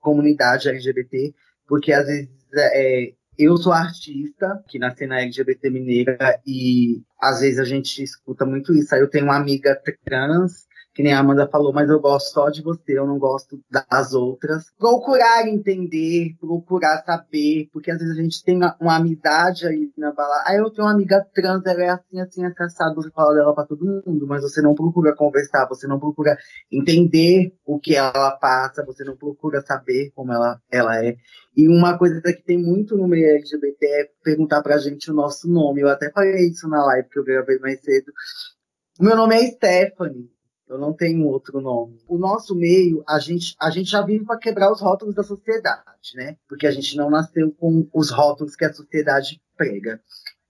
[0.00, 1.34] comunidade LGBT,
[1.66, 7.58] porque às vezes é, eu sou artista, que nasci na LGBT mineira, e às vezes
[7.58, 8.94] a gente escuta muito isso.
[8.94, 12.48] Aí eu tenho uma amiga trans que nem a Amanda falou, mas eu gosto só
[12.48, 14.70] de você, eu não gosto das outras.
[14.78, 20.12] Procurar entender, procurar saber, porque às vezes a gente tem uma, uma amizade aí na
[20.12, 20.44] balada.
[20.46, 23.66] Aí eu tenho uma amiga trans, ela é assim, assim, assado, você fala dela pra
[23.66, 26.38] todo mundo, mas você não procura conversar, você não procura
[26.70, 31.16] entender o que ela passa, você não procura saber como ela, ela é.
[31.56, 35.48] E uma coisa que tem muito no meio LGBT é perguntar pra gente o nosso
[35.48, 35.80] nome.
[35.80, 38.12] Eu até falei isso na live que eu gravei mais cedo.
[39.00, 40.33] Meu nome é Stephanie.
[40.68, 41.98] Eu não tenho outro nome.
[42.08, 46.14] O nosso meio, a gente, a gente já vive para quebrar os rótulos da sociedade,
[46.14, 46.36] né?
[46.48, 50.00] Porque a gente não nasceu com os rótulos que a sociedade prega.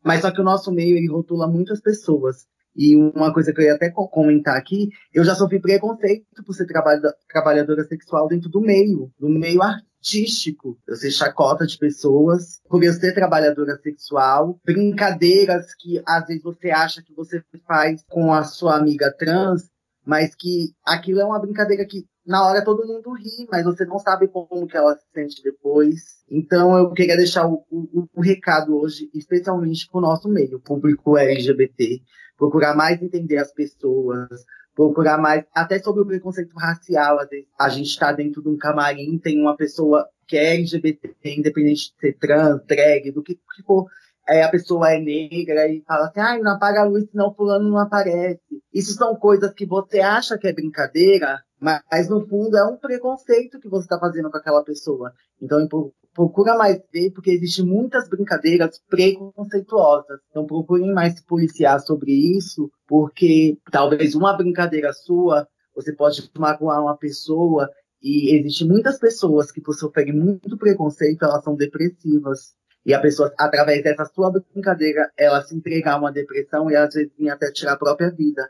[0.03, 2.47] Mas só que o nosso meio, ele rotula muitas pessoas.
[2.77, 6.67] E uma coisa que eu ia até comentar aqui, eu já sofri preconceito por ser
[6.67, 10.77] trabalhadora sexual dentro do meio, do meio artístico.
[10.87, 16.71] Eu ser chacota de pessoas, por eu ser trabalhadora sexual, brincadeiras que às vezes você
[16.71, 19.71] acha que você faz com a sua amiga trans,
[20.05, 23.99] mas que aquilo é uma brincadeira que na hora todo mundo ri, mas você não
[23.99, 26.25] sabe como que ela se sente depois.
[26.31, 31.19] Então eu queria deixar o, o, o recado hoje, especialmente para o nosso meio, público
[31.19, 32.01] LGBT,
[32.37, 34.29] procurar mais entender as pessoas,
[34.75, 38.57] procurar mais, até sobre o preconceito racial, às vezes a gente está dentro de um
[38.57, 43.87] camarim, tem uma pessoa que é LGBT, independente de ser trans, drag, do que for,
[44.29, 47.69] é, a pessoa é negra e fala assim, ah, não apaga a luz, senão fulano
[47.69, 48.41] não aparece.
[48.73, 53.61] Isso são coisas que você acha que é brincadeira, mas no fundo é um preconceito
[53.61, 55.13] que você está fazendo com aquela pessoa.
[55.41, 55.67] Então
[56.15, 60.21] procura mais ver, porque existem muitas brincadeiras preconceituosas.
[60.31, 66.83] Então procurem mais se policiar sobre isso, porque talvez uma brincadeira sua, você pode magoar
[66.83, 67.69] uma pessoa,
[68.05, 72.55] e existem muitas pessoas que, por sofrerem muito preconceito, elas são depressivas.
[72.85, 76.93] E a pessoa, através dessa sua brincadeira, ela se entregar a uma depressão e às
[76.93, 78.49] vezes até tirar a própria vida.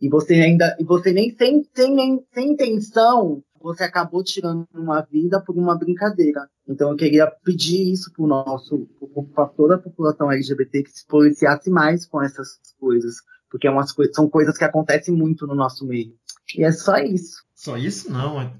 [0.00, 5.02] E você ainda, e você nem sem, sem, nem, sem intenção, você acabou tirando uma
[5.02, 6.48] vida por uma brincadeira.
[6.66, 8.88] Então eu queria pedir isso para o nosso,
[9.34, 13.16] para toda a população LGBT que se policiasse mais com essas coisas,
[13.50, 16.14] porque é umas são coisas que acontecem muito no nosso meio.
[16.56, 17.44] E é só isso.
[17.54, 18.52] Só isso não, é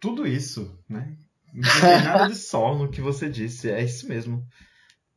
[0.00, 1.16] tudo isso, né?
[1.58, 4.42] Não tem nada de só no que você disse, é isso mesmo.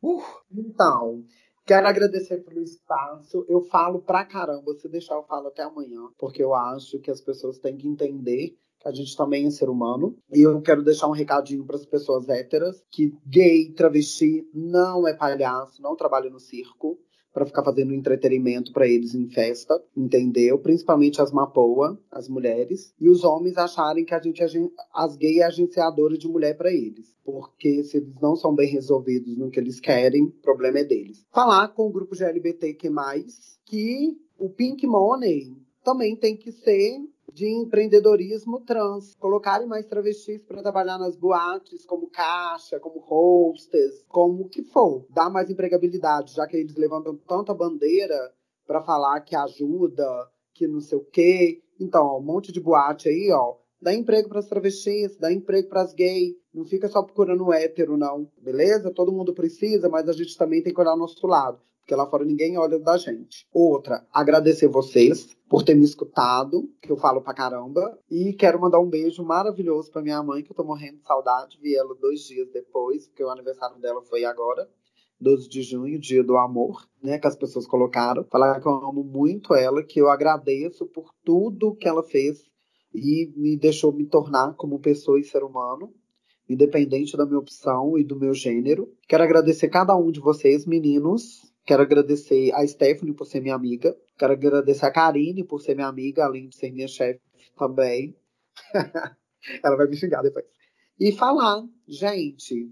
[0.02, 0.22] Uh.
[0.50, 1.24] Então,
[1.66, 3.44] quero agradecer pelo espaço.
[3.48, 4.74] Eu falo pra caramba.
[4.74, 8.56] Se deixar, eu falo até amanhã, porque eu acho que as pessoas têm que entender
[8.80, 10.16] que a gente também é ser humano.
[10.32, 15.14] E eu quero deixar um recadinho para as pessoas héteras que gay, travesti não é
[15.14, 16.98] palhaço, não trabalha no circo
[17.32, 20.58] para ficar fazendo entretenimento para eles em festa, entendeu?
[20.58, 24.42] Principalmente as mapoa, as mulheres, e os homens acharem que a gente
[24.92, 29.36] as gays é agenciadora de mulher para eles, porque se eles não são bem resolvidos
[29.36, 31.24] no que eles querem, o problema é deles.
[31.32, 32.90] Falar com o grupo GLBTQ+,
[33.64, 36.98] que o Pink Money também tem que ser
[37.32, 39.14] de empreendedorismo trans.
[39.16, 45.06] Colocarem mais travestis para trabalhar nas boates, como caixa, como hostess, como o que for.
[45.10, 48.32] Dar mais empregabilidade, já que eles levantam tanta bandeira
[48.66, 50.06] para falar que ajuda
[50.54, 51.62] que não sei o quê.
[51.80, 53.56] Então, ó, um monte de boate aí, ó.
[53.80, 56.36] Dá emprego para as travestis, dá emprego para as gays.
[56.54, 58.30] Não fica só procurando hétero, não.
[58.40, 58.92] Beleza?
[58.92, 61.58] Todo mundo precisa, mas a gente também tem que olhar o nosso lado.
[61.80, 63.48] Porque lá fora ninguém olha da gente.
[63.52, 67.98] Outra, agradecer vocês por ter me escutado, que eu falo pra caramba.
[68.10, 71.58] E quero mandar um beijo maravilhoso pra minha mãe, que eu tô morrendo de saudade.
[71.60, 74.66] Vi ela dois dias depois, porque o aniversário dela foi agora.
[75.20, 78.24] 12 de junho, dia do amor, né, que as pessoas colocaram.
[78.24, 82.38] Falar que eu amo muito ela, que eu agradeço por tudo que ela fez
[82.94, 85.92] e me deixou me tornar como pessoa e ser humano,
[86.48, 88.88] independente da minha opção e do meu gênero.
[89.06, 91.42] Quero agradecer cada um de vocês, meninos.
[91.66, 93.94] Quero agradecer a Stephanie por ser minha amiga.
[94.18, 97.20] Quero agradecer a Karine por ser minha amiga, além de ser minha chefe
[97.56, 98.16] também.
[99.62, 100.44] ela vai me xingar depois.
[100.98, 102.70] E falar, gente,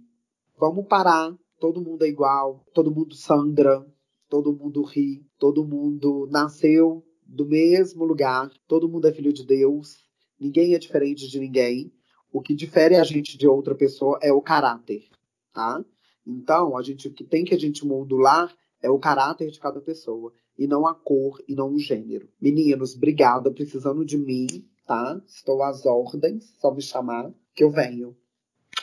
[0.56, 3.86] vamos parar todo mundo é igual, todo mundo sangra,
[4.28, 10.02] todo mundo ri, todo mundo nasceu do mesmo lugar, todo mundo é filho de Deus,
[10.40, 11.92] ninguém é diferente de ninguém.
[12.32, 15.06] O que difere a gente de outra pessoa é o caráter,
[15.52, 15.84] tá?
[16.26, 18.52] Então, a gente o que tem que a gente modular
[18.82, 22.28] é o caráter de cada pessoa e não a cor e não o gênero.
[22.38, 24.46] Meninos, obrigada, precisando de mim,
[24.86, 25.18] tá?
[25.26, 28.14] Estou às ordens, só me chamar que eu venho.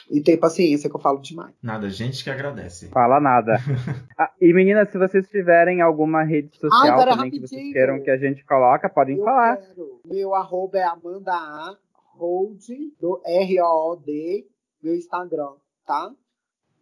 [0.10, 1.54] E tem paciência que eu falo demais.
[1.62, 2.90] Nada, gente que agradece.
[2.90, 3.58] Fala nada.
[4.18, 8.10] ah, e meninas, se vocês tiverem alguma rede social Ai, também que vocês queiram que
[8.10, 9.58] a gente coloca, podem eu falar.
[9.58, 10.02] Quero.
[10.06, 11.78] Meu arroba é Amanda A.
[12.16, 12.66] Hold,
[13.00, 14.48] do R-O-O-D,
[14.82, 15.52] meu Instagram,
[15.86, 16.12] tá?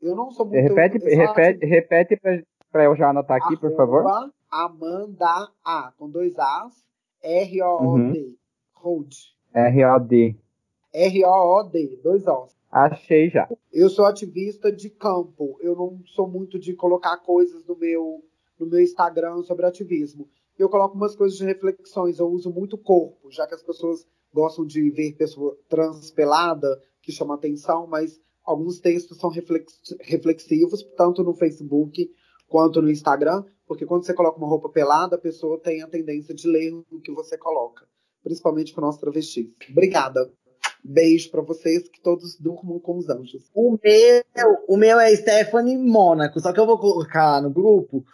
[0.02, 0.62] Eu não sou muito.
[0.62, 2.42] Repete, repete, repete pra,
[2.72, 4.32] pra eu já anotar aqui, por favor.
[4.64, 6.74] Amanda A, com dois As,
[7.22, 8.20] R-O-O-D.
[8.20, 8.36] Uhum.
[8.74, 9.14] Hold.
[9.54, 10.38] R-O-D.
[10.94, 12.56] R-O-O-D, dois Os.
[12.72, 13.50] Achei já.
[13.72, 15.58] Eu sou ativista de campo.
[15.62, 18.24] Eu não sou muito de colocar coisas no meu,
[18.60, 20.28] no meu Instagram sobre ativismo.
[20.58, 22.20] Eu coloco umas coisas de reflexões.
[22.20, 26.68] Eu uso muito corpo, já que as pessoas gostam de ver pessoa trans pelada,
[27.02, 32.10] que chama atenção, mas alguns textos são reflexivos, tanto no Facebook
[32.48, 36.34] quanto no Instagram, porque quando você coloca uma roupa pelada, a pessoa tem a tendência
[36.34, 37.86] de ler o que você coloca,
[38.24, 39.48] principalmente com nós travestis.
[39.70, 40.32] Obrigada.
[40.84, 43.50] Beijo para vocês, que todos durmam com os anjos.
[43.54, 44.24] O meu,
[44.68, 48.06] o meu é Stephanie Mônaco, só que eu vou colocar no grupo,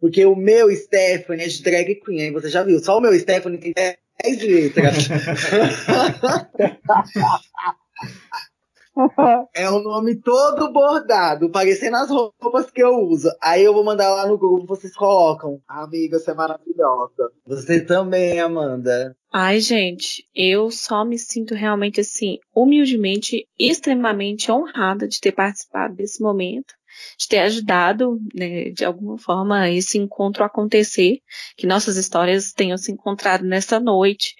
[0.00, 2.80] porque o meu Stephanie é de drag queen, aí você já viu.
[2.80, 5.08] Só o meu Stephanie tem 10 letras.
[9.54, 13.28] é o nome todo bordado, parecendo as roupas que eu uso.
[13.42, 15.60] Aí eu vou mandar lá no grupo, vocês colocam.
[15.68, 17.30] Amiga, você é maravilhosa.
[17.46, 19.16] Você também, Amanda.
[19.32, 26.22] Ai, gente, eu só me sinto realmente assim, humildemente, extremamente honrada de ter participado desse
[26.22, 26.75] momento
[27.18, 31.20] de ter ajudado, né, de alguma forma, esse encontro acontecer,
[31.56, 34.34] que nossas histórias tenham se encontrado nessa noite.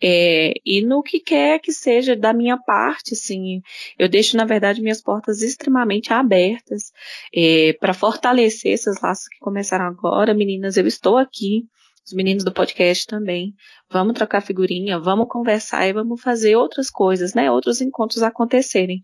[0.00, 3.60] É, e no que quer que seja da minha parte, assim,
[3.98, 6.92] eu deixo, na verdade, minhas portas extremamente abertas
[7.34, 10.34] é, para fortalecer esses laços que começaram agora.
[10.34, 11.64] Meninas, eu estou aqui
[12.06, 13.52] os meninos do podcast também.
[13.90, 17.50] Vamos trocar figurinha, vamos conversar e vamos fazer outras coisas, né?
[17.50, 19.02] Outros encontros acontecerem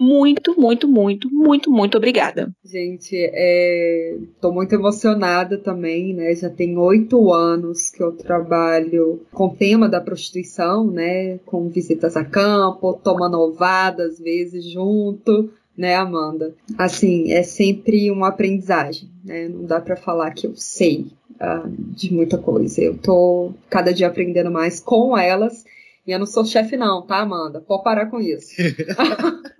[0.00, 2.50] muito, muito, muito, muito, muito obrigada.
[2.64, 6.34] Gente, estou é, muito emocionada também, né?
[6.34, 11.36] Já tem oito anos que eu trabalho com o tema da prostituição, né?
[11.44, 16.54] Com visitas a campo, tomando ovada às vezes junto, né, Amanda?
[16.78, 19.48] Assim, é sempre uma aprendizagem, né?
[19.48, 22.80] Não dá para falar que eu sei uh, de muita coisa.
[22.80, 25.62] Eu tô cada dia aprendendo mais com elas.
[26.06, 27.60] E eu não sou chefe, não, tá, Amanda?
[27.60, 28.54] Pode parar com isso.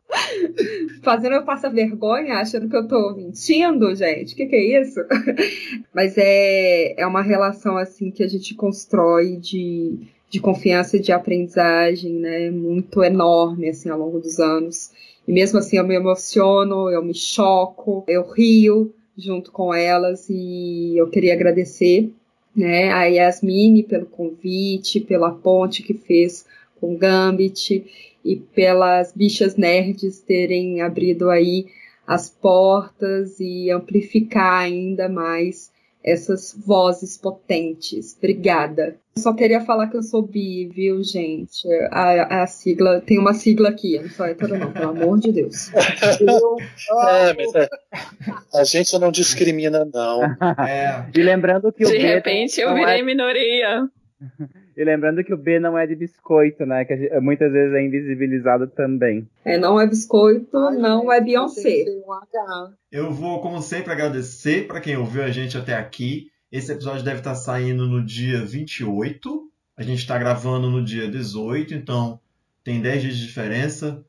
[1.02, 4.34] Fazendo eu passar vergonha, achando que eu tô mentindo, gente.
[4.34, 5.00] O que, que é isso?
[5.94, 9.98] Mas é, é uma relação assim que a gente constrói de,
[10.28, 12.50] de confiança e de aprendizagem, né?
[12.50, 14.90] Muito enorme assim ao longo dos anos.
[15.26, 20.96] E mesmo assim eu me emociono, eu me choco, eu rio junto com elas e
[20.96, 22.10] eu queria agradecer
[22.54, 26.46] né, a Yasmine pelo convite, pela ponte que fez
[26.80, 27.84] com o Gambit
[28.24, 31.66] e pelas bichas nerds terem abrido aí
[32.06, 35.70] as portas e amplificar ainda mais
[36.02, 38.16] essas vozes potentes.
[38.16, 38.96] Obrigada.
[39.16, 41.68] Só queria falar que eu sou bi, viu, gente?
[41.90, 45.30] A, a sigla, tem uma sigla aqui, eu não sou hétero não, pelo amor de
[45.30, 45.70] Deus.
[45.74, 47.68] é, mas é,
[48.54, 50.22] a gente não discrimina, não.
[50.66, 51.06] É.
[51.14, 53.02] E lembrando que o De repente eu virei é...
[53.02, 53.88] minoria.
[54.76, 56.84] E lembrando que o B não é de biscoito, né?
[56.84, 59.28] Que gente, muitas vezes é invisibilizado também.
[59.44, 61.84] É, não é biscoito, Ai, não é Beyoncé.
[62.90, 66.30] Eu vou, como sempre, agradecer para quem ouviu a gente até aqui.
[66.50, 69.50] Esse episódio deve estar saindo no dia 28.
[69.76, 72.20] A gente está gravando no dia 18, então
[72.64, 74.04] tem 10 dias de diferença.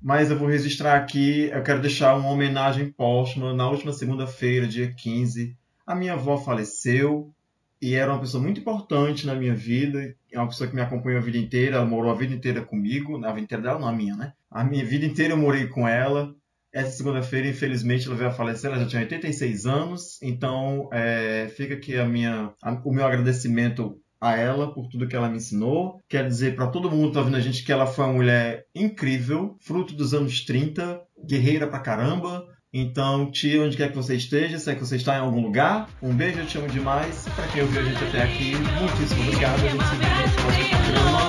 [0.00, 3.52] Mas eu vou registrar aqui, eu quero deixar uma homenagem póstuma.
[3.52, 5.56] Na última segunda-feira, dia 15,
[5.86, 7.32] a minha avó faleceu
[7.80, 10.14] e era uma pessoa muito importante na minha vida.
[10.32, 13.18] É uma pessoa que me acompanhou a vida inteira, ela morou a vida inteira comigo.
[13.18, 14.32] Na vida inteira dela, não a minha, né?
[14.50, 16.34] A minha vida inteira eu morei com ela.
[16.72, 21.74] Essa segunda-feira, infelizmente, ela veio a falecer, ela já tinha 86 anos, então é, fica
[21.74, 26.00] aqui a minha, a, o meu agradecimento a ela por tudo que ela me ensinou.
[26.08, 28.66] Quero dizer para todo mundo que tá vendo a gente que ela foi uma mulher
[28.74, 32.46] incrível, fruto dos anos 30, guerreira pra caramba.
[32.80, 36.14] Então, tia, onde quer que você esteja, sei que você está em algum lugar, um
[36.14, 37.26] beijo, eu te amo demais.
[37.34, 39.54] Para quem ouviu a gente até aqui, muitíssimo obrigado.
[39.54, 41.28] A gente se vê no próximo programa.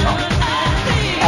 [0.00, 0.36] Tchau.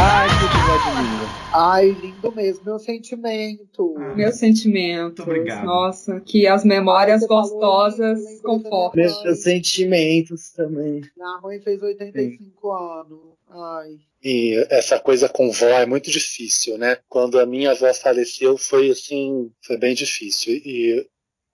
[0.01, 1.25] Ai, que episódio lindo.
[1.53, 3.95] Ai, lindo mesmo, meu sentimento.
[3.97, 5.01] Ah, meu sentimento.
[5.01, 5.65] Muito obrigado.
[5.65, 8.93] Nossa, que as memórias gostosas confortam.
[8.95, 11.01] Meus sentimentos também.
[11.17, 12.67] Minha mãe fez 85 Sim.
[12.71, 13.19] anos.
[13.49, 14.08] Ai.
[14.21, 16.97] E essa coisa com vó é muito difícil, né?
[17.07, 20.53] Quando a minha avó faleceu foi assim, foi bem difícil.
[20.53, 21.07] E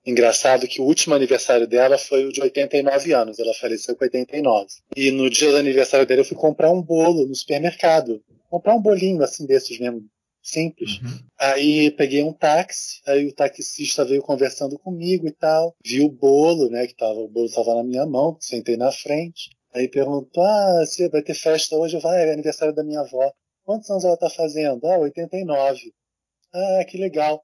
[0.06, 4.68] Engraçado que o último aniversário dela foi o de 89 anos, ela faleceu com 89.
[4.96, 8.22] E no dia do aniversário dela eu fui comprar um bolo no supermercado.
[8.48, 10.06] Comprar um bolinho assim desses mesmo,
[10.44, 11.00] simples.
[11.00, 11.20] Uhum.
[11.40, 15.76] Aí peguei um táxi, aí o taxista veio conversando comigo e tal.
[15.84, 19.50] Vi o bolo, né, que tava, o bolo estava na minha mão, sentei na frente.
[19.76, 22.00] Aí perguntou: "Ah, você vai ter festa hoje?
[22.00, 23.30] Vai, é aniversário da minha avó.
[23.66, 24.88] Quantos anos ela tá fazendo?
[24.88, 25.94] Ah, 89.
[26.54, 27.44] Ah, que legal.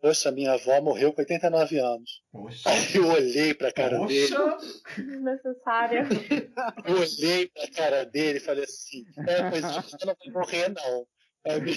[0.00, 2.22] Poxa, minha avó morreu com 89 anos.
[2.32, 2.70] Poxa.
[2.70, 4.08] Aí eu olhei pra cara Poxa.
[4.08, 5.06] dele.
[5.10, 6.02] Desnecessária.
[6.86, 11.06] Eu olhei pra cara dele e falei assim: é, pois você não vai morrer, não.
[11.44, 11.74] A mim,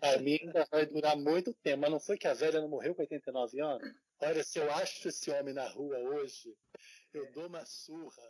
[0.00, 1.80] a mim ainda vai durar muito tempo.
[1.80, 3.82] Mas não foi que a velha não morreu com 89 anos?
[4.20, 6.54] Olha, se eu acho esse homem na rua hoje,
[7.12, 8.22] eu dou uma surra.